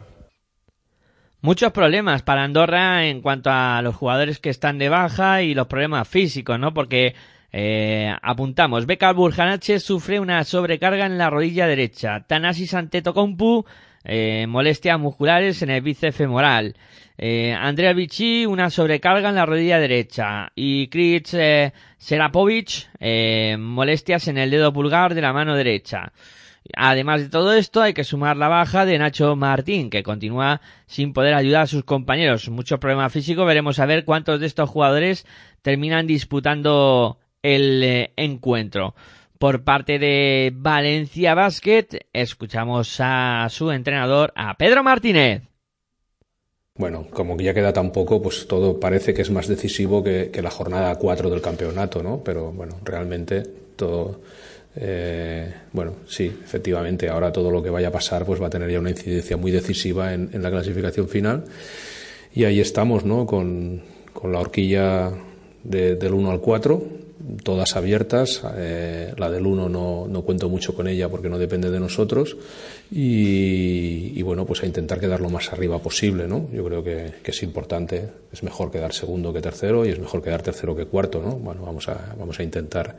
muchos 1.41 1.71
problemas 1.71 2.21
para 2.23 2.43
Andorra 2.43 3.05
en 3.05 3.21
cuanto 3.21 3.49
a 3.51 3.81
los 3.81 3.95
jugadores 3.95 4.39
que 4.39 4.49
están 4.49 4.77
de 4.77 4.89
baja 4.89 5.41
y 5.41 5.53
los 5.53 5.67
problemas 5.67 6.07
físicos, 6.07 6.59
¿no? 6.59 6.73
Porque 6.73 7.15
eh, 7.51 8.13
apuntamos, 8.21 8.85
Beka 8.85 9.13
Burjanache 9.13 9.79
sufre 9.79 10.19
una 10.19 10.43
sobrecarga 10.43 11.05
en 11.05 11.17
la 11.17 11.29
rodilla 11.29 11.67
derecha. 11.67 12.25
Tanasis 12.27 12.73
Antetokounmpu, 12.73 13.65
eh, 14.03 14.45
molestias 14.47 14.99
musculares 14.99 15.61
en 15.61 15.69
el 15.69 15.81
bíceps 15.81 16.15
femoral. 16.15 16.75
Eh, 17.17 17.53
Andrea 17.53 17.93
Vichy, 17.93 18.45
una 18.45 18.69
sobrecarga 18.69 19.29
en 19.29 19.35
la 19.35 19.45
rodilla 19.45 19.79
derecha. 19.79 20.51
Y 20.53 20.87
Chris 20.87 21.33
eh, 21.33 21.73
Serapovic, 21.97 22.89
eh, 22.99 23.55
molestias 23.57 24.27
en 24.27 24.37
el 24.37 24.51
dedo 24.51 24.73
pulgar 24.73 25.15
de 25.15 25.21
la 25.21 25.33
mano 25.33 25.55
derecha. 25.55 26.11
Además 26.75 27.21
de 27.21 27.29
todo 27.29 27.53
esto, 27.53 27.81
hay 27.81 27.93
que 27.93 28.03
sumar 28.03 28.37
la 28.37 28.47
baja 28.47 28.85
de 28.85 28.97
Nacho 28.97 29.35
Martín, 29.35 29.89
que 29.89 30.03
continúa 30.03 30.61
sin 30.87 31.13
poder 31.13 31.33
ayudar 31.35 31.63
a 31.63 31.67
sus 31.67 31.83
compañeros. 31.83 32.49
Mucho 32.49 32.79
problema 32.79 33.09
físico. 33.09 33.45
Veremos 33.45 33.79
a 33.79 33.85
ver 33.85 34.03
cuántos 34.03 34.39
de 34.39 34.47
estos 34.47 34.69
jugadores 34.69 35.25
terminan 35.61 36.07
disputando 36.07 37.19
el 37.43 37.83
eh, 37.83 38.13
encuentro. 38.17 38.95
Por 39.37 39.63
parte 39.63 39.99
de 39.99 40.51
Valencia 40.55 41.35
Basket, 41.35 41.87
escuchamos 42.13 42.97
a 42.99 43.47
su 43.49 43.69
entrenador, 43.71 44.33
a 44.35 44.57
Pedro 44.57 44.83
Martínez. 44.83 45.43
Bueno, 46.77 47.07
como 47.11 47.37
ya 47.37 47.53
queda 47.53 47.71
tan 47.71 47.91
poco, 47.91 48.21
pues 48.21 48.47
todo 48.47 48.79
parece 48.79 49.13
que 49.13 49.21
es 49.21 49.29
más 49.29 49.47
decisivo 49.47 50.03
que, 50.03 50.29
que 50.31 50.41
la 50.41 50.49
jornada 50.49 50.95
4 50.95 51.29
del 51.29 51.41
campeonato, 51.41 52.01
¿no? 52.01 52.21
Pero 52.23 52.51
bueno, 52.51 52.77
realmente 52.83 53.43
todo 53.75 54.21
eh, 54.77 55.53
bueno, 55.71 55.95
sí, 56.07 56.25
efectivamente, 56.43 57.07
ahora 57.07 57.31
todo 57.31 57.49
lo 57.49 57.63
que 57.63 57.69
vaya 57.69 57.87
a 57.87 57.91
pasar 57.91 58.25
pues 58.25 58.41
va 58.41 58.47
a 58.47 58.49
tener 58.49 58.69
ya 58.69 58.79
una 58.79 58.89
incidencia 58.89 59.37
muy 59.37 59.51
decisiva 59.51 60.13
en, 60.13 60.29
la 60.41 60.51
clasificación 60.51 61.07
final. 61.07 61.45
Y 62.33 62.43
ahí 62.43 62.59
estamos, 62.59 63.05
¿no? 63.05 63.25
Con, 63.25 63.81
la 64.23 64.39
horquilla 64.39 65.11
del 65.63 66.13
1 66.13 66.31
al 66.31 66.41
4, 66.41 66.83
todas 67.43 67.75
abiertas. 67.75 68.41
Eh, 68.57 69.13
la 69.17 69.29
del 69.29 69.45
1 69.45 69.69
no, 69.69 70.07
no, 70.07 70.21
cuento 70.23 70.49
mucho 70.49 70.73
con 70.73 70.87
ella 70.87 71.09
porque 71.09 71.29
no 71.29 71.37
depende 71.37 71.69
de 71.69 71.79
nosotros. 71.79 72.35
Y, 72.91 74.21
bueno, 74.23 74.45
pues 74.45 74.63
a 74.63 74.65
intentar 74.65 74.99
quedar 74.99 75.21
lo 75.21 75.29
más 75.29 75.53
arriba 75.53 75.79
posible, 75.79 76.27
¿no? 76.27 76.49
Yo 76.51 76.65
creo 76.65 76.83
que, 76.83 77.13
que, 77.21 77.31
es 77.31 77.43
importante. 77.43 78.09
Es 78.33 78.41
mejor 78.41 78.71
quedar 78.71 78.93
segundo 78.93 79.31
que 79.31 79.41
tercero 79.41 79.85
y 79.85 79.89
es 79.89 79.99
mejor 79.99 80.23
quedar 80.23 80.41
tercero 80.41 80.75
que 80.75 80.85
cuarto, 80.85 81.21
¿no? 81.21 81.33
Bueno, 81.33 81.61
vamos 81.63 81.87
a, 81.87 82.15
vamos 82.17 82.39
a 82.39 82.43
intentar 82.43 82.95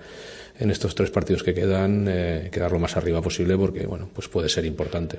en 0.59 0.71
estos 0.71 0.95
tres 0.95 1.11
partidos 1.11 1.42
que 1.42 1.55
quedan 1.55 2.07
eh, 2.09 2.49
quedar 2.51 2.73
lo 2.73 2.79
más 2.79 2.97
arriba 2.97 3.21
posible 3.21 3.57
porque 3.57 3.87
bueno, 3.87 4.09
pues 4.12 4.29
puede 4.29 4.49
ser 4.49 4.64
importante. 4.64 5.19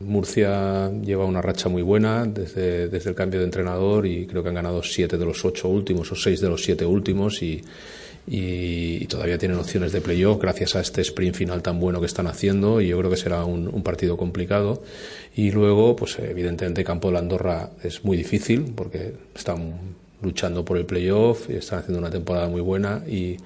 Murcia 0.00 0.90
lleva 1.02 1.24
una 1.24 1.40
racha 1.40 1.68
muy 1.68 1.82
buena 1.82 2.26
desde, 2.26 2.88
desde 2.88 3.10
el 3.10 3.16
cambio 3.16 3.40
de 3.40 3.46
entrenador 3.46 4.06
y 4.06 4.26
creo 4.26 4.42
que 4.42 4.50
han 4.50 4.54
ganado 4.54 4.82
siete 4.82 5.16
de 5.16 5.24
los 5.24 5.44
ocho 5.44 5.68
últimos 5.68 6.12
o 6.12 6.14
seis 6.14 6.40
de 6.40 6.48
los 6.48 6.62
siete 6.62 6.84
últimos 6.84 7.42
y, 7.42 7.64
y, 8.26 9.06
todavía 9.06 9.38
tienen 9.38 9.56
opciones 9.56 9.92
de 9.92 10.02
playoff 10.02 10.38
gracias 10.38 10.76
a 10.76 10.80
este 10.80 11.00
sprint 11.00 11.34
final 11.34 11.62
tan 11.62 11.80
bueno 11.80 12.00
que 12.00 12.06
están 12.06 12.26
haciendo 12.26 12.82
y 12.82 12.88
yo 12.88 12.98
creo 12.98 13.10
que 13.10 13.16
será 13.16 13.44
un, 13.46 13.68
un 13.68 13.82
partido 13.82 14.18
complicado 14.18 14.82
y 15.34 15.50
luego 15.50 15.96
pues 15.96 16.18
evidentemente 16.18 16.84
Campo 16.84 17.08
de 17.08 17.14
la 17.14 17.20
Andorra 17.20 17.70
es 17.82 18.04
muy 18.04 18.18
difícil 18.18 18.74
porque 18.76 19.14
están 19.34 19.96
luchando 20.20 20.64
por 20.64 20.76
el 20.76 20.84
playoff 20.84 21.48
y 21.48 21.54
están 21.54 21.78
haciendo 21.78 22.00
una 22.00 22.10
temporada 22.10 22.48
muy 22.48 22.60
buena 22.60 23.02
y 23.06 23.38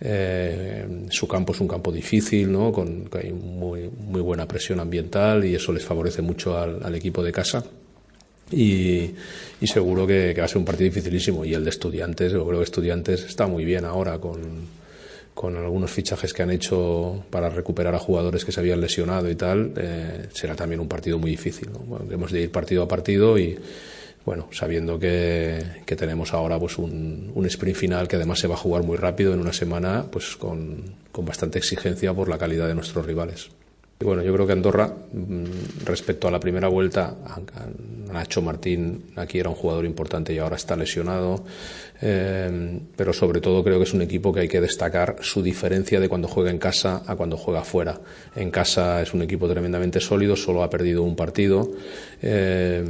eh, 0.00 1.06
su 1.10 1.26
campo 1.26 1.52
es 1.52 1.60
un 1.60 1.68
campo 1.68 1.90
difícil, 1.90 2.52
¿no? 2.52 2.72
con 2.72 3.08
muy, 3.32 3.88
muy 3.88 4.20
buena 4.20 4.46
presión 4.46 4.80
ambiental 4.80 5.44
y 5.44 5.54
eso 5.54 5.72
les 5.72 5.84
favorece 5.84 6.22
mucho 6.22 6.58
al, 6.58 6.94
equipo 6.94 7.22
de 7.22 7.32
casa. 7.32 7.64
Y, 8.50 9.10
seguro 9.64 10.06
que, 10.06 10.34
va 10.38 10.44
a 10.44 10.48
ser 10.48 10.58
un 10.58 10.64
partido 10.64 10.90
dificilísimo. 10.90 11.44
Y 11.44 11.54
el 11.54 11.64
de 11.64 11.70
Estudiantes, 11.70 12.32
yo 12.32 12.46
creo 12.46 12.58
que 12.60 12.64
Estudiantes 12.64 13.24
está 13.24 13.46
muy 13.46 13.64
bien 13.64 13.84
ahora 13.84 14.18
con, 14.18 14.40
con 15.34 15.56
algunos 15.56 15.90
fichajes 15.90 16.32
que 16.32 16.42
han 16.42 16.50
hecho 16.50 17.24
para 17.30 17.48
recuperar 17.48 17.94
a 17.94 17.98
jugadores 17.98 18.44
que 18.44 18.52
se 18.52 18.60
habían 18.60 18.80
lesionado 18.80 19.28
y 19.28 19.34
tal. 19.34 19.72
Eh, 19.76 20.26
será 20.32 20.54
también 20.54 20.80
un 20.80 20.88
partido 20.88 21.18
muy 21.18 21.30
difícil. 21.30 21.70
¿no? 21.72 22.00
hemos 22.10 22.30
de 22.30 22.42
ir 22.42 22.52
partido 22.52 22.82
a 22.82 22.88
partido 22.88 23.36
y 23.38 23.58
bueno, 24.26 24.48
sabiendo 24.50 24.98
que, 24.98 25.64
tenemos 25.96 26.34
ahora 26.34 26.58
pues 26.58 26.78
un, 26.78 27.30
un, 27.32 27.46
sprint 27.46 27.76
final 27.76 28.08
que 28.08 28.16
además 28.16 28.40
se 28.40 28.48
va 28.48 28.54
a 28.54 28.58
jugar 28.58 28.82
muy 28.82 28.96
rápido 28.96 29.32
en 29.32 29.38
una 29.38 29.52
semana, 29.52 30.04
pues 30.10 30.36
con, 30.36 30.82
con 31.12 31.24
bastante 31.24 31.58
exigencia 31.58 32.12
por 32.12 32.28
la 32.28 32.36
calidad 32.36 32.66
de 32.66 32.74
nuestros 32.74 33.06
rivales. 33.06 33.50
Bueno, 34.00 34.22
yo 34.22 34.34
creo 34.34 34.46
que 34.46 34.52
Andorra, 34.52 34.88
mm, 34.88 35.84
respecto 35.86 36.28
a 36.28 36.30
la 36.30 36.38
primera 36.38 36.68
vuelta, 36.68 37.14
Nacho 38.12 38.42
Martín 38.42 39.04
aquí 39.16 39.38
era 39.38 39.48
un 39.48 39.54
jugador 39.54 39.86
importante 39.86 40.34
y 40.34 40.38
ahora 40.38 40.56
está 40.56 40.76
lesionado. 40.76 41.44
Eh, 42.00 42.80
pero 42.94 43.12
sobre 43.12 43.40
todo 43.40 43.64
creo 43.64 43.78
que 43.78 43.84
es 43.84 43.94
un 43.94 44.02
equipo 44.02 44.32
que 44.32 44.40
hay 44.40 44.48
que 44.48 44.60
destacar 44.60 45.16
su 45.20 45.42
diferencia 45.42 45.98
de 46.00 46.08
cuando 46.08 46.28
juega 46.28 46.50
en 46.50 46.58
casa 46.58 47.02
a 47.06 47.16
cuando 47.16 47.36
juega 47.36 47.64
fuera. 47.64 48.00
En 48.34 48.50
casa 48.50 49.02
es 49.02 49.14
un 49.14 49.22
equipo 49.22 49.48
tremendamente 49.48 50.00
sólido, 50.00 50.36
solo 50.36 50.62
ha 50.62 50.70
perdido 50.70 51.02
un 51.02 51.16
partido. 51.16 51.70
Eh, 52.22 52.82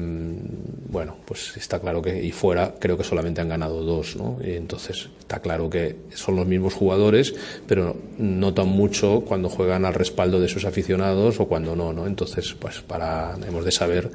bueno, 0.89 1.17
pues 1.25 1.57
está 1.57 1.79
claro 1.81 2.03
que 2.03 2.23
y 2.23 2.33
fuera 2.33 2.75
creo 2.79 2.97
que 2.97 3.05
solamente 3.05 3.41
han 3.41 3.49
ganado 3.49 3.83
dos, 3.83 4.17
¿no? 4.17 4.39
Y 4.43 4.53
entonces 4.53 5.09
está 5.19 5.41
claro 5.41 5.71
que 5.71 5.97
son 6.15 6.37
los 6.37 6.47
mismos 6.47 6.75
jugadores, 6.75 7.35
pero 7.67 7.97
notan 8.19 8.69
mucho 8.69 9.23
cuando 9.27 9.49
juegan 9.49 9.85
al 9.85 9.95
respaldo 9.95 10.41
de 10.41 10.49
sus 10.49 10.65
aficionados 10.65 11.41
o 11.41 11.47
cuando 11.47 11.77
no, 11.77 11.93
¿no? 11.93 12.07
Entonces, 12.07 12.55
pues 12.59 12.81
para 12.81 13.37
hemos 13.47 13.65
de 13.65 13.73
saber 13.73 14.11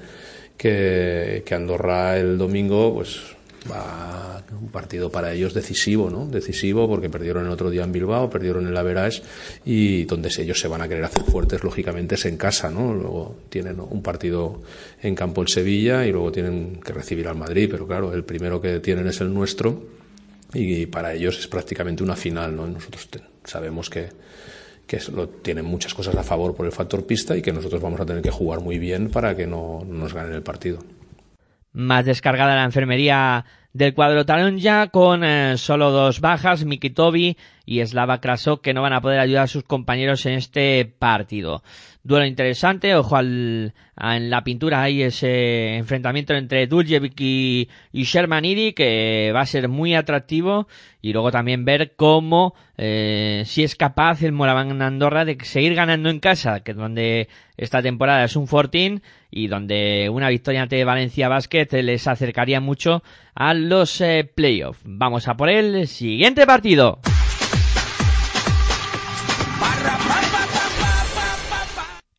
que, 0.58 1.44
que 1.46 1.56
Andorra 1.56 2.18
el 2.18 2.38
domingo, 2.38 2.94
pues 2.94 3.22
va 3.70 4.43
un 4.59 4.70
partido 4.70 5.12
para 5.12 5.34
ellos 5.34 5.53
decisivo, 5.53 6.09
¿no? 6.09 6.26
Decisivo 6.26 6.88
porque 6.88 7.09
perdieron 7.09 7.45
el 7.45 7.51
otro 7.51 7.70
día 7.70 7.84
en 7.84 7.91
Bilbao, 7.91 8.30
perdieron 8.30 8.68
en 8.68 8.74
la 8.74 8.84
Verage 8.84 9.22
y 9.66 10.05
donde 10.05 10.30
ellos 10.38 10.59
se 10.59 10.68
van 10.68 10.82
a 10.82 10.88
querer 10.88 11.03
hacer 11.03 11.24
fuertes, 11.24 11.64
lógicamente, 11.64 12.16
es 12.16 12.26
en 12.26 12.38
casa, 12.38 12.70
¿no? 12.70 12.93
Luego 12.93 13.38
tienen 13.49 13.80
un 13.80 14.01
partido 14.01 14.62
en 15.01 15.16
campo 15.16 15.41
en 15.41 15.47
Sevilla 15.47 16.05
y 16.05 16.12
luego 16.12 16.32
tienen 16.32 16.80
que 16.84 16.93
recibir 16.93 17.28
al 17.28 17.36
Madrid, 17.36 17.68
pero 17.70 17.88
claro, 17.88 18.14
el 18.14 18.24
primero 18.24 18.62
que 18.62 18.80
tienen 18.80 19.07
es 19.07 19.22
el 19.22 19.34
nuestro 19.34 19.84
y 20.53 20.86
para 20.88 21.14
ellos 21.14 21.39
es 21.39 21.47
prácticamente 21.47 22.03
una 22.03 22.16
final, 22.16 22.55
¿no? 22.55 22.68
Nosotros 22.68 23.07
sabemos 23.43 23.89
que 23.89 24.09
que 24.88 24.99
tienen 25.41 25.64
muchas 25.64 25.93
cosas 25.93 26.14
a 26.16 26.24
favor 26.24 26.53
por 26.53 26.66
el 26.66 26.74
factor 26.74 27.05
pista 27.05 27.38
y 27.38 27.41
que 27.41 27.53
nosotros 27.53 27.82
vamos 27.82 28.01
a 28.01 28.05
tener 28.05 28.22
que 28.22 28.30
jugar 28.30 28.59
muy 28.59 28.78
bien 28.78 29.09
para 29.09 29.38
que 29.38 29.47
no 29.47 29.86
nos 29.88 30.14
ganen 30.14 30.34
el 30.34 30.43
partido 30.43 30.80
más 31.74 32.05
descargada 32.05 32.55
la 32.55 32.63
enfermería 32.63 33.45
del 33.74 33.93
cuadro 33.93 34.26
ya 34.57 34.88
con 34.88 35.24
eh, 35.24 35.57
solo 35.57 35.91
dos 35.91 36.19
bajas, 36.19 36.65
Mikitobi 36.65 37.38
y 37.65 37.86
Slava 37.86 38.19
Krasok, 38.19 38.61
que 38.61 38.74
no 38.74 38.82
van 38.82 38.93
a 38.93 39.01
poder 39.01 39.19
ayudar 39.19 39.43
a 39.43 39.47
sus 39.47 39.63
compañeros 39.63 40.26
en 40.26 40.34
este 40.34 40.86
partido. 40.86 41.63
Duelo 42.04 42.26
interesante, 42.26 42.95
ojo 42.95 43.16
al, 43.16 43.74
en 43.95 44.30
la 44.32 44.43
pintura 44.43 44.82
hay 44.82 45.04
ese 45.04 45.76
enfrentamiento 45.76 46.34
entre 46.34 46.66
Duljevic 46.66 47.14
y, 47.20 47.70
y 47.91 48.04
Shermanidi 48.04 48.74
que 48.74 49.32
va 49.36 49.41
a 49.41 49.45
ser 49.45 49.68
muy 49.70 49.93
atractivo 49.93 50.68
y 50.99 51.14
luego 51.14 51.32
también 51.32 51.64
ver 51.64 51.93
cómo 51.95 52.56
eh, 52.76 53.43
si 53.45 53.64
es 53.64 53.76
capaz 53.76 54.24
el 54.24 54.32
Moraván 54.32 54.82
Andorra 54.82 55.26
de 55.26 55.38
seguir 55.43 55.76
ganando 55.76 56.10
en 56.10 56.20
casa, 56.20 56.62
que 56.62 56.74
donde 56.74 57.30
esta 57.56 57.84
temporada 57.84 58.24
es 58.24 58.36
un 58.36 58.47
fortín 58.47 59.04
y 59.30 59.47
donde 59.47 60.10
una 60.10 60.30
victoria 60.30 60.64
ante 60.64 60.84
Valencia 60.84 61.30
Basket 61.30 61.68
les 61.84 62.08
acercaría 62.08 62.60
mucho 62.60 63.04
a 63.36 63.54
los 63.54 64.02
eh, 64.02 64.28
playoffs. 64.34 64.82
Vamos 64.86 65.28
a 65.28 65.38
por 65.38 65.49
el 65.49 65.88
siguiente 65.88 66.47
partido. 66.47 66.99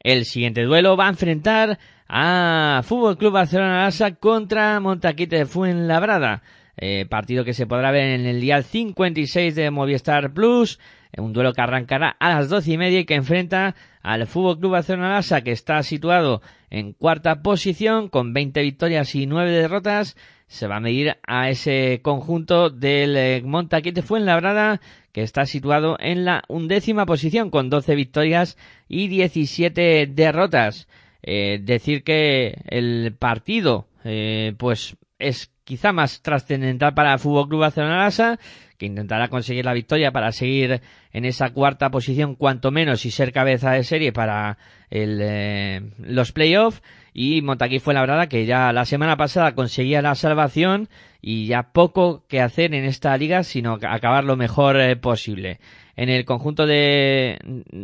El 0.03 0.25
siguiente 0.25 0.65
duelo 0.65 0.97
va 0.97 1.07
a 1.07 1.11
enfrentar 1.11 1.79
a 2.09 2.83
Fútbol 2.85 3.17
Club 3.17 3.35
Barcelona 3.35 3.85
Lasa 3.85 4.17
contra 4.17 4.81
Montaquite 4.81 5.37
de 5.37 5.47
Fuenlabrada. 5.47 6.43
Eh, 6.77 7.07
partido 7.09 7.45
que 7.45 7.55
se 7.55 7.67
podrá 7.69 7.93
ver 7.93 8.21
en 8.21 8.27
el 8.27 8.41
día 8.41 8.63
56 8.63 9.55
de 9.55 9.71
Movistar 9.71 10.35
Plus. 10.35 10.81
Un 11.17 11.33
duelo 11.33 11.53
que 11.53 11.61
arrancará 11.61 12.17
a 12.19 12.31
las 12.31 12.49
doce 12.49 12.73
y 12.73 12.79
media 12.79 13.01
y 13.01 13.05
que 13.05 13.15
enfrenta 13.15 13.77
al 14.03 14.27
Fútbol 14.27 14.59
Club 14.59 14.73
Barcelona 14.73 15.11
Lasa, 15.11 15.43
que 15.43 15.53
está 15.53 15.81
situado 15.85 16.43
en 16.71 16.95
cuarta 16.95 17.43
posición 17.43 18.09
con 18.09 18.33
20 18.33 18.61
victorias 18.61 19.15
y 19.15 19.27
9 19.27 19.53
derrotas. 19.53 20.17
Se 20.53 20.67
va 20.67 20.77
a 20.77 20.81
medir 20.81 21.17
a 21.27 21.49
ese 21.49 22.01
conjunto 22.03 22.69
del 22.69 23.17
eh, 23.17 23.41
Montaquite 23.43 24.03
Fuenlabrada, 24.03 24.83
que 25.11 25.23
está 25.23 25.47
situado 25.47 25.97
en 25.99 26.27
la 26.27 26.45
undécima 26.47 27.07
posición 27.07 27.49
con 27.49 27.71
12 27.71 27.95
victorias 27.95 28.59
y 28.87 29.09
17 29.09 30.09
derrotas. 30.09 30.89
Eh, 31.23 31.59
decir 31.63 32.05
que 32.05 32.59
el 32.69 33.17
partido, 33.19 33.87
eh, 34.05 34.53
pues 34.59 34.99
es 35.19 35.51
quizá 35.65 35.95
más 35.95 36.21
trascendental 36.21 36.93
para 36.93 37.15
el 37.15 37.19
Fútbol 37.19 37.49
Club 37.49 37.61
Barcelona 37.61 38.39
que 38.77 38.85
intentará 38.85 39.29
conseguir 39.29 39.65
la 39.65 39.73
victoria 39.73 40.13
para 40.13 40.33
seguir 40.33 40.83
en 41.15 41.25
esa 41.25 41.49
cuarta 41.55 41.91
posición 41.91 42.35
cuanto 42.35 42.71
menos 42.71 43.07
y 43.07 43.11
ser 43.11 43.33
cabeza 43.33 43.71
de 43.71 43.85
serie 43.85 44.13
para 44.13 44.59
el, 44.91 45.95
los 45.97 46.33
playoffs 46.33 46.83
y 47.13 47.43
Montaquí 47.43 47.79
fue 47.79 47.95
la 47.95 48.01
verdad 48.01 48.29
que 48.29 48.47
ya 48.47 48.73
la 48.73 48.85
semana 48.85 49.17
pasada 49.17 49.55
conseguía 49.55 50.03
la 50.03 50.15
salvación 50.15 50.89
y 51.21 51.47
ya 51.47 51.73
poco 51.73 52.25
que 52.29 52.41
hacer 52.41 52.75
en 52.75 52.85
esta 52.85 53.17
liga 53.17 53.43
sino 53.43 53.79
acabar 53.83 54.25
lo 54.25 54.37
mejor 54.37 54.81
eh, 54.81 54.97
posible 54.97 55.61
en 55.97 56.09
el 56.09 56.25
conjunto 56.25 56.67
de 56.67 57.39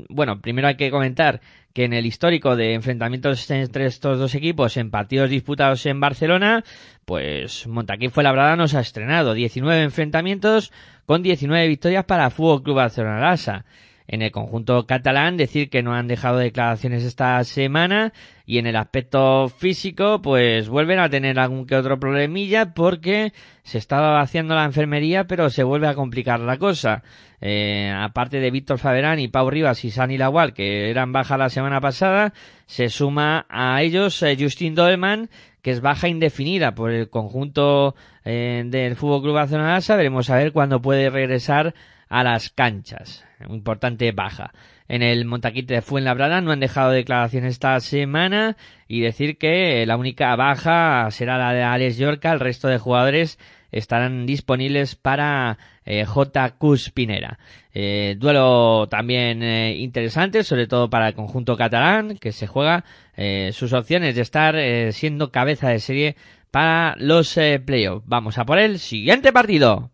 bueno 0.08 0.40
primero 0.40 0.68
hay 0.68 0.76
que 0.76 0.90
comentar 0.90 1.40
que 1.78 1.84
en 1.84 1.92
el 1.92 2.06
histórico 2.06 2.56
de 2.56 2.74
enfrentamientos 2.74 3.48
entre 3.52 3.86
estos 3.86 4.18
dos 4.18 4.34
equipos 4.34 4.76
en 4.76 4.90
partidos 4.90 5.30
disputados 5.30 5.86
en 5.86 6.00
Barcelona, 6.00 6.64
pues 7.04 7.68
Montaquín 7.68 8.10
fue 8.10 8.24
labrada 8.24 8.56
nos 8.56 8.74
ha 8.74 8.80
estrenado 8.80 9.32
19 9.32 9.84
enfrentamientos 9.84 10.72
con 11.06 11.22
19 11.22 11.68
victorias 11.68 12.04
para 12.04 12.30
Fútbol 12.30 12.64
Club 12.64 12.76
Barcelona 12.78 13.20
Lasa. 13.20 13.64
En 14.10 14.22
el 14.22 14.32
conjunto 14.32 14.86
catalán, 14.86 15.36
decir 15.36 15.68
que 15.68 15.82
no 15.82 15.94
han 15.94 16.08
dejado 16.08 16.38
declaraciones 16.38 17.04
esta 17.04 17.44
semana 17.44 18.14
y 18.46 18.56
en 18.56 18.66
el 18.66 18.76
aspecto 18.76 19.50
físico, 19.50 20.22
pues 20.22 20.70
vuelven 20.70 20.98
a 20.98 21.10
tener 21.10 21.38
algún 21.38 21.66
que 21.66 21.76
otro 21.76 22.00
problemilla 22.00 22.72
porque 22.72 23.34
se 23.64 23.76
estaba 23.76 24.12
vaciando 24.12 24.54
la 24.54 24.64
enfermería, 24.64 25.26
pero 25.26 25.50
se 25.50 25.62
vuelve 25.62 25.88
a 25.88 25.94
complicar 25.94 26.40
la 26.40 26.56
cosa. 26.56 27.02
Eh, 27.42 27.94
aparte 27.94 28.40
de 28.40 28.50
Víctor 28.50 28.78
Faberán 28.78 29.20
y 29.20 29.28
Pau 29.28 29.50
Rivas 29.50 29.84
y 29.84 29.90
Sani 29.90 30.16
Lawal, 30.16 30.54
que 30.54 30.88
eran 30.88 31.12
baja 31.12 31.36
la 31.36 31.50
semana 31.50 31.82
pasada, 31.82 32.32
se 32.64 32.88
suma 32.88 33.44
a 33.50 33.82
ellos 33.82 34.22
eh, 34.22 34.38
Justin 34.40 34.74
Dolman, 34.74 35.28
que 35.60 35.70
es 35.70 35.82
baja 35.82 36.08
indefinida 36.08 36.74
por 36.74 36.92
el 36.92 37.10
conjunto 37.10 37.94
eh, 38.24 38.62
del 38.64 38.96
Fútbol 38.96 39.20
Club 39.20 39.34
Barcelona. 39.34 39.80
Veremos 39.86 40.30
a 40.30 40.36
ver 40.36 40.52
cuándo 40.52 40.80
puede 40.80 41.10
regresar 41.10 41.74
a 42.08 42.24
las 42.24 42.48
canchas. 42.48 43.27
Importante 43.48 44.12
baja. 44.12 44.52
En 44.88 45.02
el 45.02 45.24
Montaquite 45.24 45.74
de 45.74 45.82
Fuenlabrada 45.82 46.40
no 46.40 46.50
han 46.50 46.60
dejado 46.60 46.90
declaraciones 46.90 47.52
esta 47.52 47.78
semana 47.80 48.56
y 48.86 49.00
decir 49.00 49.38
que 49.38 49.84
la 49.86 49.96
única 49.96 50.34
baja 50.36 51.10
será 51.10 51.38
la 51.38 51.52
de 51.52 51.62
Alex 51.62 51.98
Yorca. 51.98 52.32
El 52.32 52.40
resto 52.40 52.68
de 52.68 52.78
jugadores 52.78 53.38
estarán 53.70 54.26
disponibles 54.26 54.94
para 54.94 55.58
eh, 55.84 56.04
J. 56.04 56.50
Cuspinera. 56.56 57.38
Eh, 57.72 58.16
duelo 58.18 58.88
también 58.88 59.42
eh, 59.42 59.76
interesante, 59.76 60.42
sobre 60.42 60.66
todo 60.66 60.90
para 60.90 61.08
el 61.08 61.14
conjunto 61.14 61.56
catalán, 61.56 62.18
que 62.18 62.32
se 62.32 62.46
juega 62.46 62.84
eh, 63.16 63.50
sus 63.52 63.72
opciones 63.72 64.16
de 64.16 64.22
estar 64.22 64.56
siendo 64.92 65.30
cabeza 65.30 65.68
de 65.68 65.78
serie 65.78 66.16
para 66.50 66.96
los 66.98 67.38
playoffs. 67.64 68.04
Vamos 68.06 68.38
a 68.38 68.44
por 68.44 68.58
el 68.58 68.78
siguiente 68.78 69.32
partido. 69.32 69.92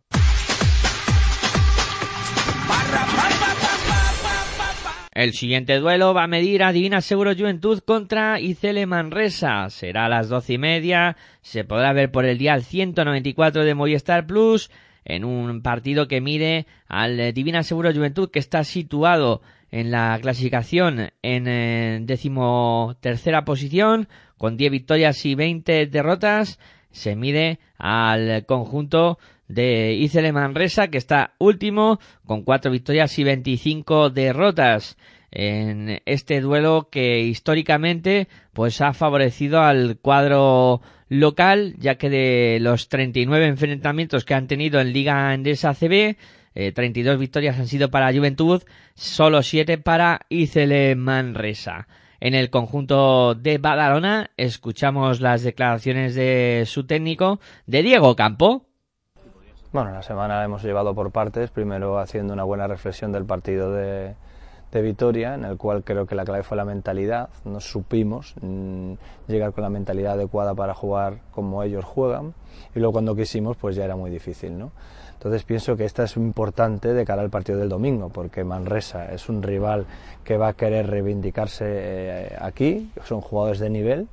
El 5.15 5.33
siguiente 5.33 5.79
duelo 5.79 6.13
va 6.13 6.25
a 6.25 6.27
medir 6.27 6.65
a 6.65 6.73
Divina 6.73 7.01
Seguro 7.01 7.37
Juventud 7.37 7.79
contra 7.87 8.41
Icele 8.41 8.85
Manresa. 8.85 9.71
Será 9.71 10.07
a 10.07 10.09
las 10.09 10.29
doce 10.29 10.55
y 10.55 10.59
media. 10.59 11.17
Se 11.41 11.63
podrá 11.63 11.93
ver 11.93 12.11
por 12.11 12.25
el 12.25 12.37
día 12.37 12.61
194 12.61 13.63
de 13.63 13.75
Movistar 13.77 14.27
Plus 14.27 14.73
en 15.05 15.25
un 15.25 15.63
partido 15.63 16.09
que 16.09 16.21
mide 16.21 16.67
al 16.89 17.33
Divina 17.33 17.63
Seguro 17.63 17.93
Juventud 17.95 18.29
que 18.29 18.41
está 18.41 18.65
situado 18.65 19.41
en 19.71 19.93
la 19.93 20.19
clasificación 20.21 21.11
en 21.23 21.47
eh, 21.47 22.01
decimotercera 22.03 23.45
posición 23.45 24.09
con 24.37 24.57
10 24.57 24.73
victorias 24.73 25.25
y 25.27 25.37
20 25.37 25.87
derrotas. 25.87 26.59
Se 26.95 27.17
mide 27.17 27.59
al 27.77 28.47
conjunto 28.47 29.19
de 29.49 29.95
Icele 29.95 30.33
Manresa, 30.33 30.89
que 30.89 30.99
está 30.99 31.35
último 31.39 31.99
con 32.25 32.43
cuatro 32.43 32.71
victorias 32.71 33.19
y 33.19 33.25
25 33.25 34.11
derrotas 34.11 34.97
en 35.31 36.01
este 36.07 36.41
duelo 36.41 36.89
que 36.91 37.21
históricamente 37.21 38.29
pues 38.53 38.81
ha 38.81 38.93
favorecido 38.93 39.61
al 39.61 39.99
cuadro 40.01 40.81
local, 41.09 41.75
ya 41.79 41.97
que 41.97 42.09
de 42.09 42.59
los 42.61 42.89
39 42.89 43.49
enfrentamientos 43.49 44.25
que 44.25 44.35
han 44.35 44.47
tenido 44.47 44.81
en 44.81 44.93
Liga 44.93 45.35
Endesa 45.35 45.75
CB, 45.75 46.17
eh, 46.55 46.73
32 46.73 47.19
victorias 47.19 47.59
han 47.59 47.67
sido 47.67 47.91
para 47.91 48.13
Juventud, 48.13 48.63
solo 48.95 49.43
7 49.43 49.77
para 49.79 50.21
Icele 50.29 50.95
Manresa. 50.95 51.89
En 52.25 52.33
el 52.33 52.49
conjunto 52.49 53.35
de 53.35 53.59
Badalona 53.59 54.31
escuchamos 54.39 55.21
las 55.21 55.43
declaraciones 55.43 56.15
de 56.15 56.65
su 56.65 56.87
técnico, 56.87 57.39
de 57.67 57.83
Diego 57.83 58.17
Campo. 58.17 58.65
Bueno, 59.75 59.91
la 59.91 60.01
semana 60.01 60.39
la 60.39 60.45
hemos 60.45 60.63
llevado 60.63 60.95
por 60.95 61.13
partes, 61.13 61.51
primero 61.51 61.99
haciendo 61.99 62.33
una 62.33 62.45
buena 62.45 62.67
reflexión 62.67 63.13
del 63.13 63.27
partido 63.27 63.71
de, 63.73 64.15
Vitoria, 64.73 65.35
en 65.35 65.45
el 65.45 65.59
cual 65.59 65.85
creo 65.85 66.07
que 66.07 66.15
la 66.15 66.25
clave 66.25 66.45
fue 66.45 66.57
la 66.57 66.65
mentalidad. 66.65 67.29
No 67.45 67.61
supimos 67.61 68.35
mm, 68.41 68.95
llegar 69.29 69.53
con 69.53 69.63
la 69.63 69.69
mentalidad 69.69 70.15
adecuada 70.15 70.55
para 70.55 70.73
jugar 70.73 71.19
como 71.31 71.63
ellos 71.63 71.85
juegan 71.85 72.33
y 72.75 72.79
luego 72.79 72.95
cuando 72.95 73.15
quisimos 73.15 73.59
pues 73.59 73.77
ya 73.77 73.85
era 73.85 73.97
muy 73.97 74.11
difícil, 74.11 74.59
¿no? 74.59 74.73
Entonces 75.25 75.45
pienso 75.45 75.75
que 75.75 75.87
esta 75.87 76.05
es 76.05 76.19
importante 76.19 76.93
de 76.93 77.07
cara 77.07 77.23
al 77.23 77.31
partido 77.31 77.59
del 77.59 77.71
domingo, 77.71 78.11
porque 78.11 78.45
Manresa 78.45 79.11
es 79.11 79.31
un 79.31 79.43
rival 79.43 79.87
que 80.23 80.37
va 80.37 80.49
a 80.49 80.53
querer 80.53 80.87
reivindicarse 80.87 81.65
eh, 81.67 82.37
aquí, 82.39 82.91
son 83.05 83.23
jugadores 83.23 83.59
de 83.59 83.71
nivel 83.71 84.07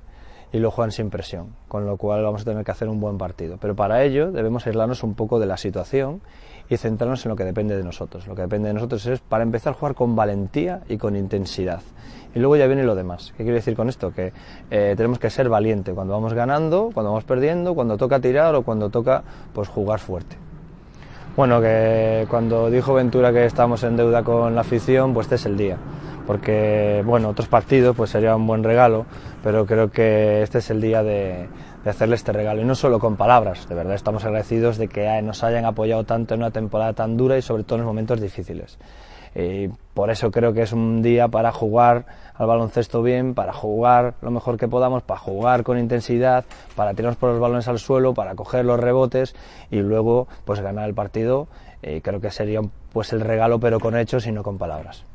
y 0.53 0.59
lo 0.59 0.71
juegan 0.71 0.93
sin 0.93 1.09
presión, 1.09 1.47
con 1.67 1.85
lo 1.85 1.97
cual 1.97 2.23
vamos 2.23 2.43
a 2.43 2.45
tener 2.45 2.63
que 2.63 2.71
hacer 2.71 2.87
un 2.87 3.01
buen 3.01 3.17
partido. 3.17 3.57
Pero 3.59 3.75
para 3.75 4.05
ello 4.05 4.31
debemos 4.31 4.65
aislarnos 4.65 5.03
un 5.03 5.13
poco 5.13 5.37
de 5.41 5.47
la 5.47 5.57
situación 5.57 6.21
y 6.69 6.77
centrarnos 6.77 7.25
en 7.25 7.29
lo 7.31 7.35
que 7.35 7.43
depende 7.43 7.75
de 7.75 7.83
nosotros. 7.83 8.25
Lo 8.25 8.33
que 8.33 8.43
depende 8.43 8.69
de 8.69 8.75
nosotros 8.75 9.05
es, 9.05 9.19
para 9.19 9.43
empezar, 9.43 9.73
jugar 9.73 9.95
con 9.95 10.15
valentía 10.15 10.79
y 10.87 10.95
con 10.95 11.17
intensidad. 11.17 11.81
Y 12.33 12.39
luego 12.39 12.55
ya 12.55 12.67
viene 12.67 12.83
lo 12.83 12.95
demás. 12.95 13.33
¿Qué 13.35 13.43
quiero 13.43 13.55
decir 13.55 13.75
con 13.75 13.89
esto? 13.89 14.13
Que 14.13 14.31
eh, 14.69 14.93
tenemos 14.95 15.19
que 15.19 15.29
ser 15.29 15.49
valiente 15.49 15.91
cuando 15.91 16.13
vamos 16.13 16.33
ganando, 16.33 16.89
cuando 16.93 17.11
vamos 17.11 17.25
perdiendo, 17.25 17.75
cuando 17.75 17.97
toca 17.97 18.21
tirar 18.21 18.55
o 18.55 18.61
cuando 18.61 18.89
toca 18.89 19.23
pues 19.51 19.67
jugar 19.67 19.99
fuerte. 19.99 20.37
Bueno, 21.37 21.61
que 21.61 22.25
cuando 22.29 22.69
dijo 22.69 22.93
Ventura 22.93 23.31
que 23.31 23.45
estábamos 23.45 23.83
en 23.83 23.95
deuda 23.95 24.21
con 24.21 24.53
la 24.53 24.61
afición, 24.61 25.13
pues 25.13 25.25
este 25.25 25.35
es 25.35 25.45
el 25.45 25.57
día. 25.57 25.77
Porque, 26.27 27.03
bueno, 27.05 27.29
otros 27.29 27.47
partidos 27.47 27.95
pues 27.95 28.09
sería 28.09 28.35
un 28.35 28.45
buen 28.45 28.63
regalo, 28.63 29.05
pero 29.41 29.65
creo 29.65 29.89
que 29.91 30.43
este 30.43 30.57
es 30.57 30.69
el 30.69 30.81
día 30.81 31.03
de, 31.03 31.47
de 31.83 31.89
hacerle 31.89 32.15
este 32.15 32.33
regalo. 32.33 32.61
Y 32.61 32.65
no 32.65 32.75
solo 32.75 32.99
con 32.99 33.15
palabras, 33.15 33.67
de 33.69 33.75
verdad 33.75 33.95
estamos 33.95 34.25
agradecidos 34.25 34.77
de 34.77 34.89
que 34.89 35.21
nos 35.21 35.43
hayan 35.43 35.63
apoyado 35.63 36.03
tanto 36.03 36.33
en 36.33 36.41
una 36.41 36.51
temporada 36.51 36.93
tan 36.93 37.15
dura 37.15 37.37
y 37.37 37.41
sobre 37.41 37.63
todo 37.63 37.75
en 37.75 37.81
los 37.81 37.87
momentos 37.87 38.19
difíciles. 38.19 38.77
Y 39.35 39.69
por 39.93 40.09
eso 40.09 40.31
creo 40.31 40.53
que 40.53 40.63
es 40.63 40.73
un 40.73 41.01
día 41.01 41.27
para 41.27 41.51
jugar 41.51 42.05
al 42.35 42.47
baloncesto 42.47 43.01
bien, 43.01 43.33
para 43.33 43.53
jugar 43.53 44.15
lo 44.21 44.31
mejor 44.31 44.57
que 44.57 44.67
podamos, 44.67 45.03
para 45.03 45.19
jugar 45.19 45.63
con 45.63 45.77
intensidad, 45.77 46.45
para 46.75 46.93
tirarnos 46.93 47.17
por 47.17 47.31
los 47.31 47.39
balones 47.39 47.67
al 47.67 47.79
suelo, 47.79 48.13
para 48.13 48.35
coger 48.35 48.65
los 48.65 48.79
rebotes 48.79 49.35
y 49.69 49.77
luego 49.77 50.27
pues 50.45 50.59
ganar 50.59 50.87
el 50.87 50.95
partido. 50.95 51.47
Y 51.81 52.01
creo 52.01 52.19
que 52.19 52.31
sería 52.31 52.61
pues 52.93 53.13
el 53.13 53.21
regalo 53.21 53.59
pero 53.59 53.79
con 53.79 53.97
hechos 53.97 54.27
y 54.27 54.31
no 54.31 54.43
con 54.43 54.57
palabras. 54.57 55.05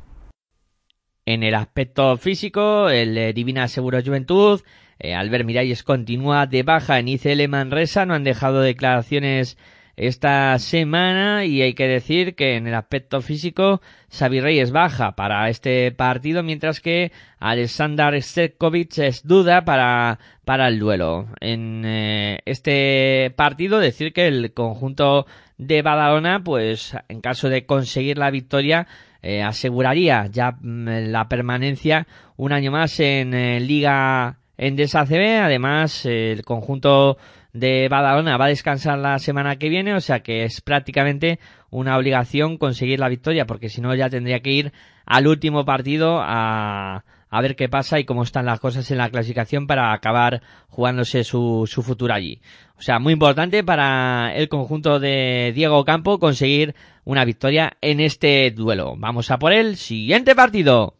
En 1.25 1.43
el 1.43 1.55
aspecto 1.55 2.15
físico, 2.17 2.89
el 2.89 3.33
Divina 3.33 3.67
Seguro 3.67 4.01
Juventud, 4.01 4.61
eh, 4.99 5.13
Albert 5.13 5.45
Miralles 5.45 5.83
continúa 5.83 6.47
de 6.47 6.63
baja 6.63 6.99
en 6.99 7.07
ICL 7.07 7.47
Manresa, 7.49 8.05
no 8.05 8.13
han 8.13 8.23
dejado 8.23 8.61
declaraciones 8.61 9.57
esta 9.97 10.59
semana 10.59 11.45
y 11.45 11.63
hay 11.63 11.73
que 11.73 11.87
decir 11.87 12.35
que 12.35 12.55
en 12.55 12.67
el 12.67 12.75
aspecto 12.75 13.19
físico 13.21 13.81
Xavi 14.11 14.39
Reyes 14.39 14.71
baja 14.71 15.15
para 15.15 15.49
este 15.49 15.91
partido 15.91 16.43
mientras 16.43 16.81
que 16.81 17.11
Alexander 17.39 18.21
Stetkovic 18.21 18.99
es 18.99 19.25
duda 19.25 19.65
para, 19.65 20.19
para 20.45 20.67
el 20.67 20.77
duelo. 20.77 21.27
En 21.39 21.81
eh, 21.83 22.39
este 22.45 23.33
partido 23.35 23.79
decir 23.79 24.13
que 24.13 24.27
el 24.27 24.53
conjunto 24.53 25.25
de 25.57 25.81
Badalona 25.81 26.43
pues 26.43 26.95
en 27.09 27.19
caso 27.19 27.49
de 27.49 27.65
conseguir 27.65 28.19
la 28.19 28.29
victoria 28.29 28.87
eh, 29.23 29.41
aseguraría 29.41 30.27
ya 30.27 30.51
mm, 30.51 31.09
la 31.09 31.27
permanencia 31.27 32.05
un 32.35 32.53
año 32.53 32.69
más 32.69 32.99
en 32.99 33.33
eh, 33.33 33.59
Liga 33.59 34.37
Endesa 34.59 35.05
CB. 35.05 35.41
Además 35.41 36.05
el 36.05 36.45
conjunto 36.45 37.17
de 37.53 37.87
Badalona 37.89 38.37
va 38.37 38.45
a 38.45 38.49
descansar 38.49 38.97
la 38.99 39.19
semana 39.19 39.57
que 39.57 39.69
viene, 39.69 39.93
o 39.93 40.01
sea 40.01 40.21
que 40.21 40.43
es 40.43 40.61
prácticamente 40.61 41.39
una 41.69 41.97
obligación 41.97 42.57
conseguir 42.57 42.99
la 42.99 43.09
victoria, 43.09 43.45
porque 43.45 43.69
si 43.69 43.81
no 43.81 43.93
ya 43.95 44.09
tendría 44.09 44.41
que 44.41 44.51
ir 44.51 44.73
al 45.05 45.27
último 45.27 45.65
partido 45.65 46.19
a, 46.21 47.03
a 47.29 47.41
ver 47.41 47.55
qué 47.55 47.69
pasa 47.69 47.99
y 47.99 48.05
cómo 48.05 48.23
están 48.23 48.45
las 48.45 48.59
cosas 48.59 48.89
en 48.91 48.97
la 48.97 49.09
clasificación 49.09 49.67
para 49.67 49.93
acabar 49.93 50.41
jugándose 50.67 51.23
su, 51.23 51.65
su 51.67 51.83
futuro 51.83 52.13
allí. 52.13 52.41
O 52.77 52.81
sea, 52.81 52.99
muy 52.99 53.13
importante 53.13 53.63
para 53.63 54.33
el 54.35 54.49
conjunto 54.49 54.99
de 54.99 55.51
Diego 55.55 55.83
Campo 55.83 56.19
conseguir 56.19 56.75
una 57.03 57.25
victoria 57.25 57.73
en 57.81 57.99
este 57.99 58.51
duelo. 58.51 58.95
Vamos 58.97 59.31
a 59.31 59.39
por 59.39 59.53
el 59.53 59.77
siguiente 59.77 60.35
partido. 60.35 60.95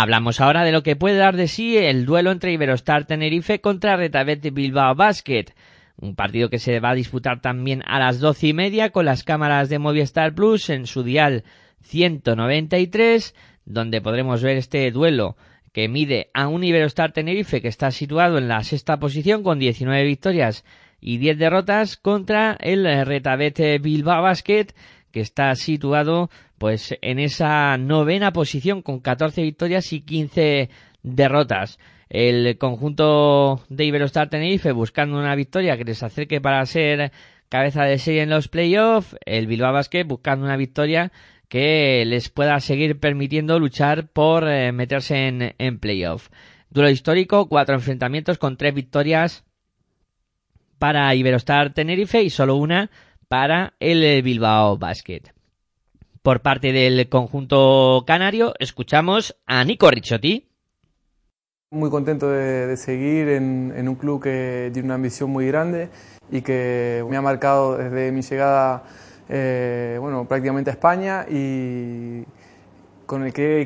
Hablamos 0.00 0.40
ahora 0.40 0.64
de 0.64 0.72
lo 0.72 0.82
que 0.82 0.96
puede 0.96 1.18
dar 1.18 1.36
de 1.36 1.46
sí 1.46 1.76
el 1.76 2.06
duelo 2.06 2.30
entre 2.30 2.54
Iberostar 2.54 3.04
Tenerife 3.04 3.60
contra 3.60 3.98
Retabet 3.98 4.50
Bilbao 4.50 4.94
Basket. 4.94 5.52
Un 5.98 6.14
partido 6.14 6.48
que 6.48 6.58
se 6.58 6.80
va 6.80 6.88
a 6.88 6.94
disputar 6.94 7.42
también 7.42 7.82
a 7.86 7.98
las 7.98 8.18
doce 8.18 8.46
y 8.46 8.54
media 8.54 8.92
con 8.92 9.04
las 9.04 9.24
cámaras 9.24 9.68
de 9.68 9.78
Movistar 9.78 10.34
Plus 10.34 10.70
en 10.70 10.86
su 10.86 11.02
dial 11.02 11.44
193, 11.82 13.34
donde 13.66 14.00
podremos 14.00 14.42
ver 14.42 14.56
este 14.56 14.90
duelo 14.90 15.36
que 15.74 15.86
mide 15.86 16.30
a 16.32 16.48
un 16.48 16.64
Iberostar 16.64 17.12
Tenerife 17.12 17.60
que 17.60 17.68
está 17.68 17.90
situado 17.90 18.38
en 18.38 18.48
la 18.48 18.64
sexta 18.64 18.98
posición 18.98 19.42
con 19.42 19.58
19 19.58 20.02
victorias 20.04 20.64
y 20.98 21.18
10 21.18 21.36
derrotas 21.36 21.98
contra 21.98 22.56
el 22.60 23.04
Retabet 23.04 23.82
Bilbao 23.82 24.22
Basket 24.22 24.68
que 25.10 25.20
está 25.20 25.54
situado 25.54 26.30
pues 26.58 26.96
en 27.00 27.18
esa 27.18 27.76
novena 27.78 28.32
posición 28.32 28.82
con 28.82 29.00
14 29.00 29.42
victorias 29.42 29.92
y 29.92 30.02
15 30.02 30.68
derrotas. 31.02 31.78
El 32.08 32.58
conjunto 32.58 33.62
de 33.68 33.84
Iberostar 33.84 34.28
Tenerife 34.28 34.72
buscando 34.72 35.18
una 35.18 35.34
victoria 35.34 35.76
que 35.76 35.84
les 35.84 36.02
acerque 36.02 36.40
para 36.40 36.64
ser 36.66 37.12
cabeza 37.48 37.84
de 37.84 37.98
serie 37.98 38.22
en 38.22 38.30
los 38.30 38.48
playoffs. 38.48 39.16
El 39.24 39.46
Bilbao 39.46 39.72
Basket 39.72 40.04
buscando 40.04 40.44
una 40.44 40.56
victoria 40.56 41.12
que 41.48 42.04
les 42.06 42.28
pueda 42.28 42.58
seguir 42.60 42.98
permitiendo 43.00 43.58
luchar 43.58 44.08
por 44.08 44.48
eh, 44.48 44.72
meterse 44.72 45.28
en, 45.28 45.54
en 45.58 45.78
playoff. 45.78 46.28
Duelo 46.70 46.90
histórico, 46.90 47.48
cuatro 47.48 47.74
enfrentamientos 47.74 48.38
con 48.38 48.56
tres 48.56 48.74
victorias 48.74 49.44
para 50.78 51.14
Iberostar 51.14 51.74
Tenerife 51.74 52.22
y 52.22 52.30
solo 52.30 52.56
una 52.56 52.90
para 53.30 53.74
el 53.78 54.22
Bilbao 54.22 54.76
Basket 54.76 55.22
por 56.20 56.42
parte 56.42 56.72
del 56.72 57.08
conjunto 57.08 58.02
canario. 58.04 58.54
Escuchamos 58.58 59.36
a 59.46 59.62
Nico 59.62 59.88
Ricciotti. 59.88 60.48
Muy 61.70 61.90
contento 61.90 62.28
de, 62.28 62.76
seguir 62.76 63.28
en, 63.28 63.88
un 63.88 63.94
club 63.94 64.20
que 64.20 64.70
tiene 64.72 64.86
una 64.86 64.96
ambición 64.96 65.30
muy 65.30 65.46
grande 65.46 65.88
y 66.32 66.42
que 66.42 67.06
me 67.08 67.16
ha 67.16 67.22
marcado 67.22 67.76
desde 67.76 68.10
mi 68.10 68.22
llegada 68.22 68.82
eh, 69.28 69.96
bueno, 70.00 70.26
prácticamente 70.26 70.70
a 70.70 70.72
España 70.72 71.24
y 71.30 72.24
con 73.06 73.24
el 73.24 73.32
que 73.32 73.62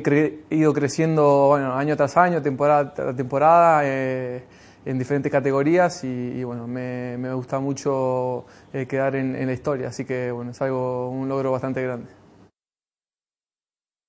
he 0.51 0.55
ido 0.55 0.73
creciendo 0.73 1.55
año 1.55 1.97
tras 1.97 2.17
año, 2.17 2.39
temporada 2.39 2.93
tras 2.93 3.15
temporada. 3.15 3.81
Eh, 3.83 4.43
en 4.85 4.99
diferentes 4.99 5.31
categorías 5.31 6.03
y, 6.03 6.43
bueno, 6.43 6.67
me, 6.67 7.17
me, 7.17 7.33
gusta 7.33 7.59
mucho 7.59 8.45
eh, 8.71 8.85
quedar 8.85 9.15
en, 9.15 9.35
en, 9.35 9.47
la 9.47 9.53
historia, 9.53 9.87
así 9.87 10.05
que 10.05 10.31
bueno, 10.31 10.51
es 10.51 10.61
algo, 10.61 11.09
un 11.09 11.27
logro 11.27 11.51
bastante 11.51 11.81
grande. 11.81 12.07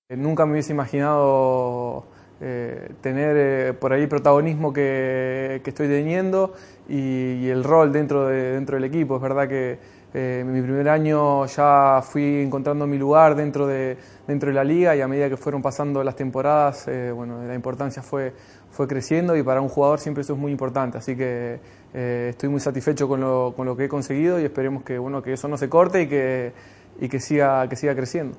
Nunca 0.09 0.47
me 0.47 0.53
hubiese 0.53 0.73
imaginado 0.73 2.05
eh, 2.39 2.91
tener 3.01 3.35
eh, 3.39 3.73
por 3.73 3.95
ahí 3.95 4.03
el 4.03 4.09
protagonismo 4.09 4.71
que, 4.71 5.63
que 5.65 5.71
estoy 5.71 5.89
teniendo 5.89 6.53
y, 6.87 7.49
el 7.49 7.65
rol 7.65 7.93
dentro, 7.93 8.27
de, 8.29 8.53
dentro 8.53 8.77
del 8.77 8.85
equipo. 8.85 9.17
Es 9.17 9.23
verdad 9.23 9.49
que 9.49 9.79
eh, 10.13 10.41
en 10.43 10.53
mi 10.53 10.61
primer 10.61 10.91
año 10.91 11.47
ya 11.47 12.03
fui 12.03 12.43
encontrando 12.43 12.87
mi 12.87 12.99
lugar 12.99 13.37
dentro 13.37 13.67
de, 13.67 13.97
dentro 14.27 14.51
de 14.51 14.55
la 14.55 14.65
liga 14.65 14.95
y 14.95 15.01
a 15.01 15.09
medida 15.09 15.31
que 15.31 15.39
fueron 15.39 15.63
pasando 15.63 16.05
las 16.05 16.15
temporadas, 16.15 16.89
bueno, 17.15 17.43
la 17.43 17.55
importancia 17.55 18.03
fue, 18.03 18.35
fue 18.77 18.87
creciendo 18.87 19.35
y 19.37 19.43
para 19.43 19.61
un 19.63 19.69
jugador 19.69 19.99
siempre 19.99 20.21
eso 20.21 20.35
es 20.35 20.39
muy 20.39 20.53
importante. 20.53 20.99
Así 20.99 21.17
que 21.17 21.59
estoy 21.95 22.49
muy 22.49 22.61
satisfecho 22.61 23.09
con 23.09 23.21
lo, 23.21 23.55
con 23.57 23.67
lo 23.67 23.77
que 23.77 23.87
he 23.87 23.89
conseguido 23.89 24.39
y 24.39 24.45
esperemos 24.45 24.83
que, 24.85 24.99
bueno, 24.99 25.23
que 25.23 25.33
eso 25.33 25.49
no 25.49 25.57
se 25.57 25.69
corte 25.69 26.03
y 26.03 26.09
que, 26.09 26.53
y 27.01 27.09
que, 27.09 27.19
siga, 27.19 27.69
que 27.69 27.77
siga 27.77 27.95
creciendo. 27.95 28.37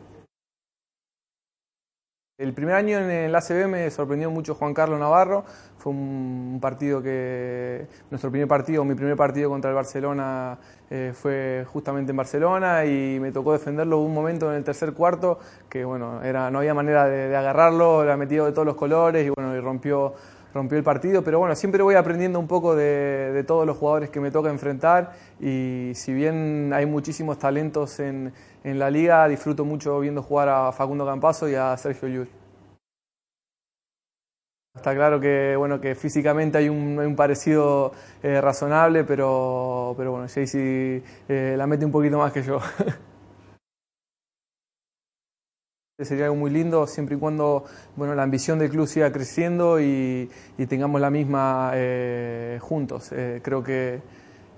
El 2.39 2.53
primer 2.53 2.75
año 2.75 2.99
en 2.99 3.09
el 3.09 3.35
ACB 3.35 3.67
me 3.67 3.89
sorprendió 3.89 4.29
mucho 4.29 4.53
Juan 4.53 4.71
Carlos 4.75 4.99
Navarro. 4.99 5.43
Fue 5.79 5.91
un 5.91 6.59
partido 6.61 7.01
que. 7.01 7.87
Nuestro 8.11 8.29
primer 8.29 8.47
partido, 8.47 8.85
mi 8.85 8.93
primer 8.93 9.15
partido 9.15 9.49
contra 9.49 9.71
el 9.71 9.75
Barcelona 9.75 10.59
eh, 10.91 11.13
fue 11.15 11.65
justamente 11.65 12.11
en 12.11 12.17
Barcelona 12.17 12.85
y 12.85 13.19
me 13.19 13.31
tocó 13.31 13.53
defenderlo 13.53 14.01
un 14.01 14.13
momento 14.13 14.51
en 14.51 14.57
el 14.57 14.63
tercer 14.63 14.93
cuarto 14.93 15.39
que, 15.67 15.83
bueno, 15.83 16.21
era, 16.21 16.51
no 16.51 16.59
había 16.59 16.75
manera 16.75 17.05
de, 17.05 17.35
agarrarlo, 17.35 18.03
era 18.03 18.15
metido 18.17 18.45
de 18.45 18.51
todos 18.51 18.67
los 18.67 18.75
colores 18.75 19.25
y, 19.25 19.31
bueno, 19.31 19.55
y 19.55 19.59
rompió, 19.59 20.13
rompió 20.53 20.77
el 20.77 20.83
partido. 20.83 21.23
Pero 21.23 21.39
bueno, 21.39 21.55
siempre 21.55 21.81
voy 21.81 21.95
aprendiendo 21.95 22.39
un 22.39 22.47
poco 22.47 22.75
de 22.75 23.43
todos 23.47 23.65
los 23.65 23.77
jugadores 23.77 24.11
que 24.11 24.19
me 24.19 24.29
toca 24.29 24.51
enfrentar 24.51 25.13
y 25.39 25.89
si 25.95 26.13
bien 26.13 26.71
hay 26.71 26.85
muchísimos 26.85 27.39
talentos 27.39 27.99
en 27.99 28.31
en 28.67 28.79
la 28.79 28.89
liga 28.91 29.25
disfruto 29.29 29.63
mucho 29.63 29.97
viendo 30.01 30.21
jugar 30.21 30.49
a 30.49 30.71
Facundo 30.73 31.05
Campazo 31.05 31.47
y 31.47 31.55
a 31.55 31.77
Sergio 31.77 32.09
Llull. 32.09 32.29
Está 34.75 34.93
claro 34.93 35.21
que, 35.21 35.55
bueno, 35.55 35.79
que 35.79 35.95
físicamente 35.95 36.57
hay 36.57 36.67
un, 36.67 36.99
hay 36.99 37.07
un 37.07 37.15
parecido 37.15 37.93
eh, 38.21 38.41
razonable, 38.41 39.05
pero, 39.05 39.93
pero 39.97 40.11
bueno, 40.11 40.27
Jaycee 40.27 41.01
eh, 41.29 41.55
la 41.57 41.65
mete 41.65 41.85
un 41.85 41.91
poquito 41.93 42.17
más 42.17 42.33
que 42.33 42.43
yo. 42.43 42.59
Sería 45.99 46.25
algo 46.25 46.35
muy 46.35 46.51
lindo 46.51 46.85
siempre 46.85 47.15
y 47.15 47.19
cuando 47.19 47.63
bueno, 47.95 48.13
la 48.13 48.21
ambición 48.21 48.59
del 48.59 48.69
club 48.69 48.85
siga 48.85 49.11
creciendo 49.11 49.79
y, 49.79 50.29
y 50.57 50.65
tengamos 50.67 51.01
la 51.01 51.09
misma 51.09 51.71
eh, 51.73 52.59
juntos. 52.61 53.11
Eh, 53.13 53.39
creo 53.41 53.63
que, 53.63 54.01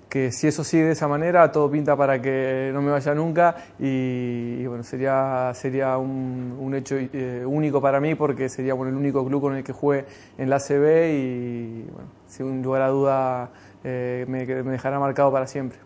que 0.09 0.31
si 0.31 0.47
eso 0.47 0.63
sigue 0.63 0.85
de 0.85 0.91
esa 0.93 1.07
manera, 1.07 1.51
todo 1.51 1.69
pinta 1.69 1.95
para 1.95 2.19
que 2.21 2.71
no 2.73 2.81
me 2.81 2.91
vaya 2.91 3.13
nunca 3.13 3.55
y, 3.79 4.65
bueno, 4.65 4.83
sería, 4.83 5.51
sería 5.53 5.97
un, 5.97 6.57
un 6.59 6.75
hecho 6.75 6.95
eh, 6.97 7.43
único 7.45 7.79
para 7.79 7.99
mí 7.99 8.15
porque 8.15 8.49
sería 8.49 8.73
bueno, 8.73 8.91
el 8.91 8.97
único 8.97 9.25
club 9.25 9.41
con 9.41 9.55
el 9.55 9.63
que 9.63 9.71
juegue 9.71 10.05
en 10.37 10.49
la 10.49 10.55
ACB 10.55 11.11
y 11.13 11.83
bueno, 11.91 12.09
sin 12.27 12.63
lugar 12.63 12.81
a 12.81 12.87
duda 12.87 13.51
eh, 13.83 14.25
me, 14.27 14.45
dejará 14.45 14.99
marcado 14.99 15.31
para 15.31 15.45
siempre. 15.45 15.77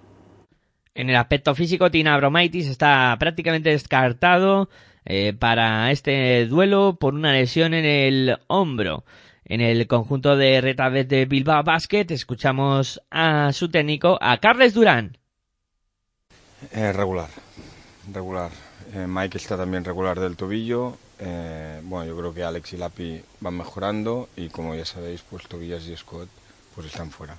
En 0.96 1.10
el 1.10 1.16
aspecto 1.16 1.54
físico, 1.54 1.92
Tina 1.92 2.16
Bromaitis 2.18 2.68
está 2.68 3.16
prácticamente 3.20 3.72
descartado 3.72 4.70
eh, 5.06 5.34
para 5.34 5.92
este 5.92 6.46
duelo 6.46 6.98
por 7.00 7.14
una 7.14 7.34
lesión 7.34 7.74
en 7.74 7.86
el 7.86 8.38
hombro. 8.48 9.04
En 9.54 9.62
el 9.62 9.86
conjunto 9.86 10.36
de 10.36 10.62
Retabet 10.62 11.08
de 11.08 11.26
Bilbao 11.28 11.64
Basket 11.64 12.08
escuchamos 12.10 13.00
a 13.12 13.54
su 13.54 13.70
técnico, 13.70 14.18
a 14.20 14.40
Carles 14.40 14.74
Durán. 14.74 15.20
Eh, 16.72 16.92
regular, 16.92 17.30
regular. 18.12 18.50
Eh, 18.96 19.06
Mike 19.08 19.38
está 19.38 19.56
también 19.56 19.86
regular 19.86 20.20
del 20.20 20.36
tobillo. 20.36 20.98
Eh, 21.20 21.82
bueno, 21.84 22.08
yo 22.08 22.18
creo 22.18 22.34
que 22.34 22.44
Alex 22.44 22.74
y 22.74 22.78
Lapi 22.78 23.22
van 23.42 23.56
mejorando 23.56 24.28
y 24.36 24.50
como 24.50 24.74
ya 24.74 24.86
sabéis, 24.86 25.22
pues 25.22 25.48
Tobillas 25.48 25.84
y 25.84 25.96
Scott 25.98 26.30
pues 26.74 26.88
están 26.88 27.12
fuera. 27.12 27.38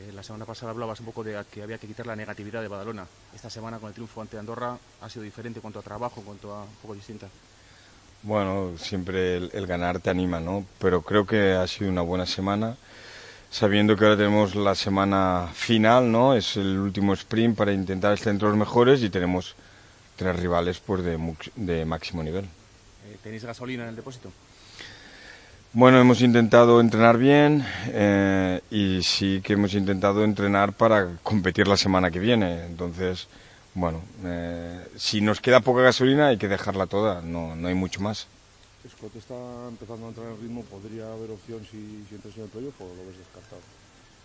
Eh, 0.00 0.10
la 0.12 0.24
semana 0.24 0.44
pasada 0.44 0.72
hablabas 0.72 0.98
un 0.98 1.06
poco 1.06 1.22
de 1.22 1.40
que 1.52 1.62
había 1.62 1.78
que 1.78 1.86
quitar 1.86 2.08
la 2.08 2.16
negatividad 2.16 2.62
de 2.62 2.68
Badalona. 2.68 3.06
Esta 3.32 3.48
semana 3.48 3.78
con 3.78 3.86
el 3.86 3.94
triunfo 3.94 4.20
ante 4.20 4.38
Andorra 4.38 4.76
ha 5.00 5.08
sido 5.08 5.22
diferente 5.22 5.58
en 5.58 5.62
cuanto 5.62 5.78
a 5.78 5.82
trabajo, 5.82 6.18
en 6.18 6.26
cuanto 6.26 6.52
a 6.52 6.64
un 6.64 6.74
poco 6.82 6.96
distinta. 6.96 7.28
Bueno, 8.22 8.72
siempre 8.78 9.36
el, 9.36 9.50
el 9.52 9.66
ganar 9.66 10.00
te 10.00 10.10
anima, 10.10 10.40
¿no? 10.40 10.64
Pero 10.80 11.02
creo 11.02 11.26
que 11.26 11.52
ha 11.52 11.66
sido 11.66 11.90
una 11.90 12.02
buena 12.02 12.26
semana, 12.26 12.76
sabiendo 13.50 13.96
que 13.96 14.04
ahora 14.04 14.16
tenemos 14.16 14.54
la 14.54 14.74
semana 14.74 15.48
final, 15.54 16.10
¿no? 16.10 16.34
Es 16.34 16.56
el 16.56 16.78
último 16.78 17.14
sprint 17.14 17.56
para 17.56 17.72
intentar 17.72 18.14
estar 18.14 18.32
entre 18.32 18.48
los 18.48 18.56
mejores 18.56 19.02
y 19.02 19.10
tenemos 19.10 19.54
tres 20.16 20.36
rivales 20.36 20.80
pues 20.80 21.02
de 21.04 21.84
máximo 21.84 22.22
nivel. 22.22 22.44
Eh, 22.44 23.16
¿Tenéis 23.22 23.44
gasolina 23.44 23.84
en 23.84 23.90
el 23.90 23.96
depósito? 23.96 24.30
Bueno, 25.72 26.00
hemos 26.00 26.22
intentado 26.22 26.80
entrenar 26.80 27.18
bien 27.18 27.64
eh, 27.88 28.60
y 28.70 29.02
sí 29.02 29.42
que 29.44 29.52
hemos 29.52 29.74
intentado 29.74 30.24
entrenar 30.24 30.72
para 30.72 31.16
competir 31.22 31.68
la 31.68 31.76
semana 31.76 32.10
que 32.10 32.18
viene. 32.18 32.64
Entonces, 32.64 33.28
bueno, 33.78 34.02
eh, 34.24 34.86
si 34.96 35.20
nos 35.20 35.40
queda 35.40 35.60
poca 35.60 35.82
gasolina 35.82 36.28
hay 36.28 36.36
que 36.36 36.48
dejarla 36.48 36.86
toda, 36.86 37.22
no, 37.22 37.54
no 37.54 37.68
hay 37.68 37.74
mucho 37.74 38.00
más. 38.00 38.26
Scott 38.88 39.14
está 39.16 39.34
empezando 39.68 40.06
a 40.06 40.08
entrar 40.08 40.26
en 40.28 40.40
ritmo. 40.40 40.64
¿Podría 40.64 41.12
haber 41.12 41.30
opción 41.30 41.60
si, 41.70 42.04
si 42.08 42.14
entras 42.14 42.36
en 42.36 42.44
el 42.44 42.48
playoff 42.48 42.80
o 42.80 42.84
lo 42.84 43.06
ves 43.06 43.18
descartado? 43.18 43.60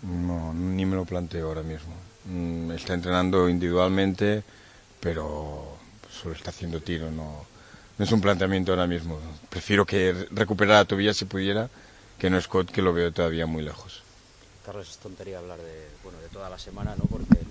No, 0.03 0.53
ni 0.53 0.85
me 0.85 0.95
lo 0.95 1.05
planteo 1.05 1.47
ahora 1.47 1.63
mismo. 1.63 1.93
Mm, 2.25 2.71
Está 2.71 2.93
entrenando 2.93 3.49
individualmente, 3.49 4.43
pero 4.99 5.77
solo 6.09 6.35
está 6.35 6.49
haciendo 6.51 6.81
tiro, 6.81 7.11
no, 7.11 7.45
no 7.97 8.05
es 8.05 8.11
un 8.11 8.21
planteamiento 8.21 8.71
ahora 8.71 8.87
mismo. 8.87 9.19
Prefiero 9.49 9.85
que 9.85 10.27
recuperara 10.31 10.79
a 10.79 10.85
Tobias 10.85 11.17
si 11.17 11.25
pudiera, 11.25 11.69
que 12.17 12.29
no 12.29 12.39
Scott, 12.41 12.71
que 12.71 12.81
lo 12.81 12.93
veo 12.93 13.11
todavía 13.11 13.45
muy 13.45 13.63
lejos. 13.63 14.01
Carlos, 14.65 14.89
es 14.89 14.97
tontería 14.97 15.39
hablar 15.39 15.59
de, 15.59 15.87
bueno, 16.03 16.19
de 16.19 16.29
toda 16.29 16.49
la 16.49 16.57
semana, 16.57 16.95
¿no? 16.97 17.03
Porque 17.05 17.42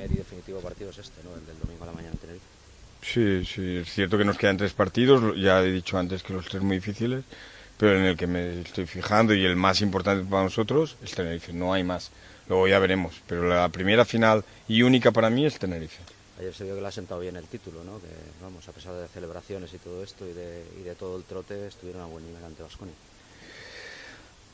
primer 0.00 0.12
y 0.12 0.18
definitivo 0.18 0.60
partido 0.60 0.90
es 0.90 0.98
este, 0.98 1.22
¿no? 1.22 1.34
El 1.34 1.46
del 1.46 1.58
domingo 1.58 1.84
a 1.84 1.86
la 1.86 1.92
mañana 1.92 2.12
en 2.14 2.18
Tenerife. 2.18 2.46
Sí, 3.02 3.44
sí, 3.44 3.76
es 3.78 3.92
cierto 3.92 4.18
que 4.18 4.24
nos 4.24 4.36
quedan 4.36 4.56
tres 4.56 4.72
partidos, 4.72 5.36
ya 5.36 5.62
he 5.62 5.70
dicho 5.70 5.98
antes 5.98 6.22
que 6.22 6.32
los 6.32 6.46
tres 6.46 6.62
muy 6.62 6.76
difíciles, 6.76 7.24
pero 7.78 7.96
en 7.96 8.04
el 8.04 8.16
que 8.16 8.26
me 8.26 8.60
estoy 8.60 8.86
fijando 8.86 9.34
y 9.34 9.44
el 9.44 9.56
más 9.56 9.80
importante 9.80 10.28
para 10.28 10.44
nosotros 10.44 10.96
es 11.02 11.14
Tenerife, 11.14 11.52
no 11.52 11.72
hay 11.72 11.82
más. 11.82 12.10
Luego 12.48 12.68
ya 12.68 12.78
veremos, 12.78 13.14
pero 13.26 13.48
la 13.48 13.68
primera 13.68 14.04
final 14.04 14.44
y 14.68 14.82
única 14.82 15.12
para 15.12 15.30
mí 15.30 15.46
es 15.46 15.58
Tenerife. 15.58 16.02
Ayer 16.38 16.54
se 16.54 16.64
vio 16.64 16.74
que 16.74 16.80
le 16.80 16.88
ha 16.88 16.92
sentado 16.92 17.20
bien 17.20 17.36
el 17.36 17.44
título, 17.44 17.84
¿no? 17.84 17.98
Que, 18.00 18.08
vamos, 18.42 18.66
a 18.68 18.72
pesar 18.72 18.94
de 18.94 19.06
celebraciones 19.08 19.72
y 19.74 19.78
todo 19.78 20.02
esto 20.02 20.26
y 20.26 20.32
de, 20.32 20.64
y 20.80 20.82
de 20.82 20.94
todo 20.94 21.16
el 21.16 21.24
trote, 21.24 21.66
estuvieron 21.66 22.02
a 22.02 22.06
buen 22.06 22.26
nivel 22.26 22.42
ante 22.44 22.62
Vasconia. 22.62 22.94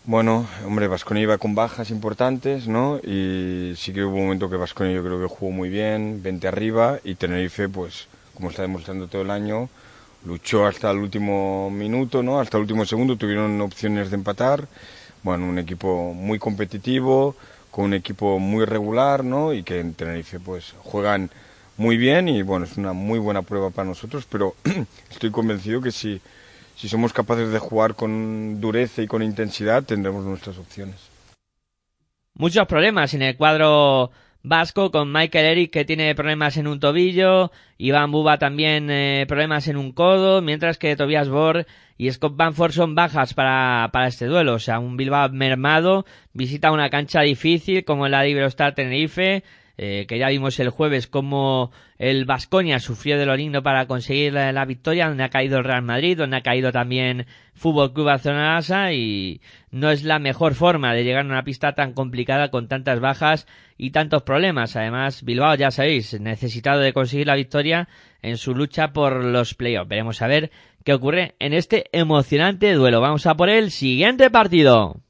Bueno, 0.08 0.46
hombre, 0.64 0.86
Vasconia 0.86 1.24
iba 1.24 1.36
con 1.36 1.56
bajas 1.56 1.90
importantes, 1.90 2.68
¿no? 2.68 2.98
Y 3.02 3.72
sí 3.76 3.92
que 3.92 4.04
hubo 4.04 4.14
un 4.14 4.22
momento 4.22 4.48
que 4.48 4.54
Vasconia 4.54 4.94
yo 4.94 5.02
creo 5.02 5.20
que 5.20 5.26
jugó 5.26 5.50
muy 5.50 5.68
bien, 5.68 6.22
20 6.22 6.46
arriba, 6.46 7.00
y 7.02 7.16
Tenerife, 7.16 7.68
pues, 7.68 8.06
como 8.32 8.50
está 8.50 8.62
demostrando 8.62 9.08
todo 9.08 9.22
el 9.22 9.32
año, 9.32 9.68
luchó 10.24 10.64
hasta 10.64 10.92
el 10.92 10.98
último 10.98 11.70
minuto, 11.70 12.22
¿no? 12.22 12.38
Hasta 12.38 12.56
el 12.56 12.62
último 12.62 12.84
segundo 12.86 13.16
tuvieron 13.16 13.60
opciones 13.60 14.10
de 14.10 14.14
empatar. 14.14 14.68
Bueno, 15.24 15.48
un 15.48 15.58
equipo 15.58 16.14
muy 16.14 16.38
competitivo, 16.38 17.34
con 17.72 17.86
un 17.86 17.94
equipo 17.94 18.38
muy 18.38 18.64
regular, 18.64 19.24
¿no? 19.24 19.52
Y 19.52 19.64
que 19.64 19.80
en 19.80 19.94
Tenerife, 19.94 20.38
pues, 20.38 20.74
juegan 20.84 21.30
muy 21.78 21.96
bien 21.96 22.28
y, 22.28 22.42
bueno, 22.42 22.64
es 22.64 22.76
una 22.76 22.92
muy 22.92 23.18
buena 23.18 23.42
prueba 23.42 23.70
para 23.70 23.88
nosotros, 23.88 24.24
pero 24.30 24.54
estoy 25.10 25.32
convencido 25.32 25.80
que 25.80 25.90
si, 25.90 26.20
si 26.76 26.88
somos 26.88 27.12
capaces 27.12 27.50
de 27.50 27.58
jugar 27.58 27.94
con 27.94 28.60
dureza 28.60 29.02
y 29.02 29.06
con 29.06 29.22
intensidad, 29.22 29.82
tendremos 29.82 30.24
nuestras 30.24 30.58
opciones. 30.58 30.96
Muchos 32.34 32.66
problemas 32.66 33.14
en 33.14 33.22
el 33.22 33.36
cuadro 33.36 34.10
vasco 34.42 34.92
con 34.92 35.10
Michael 35.10 35.46
Eric 35.46 35.72
que 35.72 35.84
tiene 35.86 36.14
problemas 36.14 36.56
en 36.58 36.66
un 36.68 36.78
tobillo, 36.78 37.50
Iván 37.78 38.12
Buba 38.12 38.38
también 38.38 38.90
eh, 38.90 39.24
problemas 39.26 39.66
en 39.68 39.76
un 39.76 39.90
codo, 39.92 40.42
mientras 40.42 40.78
que 40.78 40.94
Tobias 40.94 41.28
Borg 41.28 41.66
y 41.96 42.10
Scott 42.12 42.36
Banford 42.36 42.72
son 42.72 42.94
bajas 42.94 43.32
para, 43.32 43.88
para 43.90 44.06
este 44.06 44.26
duelo. 44.26 44.54
O 44.54 44.58
sea, 44.58 44.78
un 44.78 44.96
Bilbao 44.96 45.30
mermado 45.30 46.04
visita 46.34 46.72
una 46.72 46.90
cancha 46.90 47.22
difícil 47.22 47.84
como 47.84 48.06
la 48.06 48.20
de 48.20 48.30
Iberostar 48.30 48.74
Tenerife, 48.74 49.42
eh, 49.78 50.06
que 50.08 50.18
ya 50.18 50.28
vimos 50.28 50.58
el 50.58 50.70
jueves 50.70 51.06
como 51.06 51.70
el 51.98 52.24
Vasconia 52.24 52.78
sufrió 52.78 53.18
de 53.18 53.26
lo 53.26 53.36
lindo 53.36 53.62
para 53.62 53.86
conseguir 53.86 54.32
la, 54.32 54.52
la 54.52 54.64
victoria, 54.64 55.08
donde 55.08 55.24
ha 55.24 55.28
caído 55.28 55.58
el 55.58 55.64
Real 55.64 55.82
Madrid, 55.82 56.16
donde 56.16 56.36
ha 56.36 56.42
caído 56.42 56.72
también 56.72 57.26
Fútbol 57.54 57.92
Club 57.92 58.06
Barcelona 58.06 58.92
y 58.92 59.40
no 59.70 59.90
es 59.90 60.04
la 60.04 60.18
mejor 60.18 60.54
forma 60.54 60.94
de 60.94 61.04
llegar 61.04 61.24
a 61.24 61.28
una 61.28 61.44
pista 61.44 61.74
tan 61.74 61.92
complicada 61.92 62.50
con 62.50 62.68
tantas 62.68 63.00
bajas 63.00 63.46
y 63.76 63.90
tantos 63.90 64.22
problemas. 64.22 64.76
Además, 64.76 65.24
Bilbao, 65.24 65.54
ya 65.54 65.70
sabéis, 65.70 66.18
necesitado 66.20 66.80
de 66.80 66.92
conseguir 66.92 67.26
la 67.26 67.34
victoria 67.34 67.88
en 68.22 68.36
su 68.38 68.54
lucha 68.54 68.92
por 68.92 69.24
los 69.24 69.54
playoffs. 69.54 69.88
Veremos 69.88 70.22
a 70.22 70.26
ver 70.26 70.50
qué 70.84 70.94
ocurre 70.94 71.34
en 71.38 71.52
este 71.52 71.86
emocionante 71.92 72.72
duelo. 72.72 73.00
Vamos 73.00 73.26
a 73.26 73.34
por 73.34 73.50
el 73.50 73.70
siguiente 73.70 74.30
partido. 74.30 75.05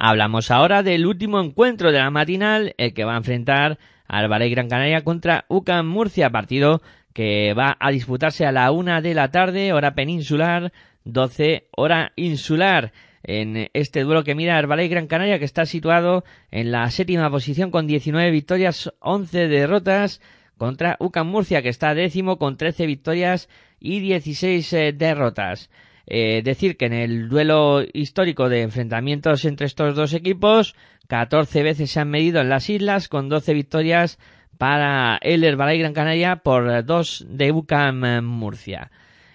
Hablamos 0.00 0.52
ahora 0.52 0.84
del 0.84 1.06
último 1.06 1.40
encuentro 1.40 1.90
de 1.90 1.98
la 1.98 2.12
matinal, 2.12 2.72
el 2.78 2.94
que 2.94 3.02
va 3.02 3.14
a 3.14 3.18
enfrentar 3.18 3.78
al 4.06 4.30
Valle 4.30 4.48
Gran 4.48 4.68
Canaria 4.68 5.02
contra 5.02 5.44
UCAM 5.48 5.88
Murcia, 5.88 6.30
partido 6.30 6.82
que 7.12 7.52
va 7.52 7.76
a 7.80 7.90
disputarse 7.90 8.46
a 8.46 8.52
la 8.52 8.70
una 8.70 9.00
de 9.00 9.12
la 9.14 9.32
tarde, 9.32 9.72
hora 9.72 9.96
peninsular, 9.96 10.72
12 11.02 11.66
hora 11.72 12.12
insular. 12.14 12.92
En 13.24 13.70
este 13.72 14.04
duelo 14.04 14.22
que 14.22 14.36
mira 14.36 14.56
el 14.60 14.68
Valle 14.68 14.86
Gran 14.86 15.08
Canaria, 15.08 15.40
que 15.40 15.44
está 15.44 15.66
situado 15.66 16.22
en 16.52 16.70
la 16.70 16.88
séptima 16.92 17.28
posición 17.28 17.72
con 17.72 17.88
19 17.88 18.30
victorias, 18.30 18.92
11 19.00 19.48
derrotas, 19.48 20.20
contra 20.56 20.96
UCAM 21.00 21.26
Murcia, 21.26 21.60
que 21.60 21.70
está 21.70 21.94
décimo 21.94 22.38
con 22.38 22.56
13 22.56 22.86
victorias 22.86 23.48
y 23.80 23.98
16 23.98 24.72
eh, 24.74 24.92
derrotas. 24.92 25.70
Eh, 26.10 26.40
decir 26.42 26.78
que 26.78 26.86
en 26.86 26.94
el 26.94 27.28
duelo 27.28 27.82
histórico 27.92 28.48
de 28.48 28.62
enfrentamientos 28.62 29.44
entre 29.44 29.66
estos 29.66 29.94
dos 29.94 30.14
equipos, 30.14 30.74
14 31.08 31.62
veces 31.62 31.90
se 31.90 32.00
han 32.00 32.08
medido 32.08 32.40
en 32.40 32.48
las 32.48 32.70
islas 32.70 33.08
con 33.08 33.28
12 33.28 33.52
victorias 33.52 34.18
para 34.56 35.18
el 35.20 35.44
Herbalife 35.44 35.80
Gran 35.80 35.92
Canaria 35.92 36.36
por 36.36 36.82
2 36.82 37.26
de 37.28 37.52
UCAM 37.52 38.24
Murcia. 38.24 38.90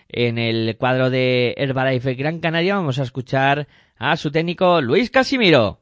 En 0.10 0.40
el 0.40 0.76
cuadro 0.78 1.12
de 1.12 1.54
Herbalife 1.58 2.16
Gran 2.16 2.40
Canaria 2.40 2.76
vamos 2.76 2.98
a 2.98 3.04
escuchar 3.04 3.68
a 3.98 4.18
su 4.18 4.32
técnico 4.32 4.82
Luis 4.82 5.12
Casimiro. 5.12 5.80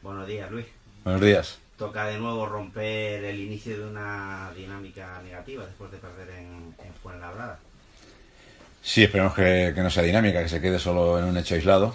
Buenos 0.00 0.26
días, 0.26 0.50
Luis. 0.50 0.66
Buenos 1.04 1.20
días. 1.20 1.58
Toca 1.76 2.06
de 2.06 2.18
nuevo 2.18 2.46
romper 2.46 3.22
el 3.22 3.38
inicio 3.38 3.76
de 3.76 3.84
una 3.84 4.50
dinámica 4.56 5.20
negativa 5.22 5.66
después 5.66 5.90
de 5.90 5.98
perder 5.98 6.30
en, 6.30 6.74
en 6.82 6.94
Fuenlabrada. 6.94 7.60
Sí, 8.82 9.04
esperemos 9.04 9.34
que, 9.34 9.72
que 9.74 9.80
no 9.80 9.90
sea 9.90 10.02
dinámica, 10.02 10.42
que 10.42 10.48
se 10.48 10.60
quede 10.60 10.78
solo 10.78 11.18
en 11.18 11.24
un 11.24 11.36
hecho 11.36 11.54
aislado. 11.54 11.94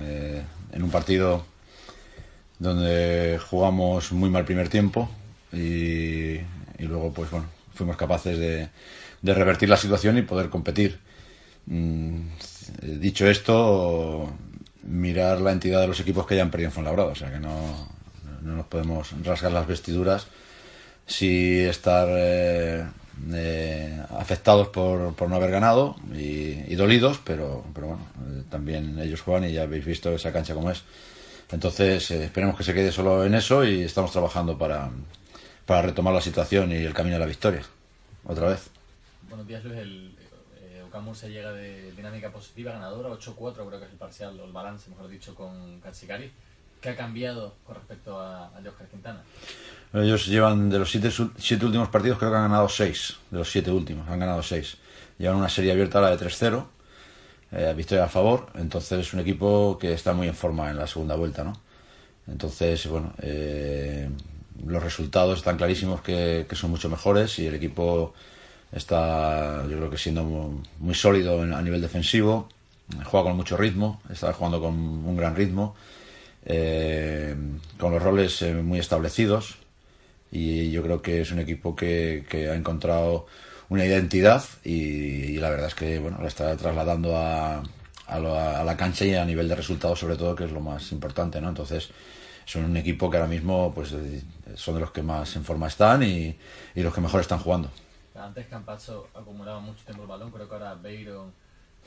Eh, 0.00 0.42
en 0.72 0.82
un 0.82 0.90
partido 0.90 1.44
donde 2.58 3.38
jugamos 3.38 4.12
muy 4.12 4.30
mal 4.30 4.44
primer 4.44 4.68
tiempo 4.68 5.10
y, 5.52 6.36
y 6.36 6.80
luego, 6.80 7.12
pues 7.12 7.30
bueno, 7.30 7.46
fuimos 7.74 7.96
capaces 7.96 8.38
de, 8.38 8.68
de 9.22 9.34
revertir 9.34 9.68
la 9.68 9.76
situación 9.76 10.18
y 10.18 10.22
poder 10.22 10.48
competir. 10.48 10.98
Mm, 11.66 12.28
dicho 13.00 13.28
esto, 13.28 14.32
mirar 14.82 15.40
la 15.40 15.52
entidad 15.52 15.80
de 15.80 15.88
los 15.88 16.00
equipos 16.00 16.26
que 16.26 16.36
ya 16.36 16.42
han 16.42 16.50
perdido 16.50 16.68
en 16.68 16.72
Fuenlabrada, 16.72 17.10
o 17.10 17.14
sea 17.14 17.30
que 17.30 17.40
no, 17.40 17.88
no 18.42 18.56
nos 18.56 18.66
podemos 18.66 19.10
rasgar 19.22 19.52
las 19.52 19.66
vestiduras 19.66 20.28
si 21.06 21.60
estar 21.60 22.08
eh, 22.10 22.84
eh, 23.32 24.02
afectados 24.10 24.68
por, 24.68 25.14
por, 25.14 25.28
no 25.28 25.36
haber 25.36 25.50
ganado 25.50 25.96
y, 26.14 26.64
y 26.70 26.74
dolidos, 26.74 27.20
pero, 27.24 27.64
pero 27.74 27.88
bueno, 27.88 28.06
eh, 28.28 28.42
también 28.50 28.98
ellos 28.98 29.20
juegan 29.20 29.48
y 29.48 29.52
ya 29.52 29.62
habéis 29.62 29.84
visto 29.84 30.14
esa 30.14 30.32
cancha 30.32 30.54
como 30.54 30.70
es. 30.70 30.82
Entonces, 31.50 32.10
eh, 32.10 32.24
esperemos 32.24 32.56
que 32.56 32.64
se 32.64 32.74
quede 32.74 32.90
solo 32.90 33.24
en 33.24 33.34
eso 33.34 33.64
y 33.64 33.82
estamos 33.82 34.12
trabajando 34.12 34.58
para, 34.58 34.90
para 35.64 35.82
retomar 35.82 36.12
la 36.12 36.20
situación 36.20 36.72
y 36.72 36.76
el 36.76 36.94
camino 36.94 37.16
a 37.16 37.20
la 37.20 37.26
victoria. 37.26 37.62
Otra 38.24 38.48
vez. 38.48 38.70
Buenos 39.28 39.46
días, 39.46 39.64
Luis. 39.64 39.78
El, 39.78 40.16
eh, 40.60 40.82
Ocamur 40.86 41.14
se 41.14 41.30
llega 41.30 41.52
de 41.52 41.92
dinámica 41.92 42.32
positiva, 42.32 42.72
ganadora, 42.72 43.10
8-4, 43.10 43.54
creo 43.54 43.78
que 43.78 43.86
es 43.86 43.92
el 43.92 43.98
parcial, 43.98 44.38
o 44.40 44.44
el 44.44 44.52
balance, 44.52 44.90
mejor 44.90 45.08
dicho, 45.08 45.34
con 45.34 45.80
Katsukari. 45.80 46.32
¿Qué 46.80 46.90
ha 46.90 46.96
cambiado 46.96 47.54
con 47.64 47.76
respecto 47.76 48.18
a, 48.18 48.48
a 48.48 48.58
Oscar 48.58 48.88
Quintana? 48.88 49.22
Ellos 50.02 50.26
llevan 50.26 50.68
de 50.68 50.78
los 50.78 50.90
siete, 50.90 51.10
siete, 51.38 51.64
últimos 51.64 51.88
partidos, 51.88 52.18
creo 52.18 52.30
que 52.30 52.36
han 52.36 52.42
ganado 52.42 52.68
seis. 52.68 53.16
De 53.30 53.38
los 53.38 53.50
siete 53.50 53.70
últimos, 53.70 54.06
han 54.08 54.18
ganado 54.18 54.42
seis. 54.42 54.76
Llevan 55.18 55.36
una 55.36 55.48
serie 55.48 55.72
abierta, 55.72 56.02
la 56.02 56.14
de 56.14 56.22
3-0, 56.22 56.66
eh, 57.52 57.72
victoria 57.74 58.04
a 58.04 58.08
favor. 58.08 58.48
Entonces 58.56 59.06
es 59.06 59.14
un 59.14 59.20
equipo 59.20 59.78
que 59.80 59.94
está 59.94 60.12
muy 60.12 60.28
en 60.28 60.34
forma 60.34 60.70
en 60.70 60.76
la 60.76 60.86
segunda 60.86 61.14
vuelta, 61.16 61.44
¿no? 61.44 61.54
Entonces, 62.26 62.86
bueno, 62.88 63.14
eh, 63.22 64.10
los 64.66 64.82
resultados 64.82 65.38
están 65.38 65.56
clarísimos 65.56 66.02
que, 66.02 66.44
que, 66.48 66.56
son 66.56 66.70
mucho 66.70 66.90
mejores 66.90 67.38
y 67.38 67.46
el 67.46 67.54
equipo 67.54 68.12
está, 68.72 69.62
yo 69.62 69.76
creo 69.78 69.90
que 69.90 69.98
siendo 69.98 70.24
muy, 70.24 70.62
muy 70.78 70.94
sólido 70.94 71.42
en, 71.42 71.54
a 71.54 71.62
nivel 71.62 71.80
defensivo. 71.80 72.48
Juega 73.04 73.28
con 73.28 73.36
mucho 73.36 73.56
ritmo, 73.56 74.02
está 74.10 74.32
jugando 74.34 74.60
con 74.60 74.74
un 74.74 75.16
gran 75.16 75.34
ritmo. 75.34 75.74
Eh, 76.44 77.34
con 77.78 77.92
los 77.92 78.02
roles 78.02 78.42
eh, 78.42 78.54
muy 78.54 78.78
establecidos 78.78 79.65
y 80.36 80.70
yo 80.70 80.82
creo 80.82 81.00
que 81.00 81.20
es 81.22 81.32
un 81.32 81.38
equipo 81.38 81.74
que, 81.74 82.26
que 82.28 82.50
ha 82.50 82.54
encontrado 82.54 83.26
una 83.68 83.84
identidad 83.84 84.44
y, 84.64 84.74
y, 84.74 85.36
la 85.38 85.50
verdad 85.50 85.68
es 85.68 85.74
que 85.74 85.98
bueno 85.98 86.18
la 86.20 86.28
está 86.28 86.56
trasladando 86.56 87.16
a, 87.16 87.62
a, 88.06 88.18
lo, 88.18 88.38
a, 88.38 88.62
la 88.62 88.76
cancha 88.76 89.04
y 89.04 89.14
a 89.14 89.24
nivel 89.24 89.48
de 89.48 89.56
resultados 89.56 89.98
sobre 89.98 90.16
todo 90.16 90.36
que 90.36 90.44
es 90.44 90.52
lo 90.52 90.60
más 90.60 90.92
importante 90.92 91.40
no 91.40 91.48
entonces 91.48 91.90
son 92.44 92.64
un 92.64 92.76
equipo 92.76 93.10
que 93.10 93.16
ahora 93.16 93.28
mismo 93.28 93.72
pues 93.74 93.94
son 94.54 94.74
de 94.74 94.80
los 94.80 94.92
que 94.92 95.02
más 95.02 95.34
en 95.36 95.44
forma 95.44 95.66
están 95.68 96.02
y, 96.02 96.36
y 96.74 96.82
los 96.82 96.94
que 96.94 97.00
mejor 97.00 97.20
están 97.22 97.38
jugando 97.38 97.70
antes 98.14 98.46
Campazzo 98.46 99.08
acumulaba 99.14 99.60
mucho 99.60 99.84
tiempo 99.84 100.02
el 100.02 100.08
balón 100.08 100.30
creo 100.30 100.48
que 100.48 100.54
ahora 100.54 100.74
Beiro 100.74 101.32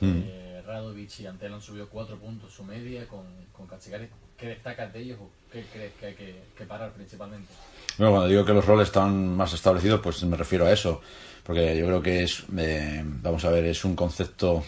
mm. 0.00 0.22
eh, 0.24 0.62
Radovic 0.66 1.20
y 1.20 1.26
Antelo 1.26 1.54
han 1.54 1.62
subido 1.62 1.88
cuatro 1.88 2.18
puntos 2.18 2.52
su 2.52 2.64
media 2.64 3.06
con, 3.08 3.24
con 3.52 3.66
Cachigari 3.66 4.08
¿Qué 4.40 4.46
destacas 4.46 4.90
de 4.90 5.00
ellos 5.00 5.18
o 5.20 5.30
qué 5.52 5.66
crees 5.70 5.92
que 6.00 6.06
hay 6.06 6.14
que, 6.14 6.42
que, 6.56 6.64
parar 6.64 6.92
principalmente? 6.92 7.52
Bueno, 8.00 8.12
cuando 8.14 8.30
digo 8.30 8.46
que 8.46 8.54
los 8.54 8.64
roles 8.64 8.88
están 8.88 9.36
más 9.36 9.52
establecidos, 9.52 10.00
pues 10.00 10.24
me 10.24 10.34
refiero 10.34 10.64
a 10.64 10.72
eso. 10.72 11.02
Porque 11.44 11.76
yo 11.76 11.84
creo 11.84 12.02
que 12.02 12.22
es, 12.22 12.44
eh, 12.56 13.02
vamos 13.04 13.44
a 13.44 13.50
ver, 13.50 13.66
es 13.66 13.84
un 13.84 13.94
concepto 13.94 14.64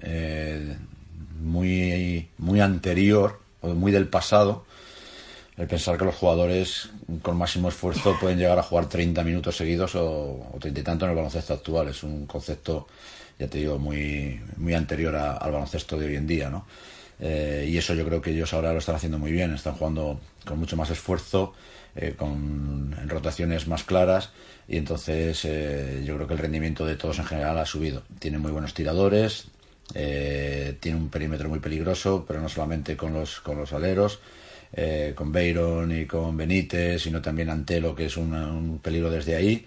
eh, 0.00 0.76
muy, 1.40 2.28
muy 2.38 2.60
anterior 2.60 3.40
o 3.60 3.74
muy 3.74 3.90
del 3.90 4.06
pasado. 4.06 4.66
El 5.56 5.66
pensar 5.66 5.98
que 5.98 6.04
los 6.04 6.14
jugadores 6.14 6.90
con 7.22 7.36
máximo 7.36 7.70
esfuerzo 7.70 8.16
pueden 8.20 8.38
llegar 8.38 8.56
a 8.56 8.62
jugar 8.62 8.88
30 8.88 9.24
minutos 9.24 9.56
seguidos 9.56 9.96
o, 9.96 10.48
o 10.52 10.56
30 10.60 10.78
y 10.78 10.84
tanto 10.84 11.06
en 11.06 11.10
el 11.10 11.16
baloncesto 11.16 11.54
actual. 11.54 11.88
Es 11.88 12.04
un 12.04 12.24
concepto, 12.26 12.86
ya 13.36 13.48
te 13.48 13.58
digo, 13.58 13.80
muy, 13.80 14.40
muy 14.58 14.74
anterior 14.74 15.16
al 15.16 15.50
baloncesto 15.50 15.98
de 15.98 16.06
hoy 16.06 16.14
en 16.14 16.28
día, 16.28 16.50
¿no? 16.50 16.64
Eh, 17.18 17.66
y 17.68 17.78
eso 17.78 17.94
yo 17.94 18.04
creo 18.04 18.20
que 18.20 18.30
ellos 18.30 18.52
ahora 18.52 18.72
lo 18.72 18.78
están 18.78 18.94
haciendo 18.94 19.18
muy 19.18 19.32
bien, 19.32 19.54
están 19.54 19.74
jugando 19.74 20.20
con 20.44 20.58
mucho 20.58 20.76
más 20.76 20.90
esfuerzo, 20.90 21.54
eh, 21.96 22.14
con 22.16 22.94
rotaciones 23.08 23.66
más 23.66 23.84
claras 23.84 24.30
y 24.68 24.76
entonces 24.76 25.44
eh, 25.44 26.02
yo 26.04 26.16
creo 26.16 26.26
que 26.26 26.34
el 26.34 26.40
rendimiento 26.40 26.84
de 26.84 26.96
todos 26.96 27.18
en 27.18 27.26
general 27.26 27.58
ha 27.58 27.66
subido. 27.66 28.02
Tienen 28.18 28.40
muy 28.40 28.50
buenos 28.52 28.74
tiradores, 28.74 29.46
eh, 29.94 30.76
tiene 30.80 30.98
un 30.98 31.08
perímetro 31.08 31.48
muy 31.48 31.60
peligroso, 31.60 32.24
pero 32.26 32.40
no 32.40 32.48
solamente 32.48 32.96
con 32.96 33.14
los, 33.14 33.40
con 33.40 33.58
los 33.58 33.72
aleros, 33.72 34.20
eh, 34.72 35.12
con 35.14 35.30
Beiron 35.32 35.96
y 35.96 36.06
con 36.06 36.36
Benítez, 36.36 37.02
sino 37.02 37.22
también 37.22 37.50
Antelo, 37.50 37.94
que 37.94 38.06
es 38.06 38.16
un, 38.16 38.34
un 38.34 38.78
peligro 38.78 39.10
desde 39.10 39.36
ahí 39.36 39.64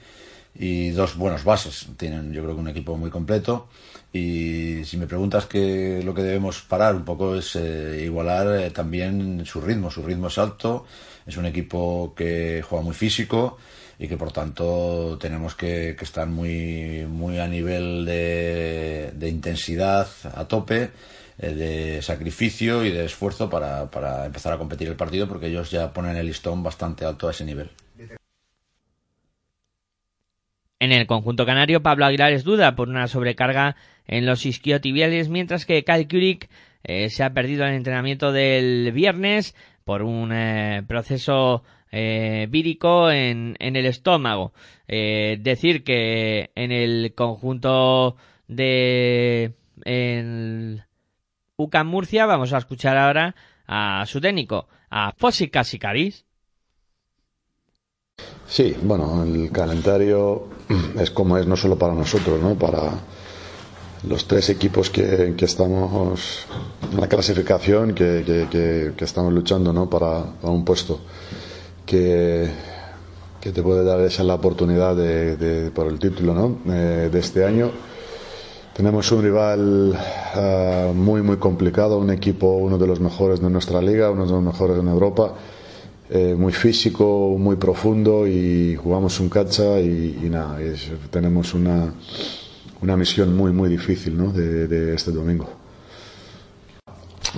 y 0.56 0.90
dos 0.92 1.16
buenos 1.16 1.44
bases. 1.44 1.88
Tienen, 1.98 2.34
yo 2.34 2.44
creo 2.44 2.56
que 2.56 2.62
un 2.62 2.68
equipo 2.68 2.98
muy 2.98 3.10
completo. 3.10 3.68
Y 4.12 4.84
si 4.86 4.98
me 4.98 5.08
preguntas 5.08 5.46
que 5.46 6.02
lo 6.04 6.14
que 6.14 6.24
debemos 6.24 6.62
parar 6.62 6.96
un 6.96 7.06
poco 7.06 7.36
es 7.36 7.56
eh, 7.56 8.04
igualar 8.06 8.60
eh, 8.60 8.72
también 8.72 9.46
su 9.46 9.62
ritmo. 9.62 9.92
Su 9.92 10.04
ritmo 10.04 10.28
es 10.28 10.38
alto, 10.38 10.86
es 11.30 11.38
un 11.38 11.46
equipo 11.46 12.14
que 12.16 12.64
juega 12.68 12.84
muy 12.84 12.94
físico 12.94 13.58
y 13.98 14.08
que 14.08 14.18
por 14.18 14.32
tanto 14.32 15.18
tenemos 15.20 15.56
que, 15.56 15.92
estar 15.92 16.28
muy, 16.28 17.06
muy 17.08 17.38
a 17.40 17.48
nivel 17.48 18.06
de, 18.06 19.12
de 19.14 19.30
intensidad 19.30 20.08
a 20.34 20.48
tope, 20.48 20.90
eh, 21.38 21.54
de 21.54 22.02
sacrificio 22.02 22.84
y 22.84 22.92
de 22.92 23.06
esfuerzo 23.06 23.50
para, 23.50 23.90
para 23.92 24.26
empezar 24.26 24.54
a 24.54 24.58
competir 24.58 24.88
el 24.88 24.96
partido 24.96 25.28
porque 25.28 25.48
ellos 25.48 25.70
ya 25.70 25.94
ponen 25.94 26.16
el 26.18 26.28
listón 26.28 26.64
bastante 26.64 27.06
alto 27.06 27.28
a 27.28 27.32
ese 27.32 27.46
nivel. 27.46 27.70
En 30.82 30.94
el 30.94 31.06
conjunto 31.08 31.46
canario, 31.46 31.84
Pablo 31.84 32.06
Aguilar 32.06 32.32
es 32.32 32.46
duda 32.46 32.76
por 32.76 32.88
una 32.88 33.08
sobrecarga 33.08 33.76
en 34.08 34.26
los 34.26 34.46
isquiotibiales, 34.46 35.28
mientras 35.28 35.66
que 35.66 35.84
Kyle 35.84 36.08
Kurik 36.08 36.50
eh, 36.84 37.10
se 37.10 37.24
ha 37.24 37.34
perdido 37.34 37.66
el 37.66 37.74
entrenamiento 37.74 38.32
del 38.32 38.94
viernes 38.94 39.56
por 39.90 40.04
un 40.04 40.32
eh, 40.32 40.84
proceso 40.88 41.64
eh, 41.92 42.46
vírico 42.48 43.10
en, 43.10 43.56
en, 43.58 43.76
el 43.76 43.88
estómago. 43.88 44.54
Eh, 44.88 45.40
decir 45.42 45.84
que 45.84 46.52
en 46.54 46.72
el 46.72 47.16
conjunto 47.16 48.16
de 48.48 49.56
el 49.86 50.84
UCAM 51.58 51.88
Murcia 51.88 52.28
vamos 52.28 52.54
a 52.54 52.60
escuchar 52.60 52.98
ahora 52.98 53.34
a 53.66 54.06
su 54.06 54.22
técnico, 54.22 54.68
a 54.92 55.12
Fossi 55.18 55.50
Casicaris. 55.50 56.24
Sí, 58.46 58.76
bueno, 58.84 59.24
el 59.24 59.52
calendario 59.52 60.50
es 61.00 61.10
como 61.10 61.36
es 61.40 61.48
no 61.48 61.58
solo 61.58 61.80
para 61.80 61.96
nosotros, 61.96 62.40
¿no? 62.40 62.54
Para 62.54 62.92
los 64.08 64.26
tres 64.26 64.50
equipos 64.50 64.90
que, 64.90 65.34
que 65.36 65.46
estamos 65.46 66.46
en 66.92 67.00
la 67.00 67.08
clasificación, 67.08 67.94
que, 67.94 68.24
que, 68.50 68.94
que 68.96 69.06
estamos 69.06 69.34
luchando, 69.34 69.74
¿no? 69.74 69.90
Para, 69.90 70.24
para 70.42 70.54
un 70.54 70.64
puesto 70.64 71.00
que, 71.86 72.50
te 73.42 73.64
puede 73.64 73.84
dar 73.84 74.00
esa 74.02 74.24
la 74.24 74.36
oportunidad 74.36 74.96
de, 74.96 75.36
de, 75.36 75.72
por 75.72 75.88
el 75.88 75.98
título, 75.98 76.34
¿no? 76.34 76.60
Eh, 76.72 77.10
de 77.12 77.20
este 77.20 77.44
año. 77.44 77.72
Tenemos 78.76 79.12
un 79.12 79.24
rival 79.24 79.94
uh, 80.36 80.94
muy, 80.94 81.22
muy 81.22 81.38
complicado, 81.38 81.98
un 81.98 82.12
equipo, 82.12 82.48
uno 82.58 82.78
de 82.78 82.88
los 82.88 83.00
mejores 83.02 83.42
de 83.42 83.50
nuestra 83.50 83.82
liga, 83.82 84.10
uno 84.10 84.26
de 84.26 84.32
los 84.32 84.44
mejores 84.44 84.78
en 84.80 84.88
Europa 84.88 85.34
eh, 86.10 86.34
muy 86.38 86.54
físico, 86.54 87.36
muy 87.38 87.58
profundo 87.58 88.26
y 88.26 88.76
jugamos 88.76 89.20
un 89.20 89.30
cacha 89.30 89.80
y, 89.80 90.20
y 90.24 90.30
nada, 90.30 90.62
es, 90.62 90.90
tenemos 91.12 91.54
una, 91.54 91.94
una 92.82 92.96
misión 92.96 93.36
muy, 93.36 93.52
muy 93.52 93.70
difícil 93.70 94.18
¿no? 94.18 94.32
de, 94.32 94.94
este 94.94 95.12
domingo. 95.12 95.50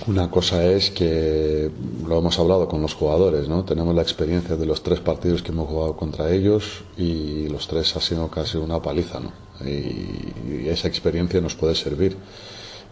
Una 0.08 0.32
cosa 0.32 0.66
es 0.66 0.90
que 0.92 1.70
lo 2.08 2.20
hemos 2.20 2.40
hablado 2.40 2.68
con 2.68 2.82
los 2.82 2.94
jugadores, 2.94 3.50
¿no? 3.50 3.66
Tenemos 3.66 3.94
la 3.94 4.02
experiencia 4.02 4.56
de 4.56 4.66
los 4.66 4.82
tres 4.84 5.02
partidos 5.02 5.44
que 5.44 5.52
hemos 5.52 5.68
jugado 5.68 5.98
contra 5.98 6.32
ellos 6.32 6.84
y 6.98 7.50
los 7.50 7.68
tres 7.68 7.94
ha 7.98 8.00
sido 8.00 8.30
casi 8.30 8.58
una 8.58 8.82
paliza, 8.82 9.20
¿no? 9.20 9.34
Y, 9.68 10.70
esa 10.70 10.88
experiencia 10.88 11.42
nos 11.42 11.56
puede 11.56 11.76
servir. 11.76 12.16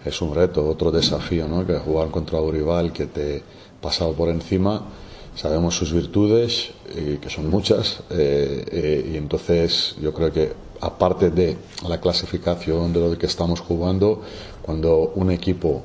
Es 0.04 0.22
un 0.22 0.36
reto, 0.36 0.68
otro 0.68 0.92
desafío, 0.92 1.48
¿no? 1.48 1.66
Que 1.66 1.76
jugar 1.76 2.10
contra 2.10 2.42
un 2.42 2.52
rival 2.52 2.92
que 2.92 3.06
te 3.06 3.38
ha 3.38 3.82
pasado 3.82 4.12
por 4.14 4.28
encima 4.28 4.86
sabemos 5.36 5.76
sus 5.78 5.94
virtudes, 5.94 6.72
que 6.94 7.30
son 7.30 7.50
muchas, 7.50 8.02
eh, 8.10 8.66
eh, 8.72 9.12
y 9.14 9.18
entonces 9.18 9.96
yo 10.02 10.14
creo 10.14 10.34
que 10.34 10.52
aparte 10.82 11.30
de 11.30 11.58
la 11.88 12.00
clasificación 12.00 12.94
de 12.94 13.00
lo 13.00 13.18
que 13.18 13.26
estamos 13.26 13.60
jugando, 13.60 14.22
cuando 14.62 15.12
un 15.16 15.32
equipo 15.32 15.84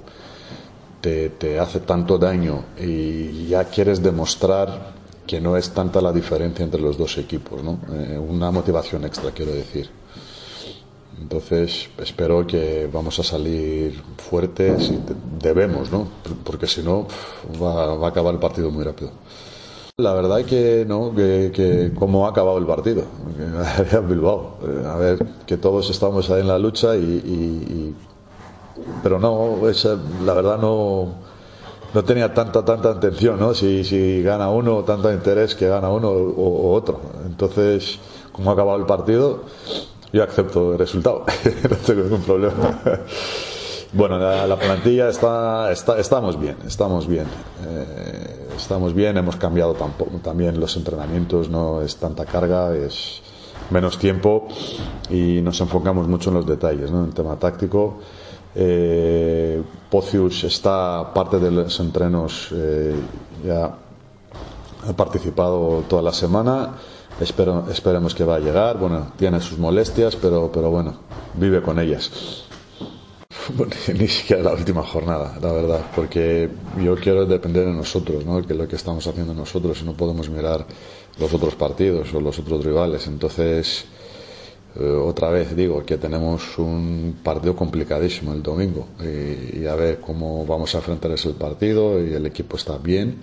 te, 1.00 1.30
te 1.30 1.58
hace 1.58 1.80
tanto 1.80 2.18
daño 2.18 2.64
y 2.80 3.46
ya 3.48 3.64
quieres 3.64 4.02
demostrar 4.02 4.94
que 5.26 5.40
no 5.40 5.56
es 5.56 5.70
tanta 5.70 6.00
la 6.00 6.12
diferencia 6.12 6.64
entre 6.64 6.80
los 6.80 6.98
dos 6.98 7.16
equipos, 7.18 7.62
¿no? 7.62 7.78
Eh, 7.92 8.18
una 8.18 8.50
motivación 8.50 9.04
extra, 9.04 9.30
quiero 9.30 9.52
decir. 9.52 9.88
Entonces, 11.20 11.88
espero 11.98 12.46
que 12.46 12.88
vamos 12.92 13.18
a 13.20 13.22
salir 13.22 14.02
fuertes 14.18 14.90
y 14.90 14.98
debemos, 15.40 15.90
¿no? 15.90 16.08
Porque 16.44 16.66
si 16.66 16.82
no, 16.82 17.06
va, 17.62 17.94
va 17.94 18.08
a 18.08 18.10
acabar 18.10 18.34
el 18.34 18.40
partido 18.40 18.70
muy 18.70 18.84
rápido. 18.84 19.12
La 19.96 20.12
verdad 20.12 20.44
que 20.44 20.84
no, 20.88 21.14
que, 21.14 21.52
que 21.54 21.92
cómo 21.96 22.26
ha 22.26 22.30
acabado 22.30 22.58
el 22.58 22.66
partido. 22.66 23.04
Bilbao. 24.08 24.58
Eh, 24.66 24.82
A 24.88 24.96
ver, 24.96 25.24
que 25.46 25.56
todos 25.56 25.88
estamos 25.88 26.28
ahí 26.30 26.40
en 26.40 26.48
la 26.48 26.58
lucha 26.58 26.96
y, 26.96 27.94
pero 29.04 29.20
no, 29.20 29.58
la 30.24 30.34
verdad 30.34 30.58
no, 30.58 31.14
no 31.94 32.04
tenía 32.04 32.34
tanta 32.34 32.64
tanta 32.64 32.90
atención, 32.90 33.38
¿no? 33.38 33.54
Si, 33.54 33.84
si 33.84 34.20
gana 34.20 34.50
uno, 34.50 34.82
tanto 34.82 35.12
interés 35.12 35.54
que 35.54 35.68
gana 35.68 35.88
uno 35.90 36.08
o, 36.10 36.70
o 36.70 36.72
otro. 36.74 37.00
Entonces, 37.24 38.00
como 38.32 38.50
ha 38.50 38.54
acabado 38.54 38.78
el 38.78 38.86
partido, 38.86 39.44
yo 40.12 40.24
acepto 40.24 40.72
el 40.72 40.78
resultado. 40.78 41.24
no 41.70 41.76
tengo 41.76 42.02
ningún 42.02 42.22
problema. 42.22 42.80
Bueno, 43.96 44.18
la, 44.18 44.44
la 44.48 44.58
plantilla 44.58 45.08
está, 45.08 45.70
está, 45.70 46.00
estamos 46.00 46.40
bien, 46.40 46.56
estamos 46.66 47.06
bien. 47.06 47.26
Eh, 47.64 48.48
estamos 48.56 48.92
bien, 48.92 49.16
hemos 49.16 49.36
cambiado 49.36 49.74
tampoco, 49.74 50.18
también 50.18 50.58
los 50.58 50.76
entrenamientos, 50.76 51.48
no 51.48 51.80
es 51.80 51.94
tanta 51.94 52.24
carga, 52.24 52.74
es 52.74 53.22
menos 53.70 53.96
tiempo 53.96 54.48
y 55.10 55.40
nos 55.42 55.60
enfocamos 55.60 56.08
mucho 56.08 56.30
en 56.30 56.34
los 56.34 56.46
detalles, 56.46 56.90
¿no? 56.90 57.02
en 57.02 57.06
el 57.06 57.14
tema 57.14 57.36
táctico. 57.38 57.98
Eh, 58.56 59.62
Pocius 59.88 60.42
está 60.42 61.12
parte 61.14 61.38
de 61.38 61.52
los 61.52 61.78
entrenos, 61.78 62.48
eh, 62.52 62.96
ya 63.46 63.76
ha 64.88 64.92
participado 64.96 65.84
toda 65.88 66.02
la 66.02 66.12
semana. 66.12 66.70
Espero, 67.20 67.66
esperemos 67.70 68.12
que 68.12 68.24
va 68.24 68.36
a 68.36 68.40
llegar. 68.40 68.76
Bueno, 68.76 69.12
tiene 69.16 69.40
sus 69.40 69.56
molestias, 69.56 70.16
pero, 70.16 70.50
pero 70.52 70.68
bueno, 70.68 70.94
vive 71.34 71.62
con 71.62 71.78
ellas. 71.78 72.43
Ni 73.98 74.08
siquiera 74.08 74.42
la 74.42 74.52
última 74.52 74.82
jornada, 74.82 75.38
la 75.40 75.52
verdad, 75.52 75.80
porque 75.94 76.48
yo 76.82 76.96
quiero 76.96 77.26
depender 77.26 77.66
de 77.66 77.72
nosotros, 77.72 78.24
¿no? 78.24 78.42
Que 78.46 78.54
lo 78.54 78.66
que 78.68 78.76
estamos 78.76 79.06
haciendo 79.06 79.34
nosotros 79.34 79.82
no 79.82 79.94
podemos 79.94 80.28
mirar 80.28 80.66
los 81.18 81.32
otros 81.32 81.54
partidos 81.54 82.12
o 82.14 82.20
los 82.20 82.38
otros 82.38 82.64
rivales. 82.64 83.06
Entonces, 83.06 83.84
eh, 84.76 84.84
otra 84.84 85.30
vez 85.30 85.54
digo 85.54 85.84
que 85.84 85.98
tenemos 85.98 86.58
un 86.58 87.18
partido 87.22 87.54
complicadísimo 87.54 88.32
el 88.32 88.42
domingo 88.42 88.88
y, 89.00 89.60
y 89.60 89.66
a 89.66 89.74
ver 89.74 90.00
cómo 90.00 90.44
vamos 90.46 90.74
a 90.74 90.78
enfrentar 90.78 91.12
ese 91.12 91.30
partido 91.30 92.04
y 92.04 92.12
el 92.12 92.26
equipo 92.26 92.56
está 92.56 92.78
bien 92.78 93.16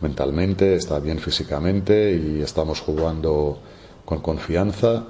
mentalmente, 0.00 0.74
está 0.76 0.98
bien 0.98 1.18
físicamente 1.18 2.12
y 2.12 2.40
estamos 2.40 2.80
jugando 2.80 3.58
con 4.04 4.20
confianza. 4.20 5.04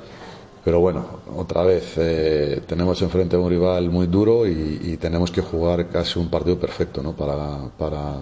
Pero 0.65 0.81
bueno, 0.81 1.05
otra 1.37 1.63
vez, 1.63 1.95
eh, 1.97 2.61
tenemos 2.67 3.01
enfrente 3.01 3.37
a 3.37 3.39
un 3.39 3.49
rival 3.49 3.89
muy 3.89 4.07
duro 4.07 4.47
y, 4.47 4.99
tenemos 5.01 5.31
que 5.31 5.41
jugar 5.41 5.89
casi 5.89 6.19
un 6.19 6.29
partido 6.29 6.59
perfecto 6.59 7.03
¿no? 7.03 7.13
para, 7.13 7.59
para 7.79 8.17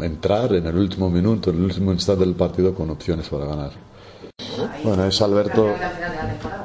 entrar 0.00 0.52
en 0.54 0.66
el 0.66 0.76
último 0.76 1.08
minuto, 1.08 1.50
en 1.50 1.56
el 1.56 1.64
último 1.64 1.92
instante 1.92 2.24
del 2.24 2.34
partido 2.34 2.74
con 2.74 2.90
opciones 2.90 3.28
para 3.28 3.46
ganar. 3.46 3.70
Bueno, 4.82 5.06
es 5.06 5.22
Alberto. 5.22 5.68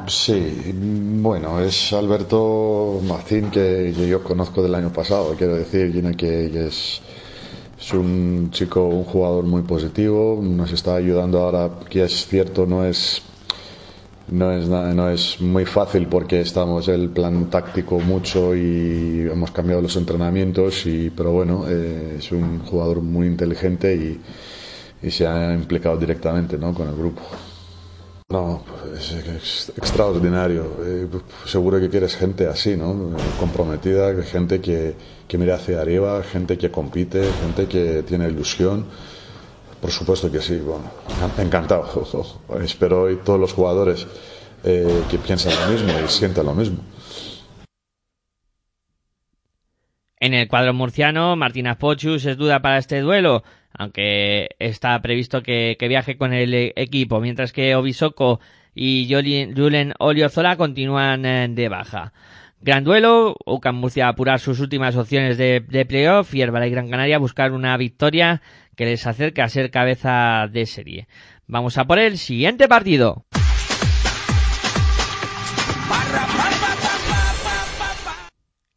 Sí, 0.07 0.73
bueno, 1.21 1.59
es 1.59 1.93
Alberto 1.93 2.99
Macín 3.03 3.51
que, 3.51 3.93
yo 4.09 4.23
conozco 4.23 4.63
del 4.63 4.73
año 4.73 4.91
pasado, 4.91 5.35
quiero 5.37 5.55
decir, 5.55 5.91
que, 6.15 6.49
que 6.51 6.67
es, 6.67 7.01
es 7.79 7.93
un 7.93 8.49
chico, 8.51 8.85
un 8.85 9.03
jugador 9.03 9.43
muy 9.43 9.61
positivo, 9.61 10.39
nos 10.41 10.71
está 10.71 10.95
ayudando 10.95 11.41
ahora, 11.41 11.69
que 11.89 12.03
es 12.03 12.25
cierto, 12.25 12.65
no 12.65 12.85
es 12.85 13.21
no 14.29 14.51
es, 14.51 14.67
no 14.67 15.09
es 15.09 15.39
muy 15.41 15.65
fácil 15.65 16.07
porque 16.07 16.41
estamos 16.41 16.87
el 16.87 17.09
plan 17.09 17.49
táctico 17.49 17.99
mucho 17.99 18.55
y 18.55 19.27
hemos 19.31 19.51
cambiado 19.51 19.81
los 19.81 19.95
entrenamientos, 19.95 20.85
y, 20.85 21.09
pero 21.09 21.31
bueno, 21.31 21.65
eh, 21.67 22.15
es 22.17 22.31
un 22.31 22.59
jugador 22.59 23.01
muy 23.01 23.27
inteligente 23.27 23.95
y, 23.95 24.19
y 25.07 25.11
se 25.11 25.25
ha 25.27 25.53
implicado 25.53 25.97
directamente 25.97 26.57
¿no? 26.57 26.73
con 26.73 26.87
el 26.89 26.95
grupo. 26.95 27.21
No, 28.29 28.61
es, 28.93 29.13
es 29.13 29.71
extraordinario. 29.77 30.65
Eh, 30.83 31.07
seguro 31.45 31.79
que 31.79 31.89
quieres 31.89 32.17
gente 32.17 32.45
así, 32.45 32.75
¿no? 32.75 33.15
Comprometida, 33.39 34.21
gente 34.21 34.59
que, 34.59 34.95
que 35.25 35.37
mira 35.37 35.55
hacia 35.55 35.79
arriba, 35.79 36.21
gente 36.23 36.57
que 36.57 36.69
compite, 36.69 37.23
gente 37.41 37.67
que 37.67 38.03
tiene 38.03 38.27
ilusión. 38.27 38.85
Por 39.81 39.91
supuesto 39.91 40.31
que 40.31 40.41
sí, 40.41 40.57
bueno, 40.57 40.89
encantado. 41.37 41.85
Espero 42.61 43.11
y 43.11 43.17
todos 43.17 43.39
los 43.39 43.53
jugadores 43.53 44.07
eh, 44.63 45.03
que 45.09 45.17
piensan 45.17 45.53
lo 45.59 45.71
mismo 45.71 45.93
y 46.03 46.07
sientan 46.07 46.45
lo 46.45 46.53
mismo. 46.53 46.79
En 50.19 50.33
el 50.33 50.47
cuadro 50.47 50.73
murciano, 50.73 51.35
Martínez 51.35 51.77
Pochus 51.77 52.25
es 52.25 52.37
duda 52.37 52.59
para 52.59 52.79
este 52.79 53.01
duelo, 53.01 53.43
aunque 53.71 54.49
está 54.57 54.99
previsto 55.01 55.43
que, 55.43 55.77
viaje 55.79 56.17
con 56.17 56.33
el 56.33 56.53
eh, 56.55 56.73
equipo, 56.75 57.19
mientras 57.19 57.53
que 57.53 57.75
Obisoko 57.75 58.39
y 58.73 59.07
Julen 59.11 59.93
Oliozola 59.99 60.57
continúan 60.57 61.23
eh, 61.23 61.47
de 61.49 61.69
baja. 61.69 62.13
Gran 62.59 62.83
duelo, 62.83 63.35
UCAM 63.45 63.75
Murcia 63.75 64.07
apurar 64.07 64.39
sus 64.39 64.59
últimas 64.59 64.95
opciones 64.95 65.37
de, 65.37 65.63
de 65.67 65.85
playoff 65.85 66.33
y 66.33 66.41
Herbalife 66.41 66.71
Gran 66.71 66.89
Canaria 66.89 67.19
buscar 67.19 67.51
una 67.51 67.77
victoria 67.77 68.41
que 68.77 68.85
les 68.85 69.05
acerque 69.05 69.41
a 69.41 69.49
ser 69.49 69.71
cabeza 69.71 70.47
de 70.49 70.65
serie. 70.65 71.07
Vamos 71.47 71.77
a 71.77 71.85
por 71.85 71.99
el 71.99 72.17
siguiente 72.17 72.67
partido. 72.69 73.25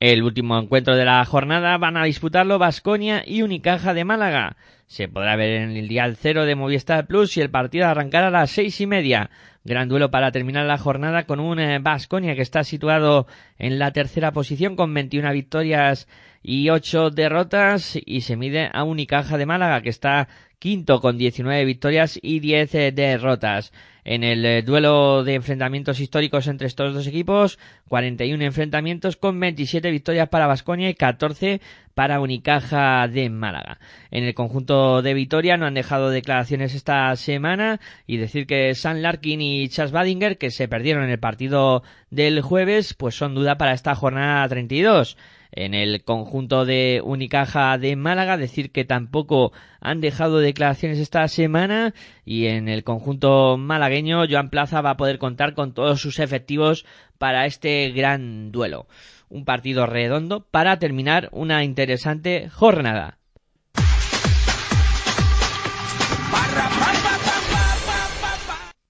El 0.00 0.22
último 0.22 0.58
encuentro 0.58 0.96
de 0.96 1.04
la 1.04 1.22
jornada 1.26 1.76
van 1.76 1.98
a 1.98 2.04
disputarlo 2.04 2.58
Vasconia 2.58 3.22
y 3.26 3.42
Unicaja 3.42 3.92
de 3.92 4.06
Málaga. 4.06 4.56
Se 4.90 5.06
podrá 5.06 5.36
ver 5.36 5.62
en 5.62 5.76
el 5.76 5.86
dial 5.86 6.16
cero 6.16 6.44
de 6.44 6.56
Movistar 6.56 7.06
Plus 7.06 7.36
y 7.36 7.40
el 7.40 7.48
partido 7.48 7.86
arrancará 7.86 8.26
a 8.26 8.32
las 8.32 8.50
seis 8.50 8.80
y 8.80 8.88
media. 8.88 9.30
Gran 9.62 9.88
duelo 9.88 10.10
para 10.10 10.32
terminar 10.32 10.66
la 10.66 10.78
jornada 10.78 11.26
con 11.26 11.38
un 11.38 11.60
Vasconia 11.80 12.34
que 12.34 12.42
está 12.42 12.64
situado 12.64 13.28
en 13.56 13.78
la 13.78 13.92
tercera 13.92 14.32
posición 14.32 14.74
con 14.74 14.92
21 14.92 15.32
victorias 15.32 16.08
y 16.42 16.70
8 16.70 17.10
derrotas 17.10 18.00
y 18.04 18.22
se 18.22 18.34
mide 18.34 18.68
a 18.72 18.82
Unicaja 18.82 19.38
de 19.38 19.46
Málaga 19.46 19.80
que 19.80 19.90
está 19.90 20.26
quinto 20.58 21.00
con 21.00 21.18
19 21.18 21.64
victorias 21.66 22.18
y 22.20 22.40
10 22.40 22.74
eh, 22.74 22.90
derrotas. 22.90 23.72
En 24.10 24.24
el 24.24 24.44
eh, 24.44 24.62
duelo 24.62 25.22
de 25.22 25.34
enfrentamientos 25.34 26.00
históricos 26.00 26.48
entre 26.48 26.66
estos 26.66 26.92
dos 26.92 27.06
equipos, 27.06 27.60
41 27.86 28.42
enfrentamientos 28.42 29.16
con 29.16 29.38
27 29.38 29.88
victorias 29.88 30.28
para 30.28 30.48
Vasconia 30.48 30.90
y 30.90 30.94
14 30.94 31.60
para 31.94 32.18
Unicaja 32.18 33.06
de 33.06 33.30
Málaga. 33.30 33.78
En 34.10 34.24
el 34.24 34.34
conjunto 34.34 35.00
de 35.02 35.14
Vitoria 35.14 35.56
no 35.56 35.66
han 35.66 35.74
dejado 35.74 36.10
declaraciones 36.10 36.74
esta 36.74 37.14
semana 37.14 37.78
y 38.04 38.16
decir 38.16 38.48
que 38.48 38.74
San 38.74 39.00
Larkin 39.00 39.40
y 39.42 39.68
Chas 39.68 39.92
Badinger, 39.92 40.38
que 40.38 40.50
se 40.50 40.66
perdieron 40.66 41.04
en 41.04 41.10
el 41.10 41.20
partido 41.20 41.84
del 42.10 42.40
jueves, 42.40 42.94
pues 42.94 43.14
son 43.14 43.36
duda 43.36 43.58
para 43.58 43.74
esta 43.74 43.94
jornada 43.94 44.48
32 44.48 45.16
en 45.52 45.74
el 45.74 46.04
conjunto 46.04 46.64
de 46.64 47.00
Unicaja 47.04 47.76
de 47.78 47.96
Málaga, 47.96 48.36
decir 48.36 48.70
que 48.70 48.84
tampoco 48.84 49.52
han 49.80 50.00
dejado 50.00 50.38
declaraciones 50.38 50.98
esta 50.98 51.26
semana 51.28 51.94
y 52.24 52.46
en 52.46 52.68
el 52.68 52.84
conjunto 52.84 53.56
malagueño 53.56 54.24
Joan 54.28 54.50
Plaza 54.50 54.80
va 54.80 54.90
a 54.90 54.96
poder 54.96 55.18
contar 55.18 55.54
con 55.54 55.74
todos 55.74 56.00
sus 56.00 56.18
efectivos 56.18 56.84
para 57.18 57.46
este 57.46 57.90
gran 57.90 58.52
duelo. 58.52 58.86
Un 59.28 59.44
partido 59.44 59.86
redondo 59.86 60.46
para 60.50 60.78
terminar 60.78 61.28
una 61.32 61.64
interesante 61.64 62.48
jornada. 62.48 63.18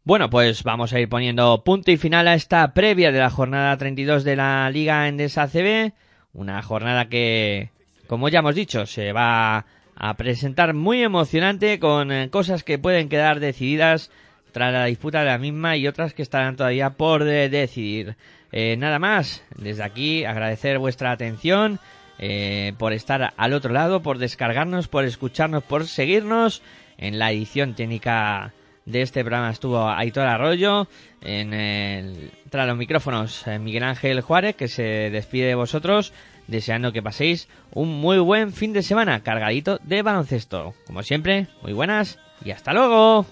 Bueno, 0.03 0.31
pues 0.31 0.65
vamos 0.65 0.93
a 0.93 0.99
ir 0.99 1.09
poniendo 1.09 1.63
punto 1.63 1.91
y 1.91 1.97
final 1.97 2.27
a 2.27 2.35
esta 2.35 2.73
previa 2.73 3.13
de 3.13 3.21
la 3.21 3.31
jornada 3.31 3.77
32 3.77 4.25
de 4.25 4.35
la 4.35 4.69
Liga 4.71 5.07
Endesa 5.07 5.47
CB. 5.47 5.93
Una 6.33 6.63
jornada 6.63 7.09
que, 7.09 7.71
como 8.07 8.29
ya 8.29 8.39
hemos 8.41 8.55
dicho, 8.55 8.87
se 8.87 9.13
va 9.13 9.67
a 9.97 10.15
presentar 10.15 10.75
muy 10.75 11.03
emocionante 11.03 11.79
con 11.79 12.13
eh, 12.13 12.31
cosas 12.31 12.65
que 12.65 12.79
pueden 12.79 13.09
quedar 13.09 13.41
decididas 13.41 14.11
tras 14.53 14.73
la 14.73 14.87
disputa 14.87 15.21
de 15.21 15.27
la 15.27 15.39
misma 15.39 15.77
y 15.77 15.87
otras 15.87 16.15
que 16.15 16.23
estarán 16.23 16.57
todavía 16.57 16.91
por 16.91 17.25
de- 17.25 17.49
decidir. 17.49 18.17
Eh, 18.53 18.77
nada 18.77 18.99
más, 18.99 19.45
desde 19.57 19.83
aquí 19.85 20.25
agradecer 20.25 20.79
vuestra 20.79 21.13
atención, 21.13 21.79
eh, 22.19 22.73
por 22.79 22.93
estar 22.93 23.33
al 23.37 23.53
otro 23.53 23.73
lado, 23.73 24.03
por 24.03 24.19
descargarnos, 24.19 24.89
por 24.89 25.05
escucharnos, 25.05 25.63
por 25.63 25.87
seguirnos. 25.87 26.63
En 26.99 27.19
la 27.19 27.33
edición 27.33 27.75
técnica 27.75 28.53
de 28.85 29.03
este 29.03 29.21
programa 29.23 29.51
estuvo 29.51 29.89
Aitor 29.89 30.27
Arroyo, 30.27 30.87
en 31.23 31.55
el, 31.55 32.31
tras 32.51 32.67
los 32.67 32.77
micrófonos 32.77 33.47
eh, 33.47 33.59
Miguel 33.59 33.85
Ángel 33.85 34.21
Juárez, 34.21 34.57
que 34.57 34.69
se 34.69 35.11
despide 35.11 35.49
de 35.49 35.55
vosotros, 35.55 36.13
deseando 36.47 36.93
que 36.93 37.03
paséis 37.03 37.49
un 37.73 38.01
muy 38.01 38.19
buen 38.19 38.53
fin 38.53 38.73
de 38.73 38.83
semana 38.83 39.23
cargadito 39.23 39.79
de 39.83 40.03
baloncesto. 40.03 40.75
Como 40.87 41.03
siempre, 41.03 41.47
muy 41.63 41.73
buenas 41.73 42.19
y 42.45 42.51
hasta 42.51 42.73
luego. 42.73 43.27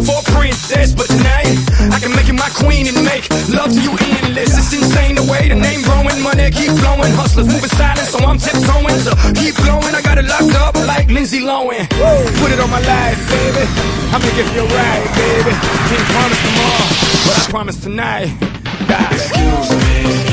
for 0.00 0.16
a 0.16 0.24
princess, 0.32 0.94
but 0.94 1.06
tonight 1.06 1.52
I 1.92 1.98
can 2.00 2.14
make 2.16 2.28
you 2.28 2.34
my 2.34 2.48
queen 2.56 2.88
and 2.88 2.96
make 3.04 3.28
love 3.52 3.72
to 3.74 3.80
you 3.80 3.92
endless. 3.92 4.56
It's 4.56 4.72
insane 4.72 5.16
the 5.16 5.26
way 5.28 5.48
the 5.48 5.58
name 5.58 5.82
growing, 5.82 6.22
money 6.22 6.48
keep 6.50 6.72
flowing, 6.80 7.12
hustlers 7.12 7.46
moving 7.46 7.68
silent, 7.76 8.08
so 8.08 8.18
I'm 8.24 8.38
tiptoeing. 8.38 8.98
So 9.04 9.12
keep 9.36 9.54
blowing, 9.60 9.92
I 9.92 10.00
got 10.00 10.16
it 10.16 10.24
locked 10.24 10.56
up 10.56 10.74
like 10.86 11.08
Lindsay 11.08 11.40
Lohan. 11.40 11.84
Put 12.40 12.50
it 12.52 12.60
on 12.60 12.70
my 12.70 12.80
life, 12.80 13.18
baby. 13.28 13.64
I'm 14.14 14.20
gonna 14.20 14.36
give 14.38 14.48
you 14.54 14.64
a 14.64 14.70
ride, 14.72 15.08
baby. 15.12 15.52
Can't 15.52 16.06
promise 16.14 16.40
tomorrow, 16.40 16.88
but 17.26 17.34
I 17.36 17.42
promise 17.50 17.78
tonight. 17.82 18.28
God. 18.88 19.12
Excuse 19.12 19.70
me. 19.76 20.31